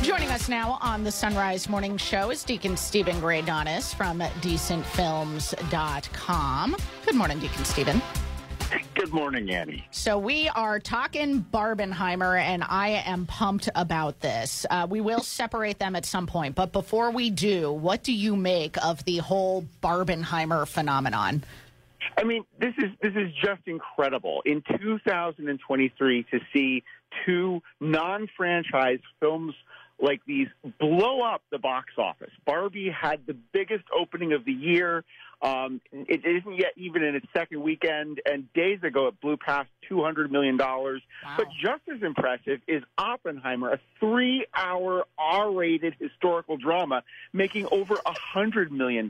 [0.04, 6.76] Joining us now on the Son Rise Morning Show is Deacon Steven Greydanus from decentfilms.com.
[7.08, 8.00] Good morning, Deacon Steven.
[8.96, 9.86] Good morning, Annie.
[9.92, 14.66] So we are talking Barbenheimer, and I am pumped about this.
[14.70, 18.36] Uh, we will separate them at some point, but before we do, what do you
[18.36, 21.44] make of the whole Barbenheimer phenomenon?
[22.18, 24.42] I mean, this is this is just incredible.
[24.46, 26.84] In 2023, to see
[27.26, 29.54] two non-franchise films
[30.02, 30.48] like these
[30.80, 32.32] blow up the box office.
[32.46, 35.04] Barbie had the biggest opening of the year.
[35.42, 39.70] Um, it isn't yet even in its second weekend, and days ago it blew past
[39.90, 40.56] $200 million.
[40.56, 47.04] But just as impressive is Oppenheimer, a three hour R rated historical drama,
[47.34, 47.96] making over
[48.36, 49.10] $100 million.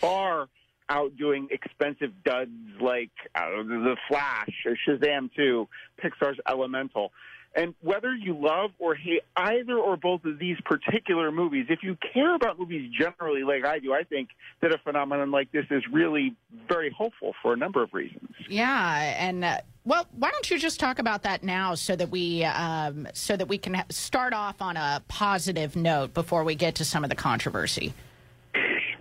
[0.00, 0.48] Far
[0.88, 2.50] outdoing expensive duds
[2.80, 5.68] like uh, The Flash or Shazam 2,
[6.02, 7.12] Pixar's Elemental.
[7.54, 11.96] And whether you love or hate either or both of these particular movies, if you
[12.12, 14.30] care about movies generally like I do, I think
[14.62, 16.34] that a phenomenon like this is really
[16.66, 18.30] very hopeful for a number of reasons.
[18.48, 22.44] Yeah, and uh, well, why don't you just talk about that now, so that we
[22.44, 26.84] um, so that we can start off on a positive note before we get to
[26.84, 27.92] some of the controversy.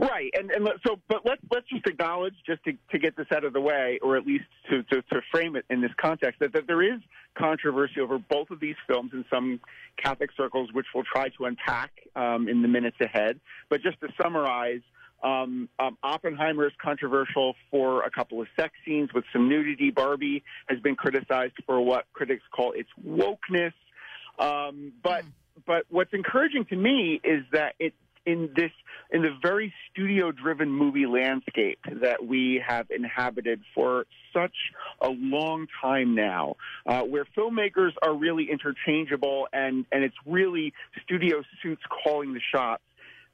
[0.02, 3.44] Right, and and so, but let's let's just acknowledge, just to, to get this out
[3.44, 6.54] of the way, or at least to, to, to frame it in this context, that,
[6.54, 7.00] that there is
[7.38, 9.60] controversy over both of these films in some
[10.04, 13.40] Catholic circles, which we'll try to unpack um, in the minutes ahead.
[13.70, 14.82] But just to summarize,
[15.24, 19.92] um, um, Oppenheimer is controversial for a couple of sex scenes with some nudity.
[19.92, 23.74] Barbie has been criticized for what critics call its wokeness.
[24.40, 25.26] Um, but
[25.68, 27.94] but what's encouraging to me is that it
[28.26, 28.72] in this
[29.12, 34.56] in the very studio driven movie landscape that we have inhabited for such
[35.02, 41.44] a long time now uh, where filmmakers are really interchangeable and and it's really studio
[41.62, 42.84] suits calling the shots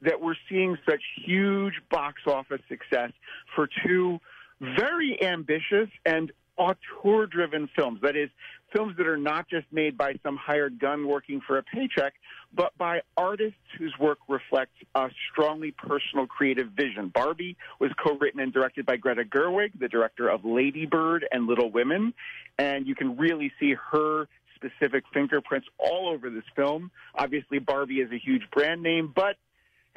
[0.01, 3.11] that we're seeing such huge box office success
[3.55, 4.19] for two
[4.59, 7.99] very ambitious and auteur driven films.
[8.01, 8.29] That is,
[8.77, 12.13] films that are not just made by some hired gun working for a paycheck,
[12.53, 17.09] but by artists whose work reflects a strongly personal creative vision.
[17.13, 21.47] Barbie was co written and directed by Greta Gerwig, the director of Lady Bird and
[21.47, 22.13] Little Women,
[22.59, 26.91] and you can really see her specific fingerprints all over this film.
[27.15, 29.37] Obviously, Barbie is a huge brand name, but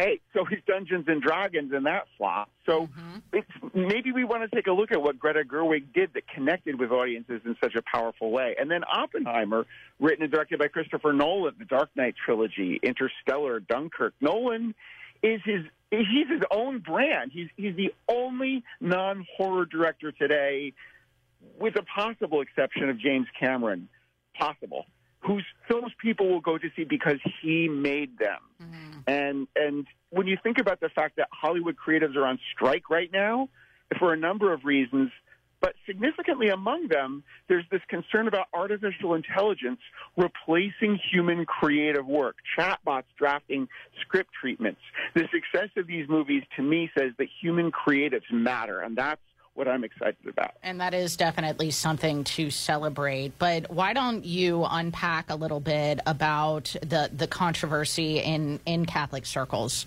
[0.00, 2.50] hey, so is Dungeons and Dragons, and that flop.
[2.66, 3.18] So mm-hmm.
[3.32, 6.78] it's, maybe we want to take a look at what Greta Gerwig did that connected
[6.78, 8.56] with audiences in such a powerful way.
[8.58, 9.66] And then Oppenheimer,
[9.98, 14.14] written and directed by Christopher Nolan, the Dark Knight trilogy, Interstellar, Dunkirk.
[14.20, 14.74] Nolan
[15.22, 17.30] is his he's his own brand.
[17.32, 20.72] He's he's the only non horror director today,
[21.58, 23.88] with a possible exception of James Cameron,
[24.38, 24.86] possible,
[25.20, 28.38] whose films people will go to see because he made them.
[28.62, 29.00] Mm-hmm.
[29.06, 33.10] And and when you think about the fact that Hollywood creatives are on strike right
[33.12, 33.48] now
[33.98, 35.10] for a number of reasons,
[35.60, 39.80] but significantly among them, there's this concern about artificial intelligence
[40.16, 43.68] replacing human creative work, chatbots drafting
[44.00, 44.80] script treatments.
[45.14, 49.20] The success of these movies to me says that human creatives matter, and that's
[49.54, 50.52] what I'm excited about.
[50.62, 53.38] And that is definitely something to celebrate.
[53.38, 59.26] But why don't you unpack a little bit about the, the controversy in, in Catholic
[59.26, 59.86] circles?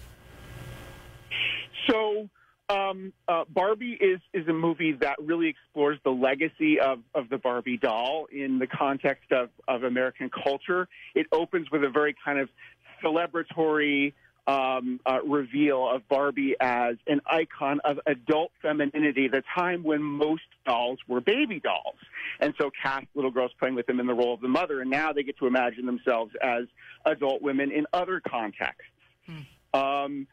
[1.90, 2.30] So,
[2.70, 7.38] um, uh, Barbie is is a movie that really explores the legacy of, of the
[7.38, 10.88] Barbie doll in the context of, of American culture.
[11.14, 12.50] It opens with a very kind of
[13.04, 14.14] celebratory
[14.46, 20.02] um, uh, reveal of Barbie as an icon of adult femininity at a time when
[20.02, 21.96] most dolls were baby dolls.
[22.40, 24.90] And so cast little girls playing with them in the role of the mother, and
[24.90, 26.66] now they get to imagine themselves as
[27.06, 28.84] adult women in other contexts.
[29.74, 30.28] Um,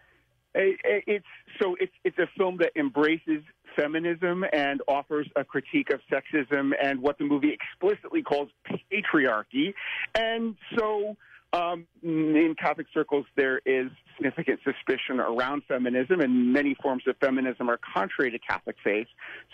[0.55, 1.27] it- it- it's
[1.63, 3.43] so it's it's a film that embraces
[3.77, 8.51] feminism and offers a critique of sexism and what the movie explicitly calls
[8.91, 9.73] patriarchy.
[10.17, 11.17] And so,
[11.53, 17.69] um, in Catholic circles, there is significant suspicion around feminism, and many forms of feminism
[17.69, 19.09] are contrary to Catholic faith.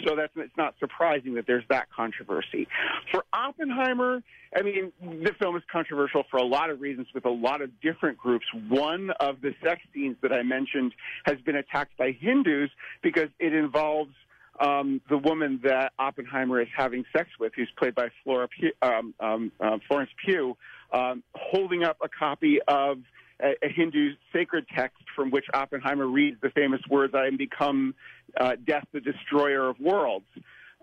[0.04, 2.68] So that's it's not surprising that there's that controversy.
[3.12, 4.22] For Oppenheimer,
[4.54, 7.70] I mean, the film is controversial for a lot of reasons with a lot of
[7.80, 8.46] different groups.
[8.68, 10.92] One of the sex scenes that I mentioned
[11.24, 12.70] has been attacked by Hindus
[13.02, 14.12] because it involves
[14.60, 18.48] um, the woman that Oppenheimer is having sex with, who's played by Flora
[18.82, 20.56] um, um, uh, Florence Pugh,
[20.92, 22.98] um, holding up a copy of
[23.40, 27.94] a, a Hindu sacred text from which Oppenheimer reads the famous words, "I am become
[28.38, 30.26] uh, death, the destroyer of worlds."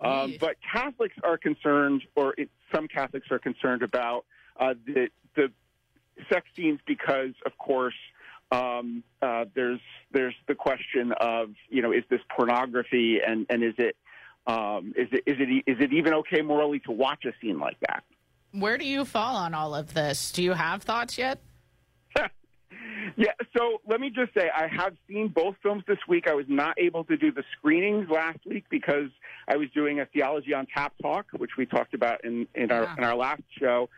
[0.00, 4.24] Um, but Catholics are concerned, or it, some Catholics are concerned about
[4.58, 5.50] uh, the the
[6.30, 7.94] sex scenes because, of course,
[8.50, 9.80] um, uh, there's
[10.12, 13.96] there's the question of you know is this pornography and and is it
[14.46, 17.78] um, is it is it is it even okay morally to watch a scene like
[17.80, 18.04] that?
[18.54, 20.30] Where do you fall on all of this?
[20.30, 21.40] Do you have thoughts yet?
[23.16, 26.26] Yeah, so let me just say I have seen both films this week.
[26.26, 29.10] I was not able to do the screenings last week because
[29.46, 32.88] I was doing a theology on tap talk, which we talked about in, in our
[32.96, 33.90] in our last show.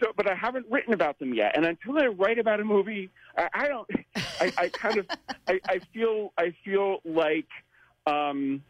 [0.00, 1.56] So, but I haven't written about them yet.
[1.56, 3.88] And until I write about a movie, I, I don't.
[4.16, 5.06] I, I kind of
[5.48, 7.48] I, I feel I feel like
[8.06, 8.62] um,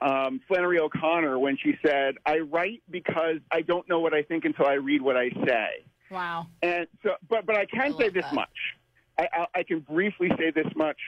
[0.00, 4.44] um, Flannery O'Connor when she said, "I write because I don't know what I think
[4.44, 6.46] until I read what I say." Wow.
[6.62, 8.48] And so, but but I can say this much.
[9.18, 10.98] I, I, I can briefly say this much.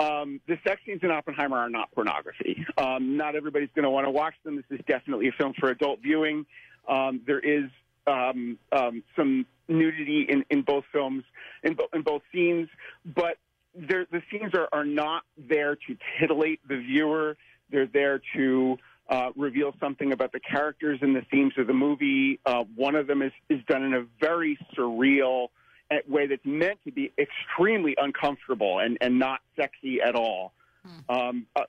[0.00, 2.66] Um, the sex scenes in Oppenheimer are not pornography.
[2.76, 4.56] Um, not everybody's going to want to watch them.
[4.56, 6.46] This is definitely a film for adult viewing.
[6.88, 7.70] Um, there is
[8.06, 11.24] um, um, some nudity in, in both films,
[11.62, 12.68] in, bo- in both scenes,
[13.04, 13.38] but
[13.74, 17.36] the scenes are, are not there to titillate the viewer.
[17.74, 18.78] They're there to
[19.08, 22.38] uh, reveal something about the characters and the themes of the movie.
[22.46, 25.48] Uh, one of them is, is done in a very surreal
[25.90, 30.52] uh, way that's meant to be extremely uncomfortable and, and not sexy at all.
[31.08, 31.62] Um, uh,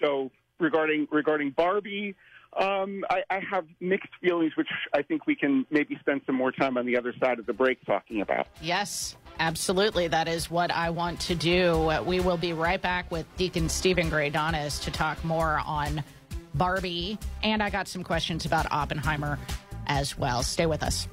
[0.00, 2.14] so regarding regarding Barbie,
[2.56, 6.50] um, I, I have mixed feelings, which I think we can maybe spend some more
[6.52, 8.48] time on the other side of the break talking about.
[8.60, 10.08] Yes, absolutely.
[10.08, 11.92] That is what I want to do.
[12.04, 16.02] We will be right back with Deacon Steven Greydanus to talk more on
[16.54, 17.18] Barbie.
[17.42, 19.38] And I got some questions about Oppenheimer
[19.86, 20.42] as well.
[20.42, 21.06] Stay with us.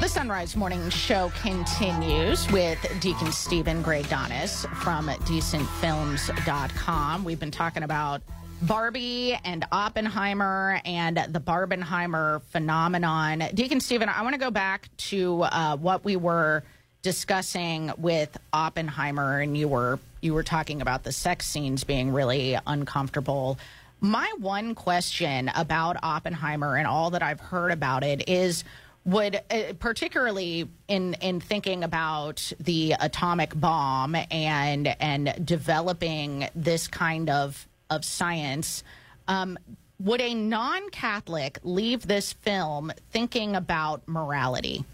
[0.01, 7.25] The Son Rise Morning Show continues with Deacon Steven Greydanus from decentfilms.com.
[7.25, 8.21] We've been talking about
[8.67, 13.45] Barbie and Oppenheimer and the Barbenheimer phenomenon.
[13.53, 16.63] Deacon Steven, I want to go back to uh, what we were
[17.03, 22.57] discussing with Oppenheimer, and you were you were talking about the sex scenes being really
[22.67, 23.59] uncomfortable.
[24.01, 28.65] My one question about Oppenheimer and all that I've heard about it is
[29.05, 37.29] would uh, particularly in in thinking about the atomic bomb and and developing this kind
[37.29, 38.83] of of science
[39.29, 39.59] um,
[40.01, 44.85] would a non-catholic leave this film thinking about morality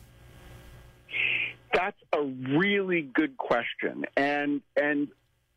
[1.72, 5.08] That's a really good question, and and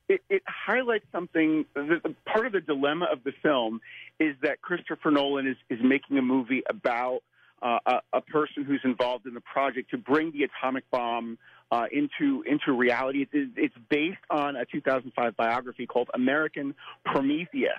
[0.08, 1.66] it, it highlights something.
[1.74, 3.82] The, part of the dilemma of the film
[4.20, 7.22] is that Christopher Nolan is is making a movie about
[7.62, 11.38] uh, a, a person who's involved in the project to bring the atomic bomb
[11.74, 13.26] uh, into into reality.
[13.32, 17.72] It's, it's based on a 2005 biography called American Prometheus.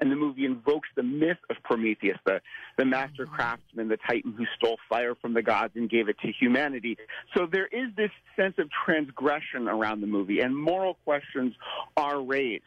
[0.00, 2.40] And the movie invokes the myth of Prometheus, the,
[2.76, 6.32] the master craftsman, the titan who stole fire from the gods and gave it to
[6.32, 6.96] humanity.
[7.36, 11.54] So there is this sense of transgression around the movie, and moral questions
[11.96, 12.64] are raised.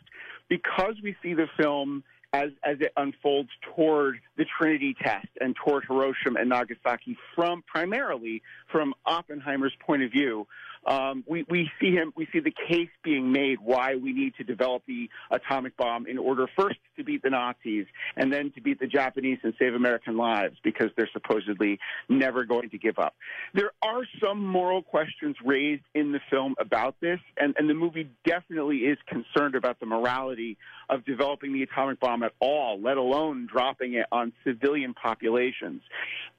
[0.47, 2.03] Because we see the film
[2.35, 8.41] as, as it unfolds toward the Trinity test and toward Hiroshima and Nagasaki from primarily
[8.71, 10.45] from Oppenheimer's point of view,
[10.85, 14.43] um, we, we see him, we see the case being made why we need to
[14.43, 18.79] develop the atomic bomb in order first to beat the Nazis and then to beat
[18.79, 23.15] the Japanese and save American lives because they're supposedly never going to give up.
[23.53, 28.09] There are some moral questions raised in the film about this, and, and the movie
[28.25, 30.57] definitely is concerned about the morality
[30.89, 35.81] of developing the atomic bomb at all, let alone dropping it on civilian populations.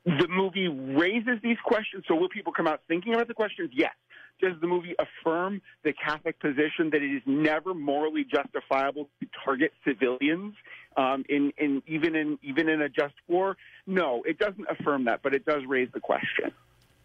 [0.05, 3.70] The movie raises these questions, so will people come out thinking about the questions?
[3.75, 3.92] Yes.
[4.40, 9.73] Does the movie affirm the Catholic position that it is never morally justifiable to target
[9.86, 10.55] civilians
[10.97, 13.56] um, in, in even in even in a just war?
[13.86, 16.52] No, it doesn't affirm that, but it does raise the question.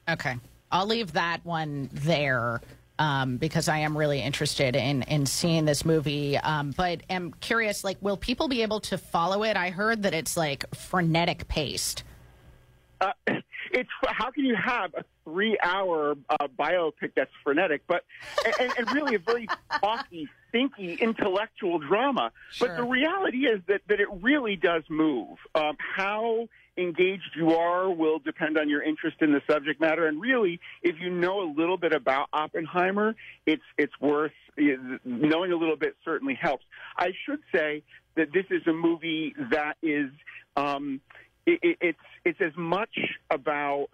[0.09, 0.35] Okay.
[0.71, 2.61] I'll leave that one there
[3.01, 6.37] um, because I am really interested in, in seeing this movie.
[6.37, 9.57] Um, but am curious, like, will people be able to follow it?
[9.57, 12.03] I heard that it's like frenetic paced.
[13.01, 13.11] Uh,
[13.73, 18.03] it's how can you have a three-hour uh, biopic that's frenetic, but
[18.59, 19.47] and, and really a very
[19.79, 22.31] talky, thinky, intellectual drama.
[22.59, 25.37] But the reality is that that it really does move.
[25.55, 30.21] Um, how engaged you are will depend on your interest in the subject matter, and
[30.21, 35.77] really, if you know a little bit about Oppenheimer, it's it's worth knowing a little
[35.77, 35.95] bit.
[36.03, 36.65] Certainly helps.
[36.97, 37.83] I should say
[38.15, 40.09] that this is a movie that is.
[40.57, 41.01] Um,
[41.45, 42.97] it, it, it's it's as much
[43.29, 43.87] about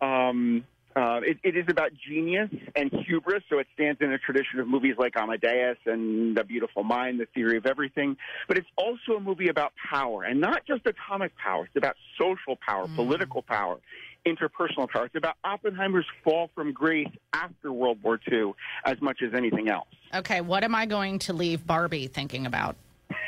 [0.00, 0.64] um,
[0.94, 4.68] uh, it, it is about genius and hubris, so it stands in a tradition of
[4.68, 8.16] movies like Amadeus and The Beautiful Mind, The Theory of Everything.
[8.46, 11.64] But it's also a movie about power, and not just atomic power.
[11.64, 13.78] It's about social power, political power,
[14.26, 15.06] interpersonal power.
[15.06, 18.52] It's about Oppenheimer's fall from grace after World War II
[18.84, 19.88] as much as anything else.
[20.14, 22.76] Okay, what am I going to leave Barbie thinking about?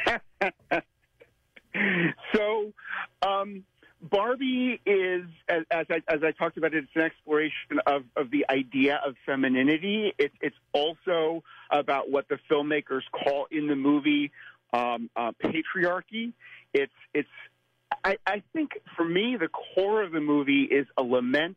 [2.35, 2.73] so,
[3.27, 3.65] um,
[4.01, 8.31] Barbie is, as, as, I, as I talked about, it, it's an exploration of, of
[8.31, 10.12] the idea of femininity.
[10.19, 14.31] It, it's also about what the filmmakers call in the movie
[14.75, 16.33] um, uh, patriarchy.
[16.75, 17.28] It's, it's,
[18.05, 21.57] I, I think for me, the core of the movie is a lament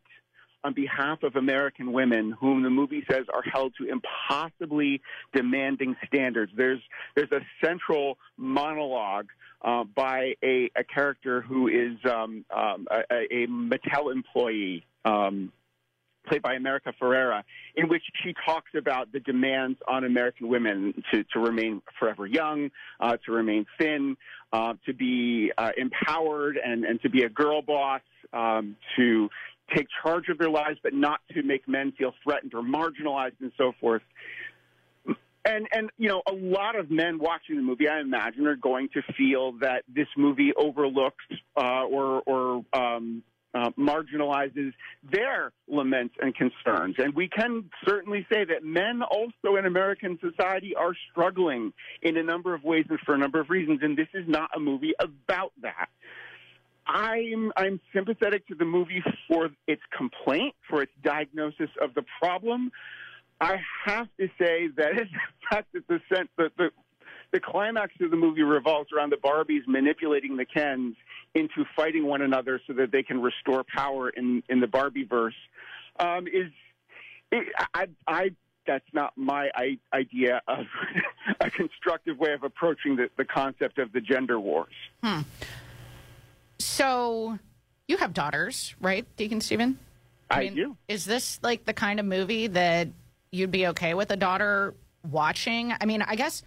[0.64, 5.00] on behalf of American women, whom the movie says are held to impossibly
[5.32, 6.52] demanding standards.
[6.56, 6.80] There's
[7.14, 9.28] there's a central monologue
[9.62, 14.84] uh, by a, a character who is um, um, a, a Mattel employee.
[15.04, 15.52] Um,
[16.26, 17.42] played by America Ferrera,
[17.74, 22.70] in which she talks about the demands on American women to, to remain forever young,
[23.00, 24.14] uh, to remain thin,
[24.52, 28.02] uh, to be uh, empowered and, and to be a girl boss,
[28.34, 29.30] um, to
[29.74, 33.52] take charge of their lives, but not to make men feel threatened or marginalized and
[33.56, 34.02] so forth.
[35.48, 38.90] And and you know, a lot of men watching the movie, I imagine, are going
[38.90, 41.24] to feel that this movie overlooks
[41.56, 43.22] uh, or or um,
[43.54, 44.74] uh, marginalizes
[45.10, 46.96] their laments and concerns.
[46.98, 52.22] And we can certainly say that men also in American society are struggling in a
[52.22, 53.80] number of ways and for a number of reasons.
[53.82, 55.88] And this is not a movie about that.
[56.86, 62.70] I'm I'm sympathetic to the movie for its complaint, for its diagnosis of the problem.
[63.40, 65.06] I have to say that the
[65.50, 66.70] fact that the sense that the
[67.30, 70.96] the climax of the movie revolves around the Barbies manipulating the Kens
[71.34, 75.34] into fighting one another so that they can restore power in in the Barbie verse
[75.98, 76.50] um, is
[77.30, 78.30] it, I I
[78.66, 80.66] that's not my I, idea of
[81.40, 84.72] a constructive way of approaching the, the concept of the gender wars.
[85.02, 85.20] Hmm.
[86.58, 87.38] So
[87.86, 89.78] you have daughters, right, Deacon Steven?
[90.30, 90.76] I, do.
[90.88, 92.88] Is this like the kind of movie that
[93.30, 94.74] you'd be okay with a daughter
[95.08, 95.72] watching?
[95.80, 96.42] I mean, I guess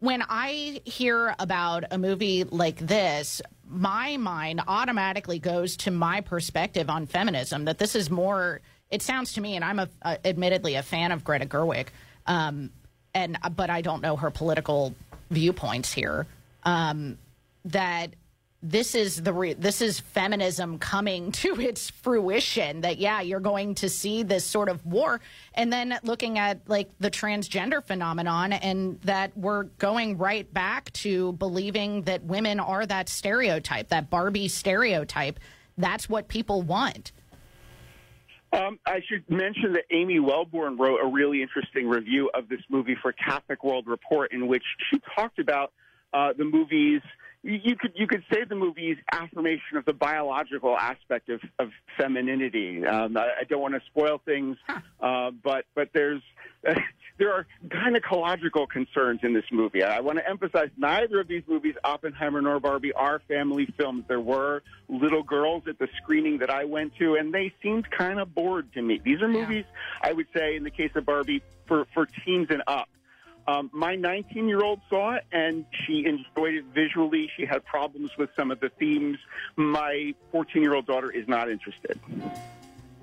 [0.00, 6.90] when I hear about a movie like this, my mind automatically goes to my perspective
[6.90, 7.66] on feminism.
[7.66, 8.60] That this is more.
[8.90, 11.86] It sounds to me, and I'm a, a, admittedly a fan of Greta Gerwig,
[12.26, 12.70] um,
[13.14, 14.94] and but I don't know her political
[15.30, 16.26] viewpoints here.
[16.64, 17.16] Um,
[17.66, 18.10] that
[18.62, 23.74] this is the re- this is feminism coming to its fruition that yeah you're going
[23.74, 25.20] to see this sort of war.
[25.54, 31.32] And then looking at like the transgender phenomenon and that we're going right back to
[31.32, 35.40] believing that women are that stereotype that barbie stereotype.
[35.76, 37.12] That's what people want.
[38.52, 42.96] Um, I should mention that Amy Welborn wrote a really interesting review of this movie
[43.00, 45.72] for Catholic World Report, in which she talked about
[46.12, 47.00] uh, the movie's
[47.42, 52.86] you could you could say the movie's affirmation of the biological aspect of, of femininity.
[52.86, 54.56] Um, I, I, don't want to spoil things,
[55.00, 56.22] uh, but but there's
[56.66, 56.74] uh,
[57.18, 59.82] there are gynecological concerns in this movie.
[59.82, 64.04] I want to emphasize neither of these movies, Oppenheimer nor Barbie, are family films.
[64.06, 68.20] There were little girls at the screening that I went to, and they seemed kind
[68.20, 69.00] of bored to me.
[69.04, 69.64] These are movies
[70.00, 72.88] I would say, in the case of Barbie, for for teens and up.
[73.46, 77.30] Um, my 19 year old saw it and she enjoyed it visually.
[77.36, 79.18] She had problems with some of the themes.
[79.56, 81.98] My 14 year old daughter is not interested.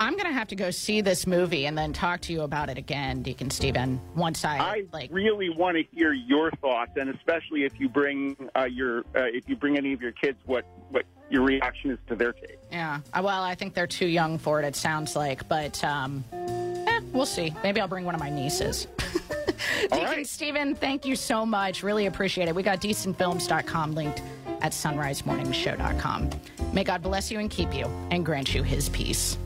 [0.01, 2.69] I'm going to have to go see this movie and then talk to you about
[2.69, 5.09] it again, Deacon Steven, once I, I like.
[5.11, 9.49] really want to hear your thoughts, and especially if you bring uh, your uh, if
[9.49, 12.57] you bring any of your kids, what what your reaction is to their take.
[12.71, 14.65] Yeah, Uh, well, I think they're too young for it.
[14.65, 17.53] It sounds like, but um, eh, we'll see.
[17.61, 18.87] Maybe I'll bring one of my nieces.
[19.91, 21.83] Deacon Steven, thank you so much.
[21.83, 22.55] Really appreciate it.
[22.55, 24.21] We got decentfilms.com linked
[24.61, 26.29] at sonrisemorningshow.com.
[26.73, 29.37] May God bless you and keep you and grant you his peace.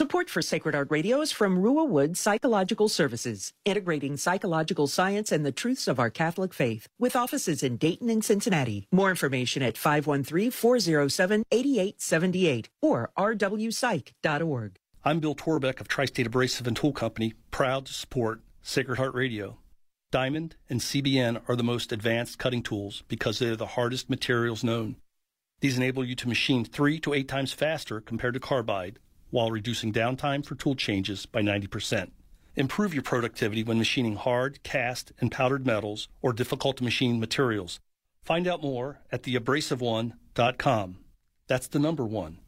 [0.00, 5.44] Support for Sacred Heart Radio is from Ruah Wood Psychological Services, integrating psychological science and
[5.44, 8.86] the truths of our Catholic faith, with offices in Dayton and Cincinnati.
[8.92, 14.78] More information at 513-407-8878 or rwpsych.org.
[15.02, 19.56] I'm Bill Torbeck of Tri-State Abrasive and Tool Company, proud to support Sacred Heart Radio.
[20.10, 24.96] Diamond and CBN are the most advanced cutting tools because they're the hardest materials known.
[25.60, 28.98] These enable you to machine three to eight times faster compared to carbide
[29.30, 32.10] while reducing downtime for tool changes by 90%.
[32.54, 37.80] Improve your productivity when machining hard, cast, and powdered metals or difficult to machine materials.
[38.22, 40.98] Find out more at theabrasiveone.com.
[41.46, 42.40] That's the number one,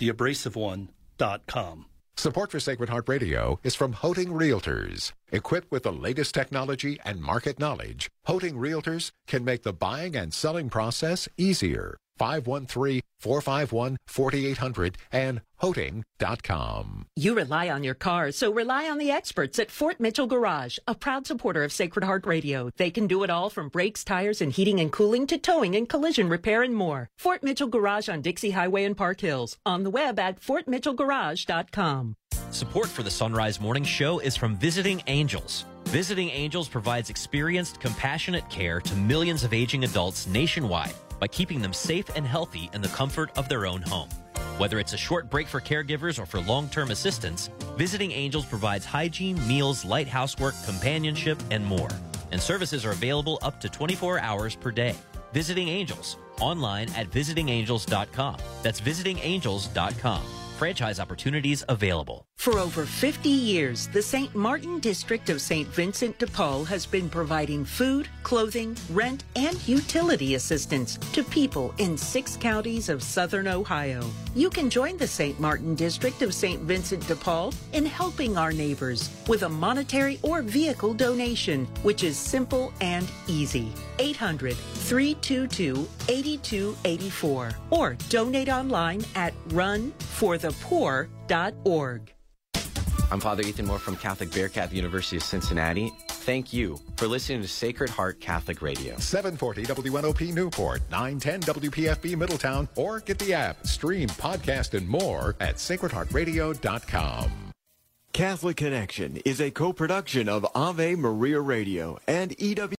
[0.00, 1.87] theabrasiveone.com.
[2.18, 5.12] Support for Sacred Heart Radio is from Hoeting Realtors.
[5.30, 10.34] Equipped with the latest technology and market knowledge, Hoeting Realtors can make the buying and
[10.34, 11.96] selling process easier.
[12.18, 17.06] 513-451-4800 and hoeting.com.
[17.16, 20.94] You rely on your car, so rely on the experts at Fort Mitchell Garage, a
[20.94, 22.70] proud supporter of Sacred Heart Radio.
[22.76, 25.88] They can do it all from brakes, tires, and heating and cooling to towing and
[25.88, 27.08] collision repair and more.
[27.18, 29.58] Fort Mitchell Garage on Dixie Highway in Park Hills.
[29.66, 32.14] On the web at fortmitchellgarage.com.
[32.50, 35.64] Support for the Son Rise Morning Show is from Visiting Angels.
[35.86, 41.72] Visiting Angels provides experienced, compassionate care to millions of aging adults nationwide by keeping them
[41.72, 44.08] safe and healthy in the comfort of their own home.
[44.58, 48.84] Whether it's a short break for caregivers or for long term assistance, Visiting Angels provides
[48.84, 51.90] hygiene, meals, light housework, companionship, and more.
[52.32, 54.94] And services are available up to 24 hours per day.
[55.32, 58.36] Visiting Angels, online at visitingangels.com.
[58.62, 60.22] That's visitingangels.com.
[60.58, 62.26] Franchise opportunities available.
[62.36, 64.34] For over 50 years, the St.
[64.34, 65.68] Martin District of St.
[65.68, 71.96] Vincent de Paul has been providing food, clothing, rent, and utility assistance to people in
[71.96, 74.02] six counties of southern Ohio.
[74.34, 75.38] You can join the St.
[75.38, 76.60] Martin District of St.
[76.62, 82.18] Vincent de Paul in helping our neighbors with a monetary or vehicle donation, which is
[82.18, 83.72] simple and easy.
[83.98, 92.14] 800 322 8284 or donate online at runforthepoor.org.
[93.10, 95.90] I'm Father Ethan Moore from Catholic Bearcat University of Cincinnati.
[96.08, 98.98] Thank you for listening to Sacred Heart Catholic Radio.
[98.98, 105.56] 740 WNOP Newport, 910 WPFB Middletown, or get the app, stream, podcast, and more at
[105.56, 107.30] sacredheartradio.com.
[108.12, 112.76] Catholic Connection is a co-production of Ave Maria Radio and EW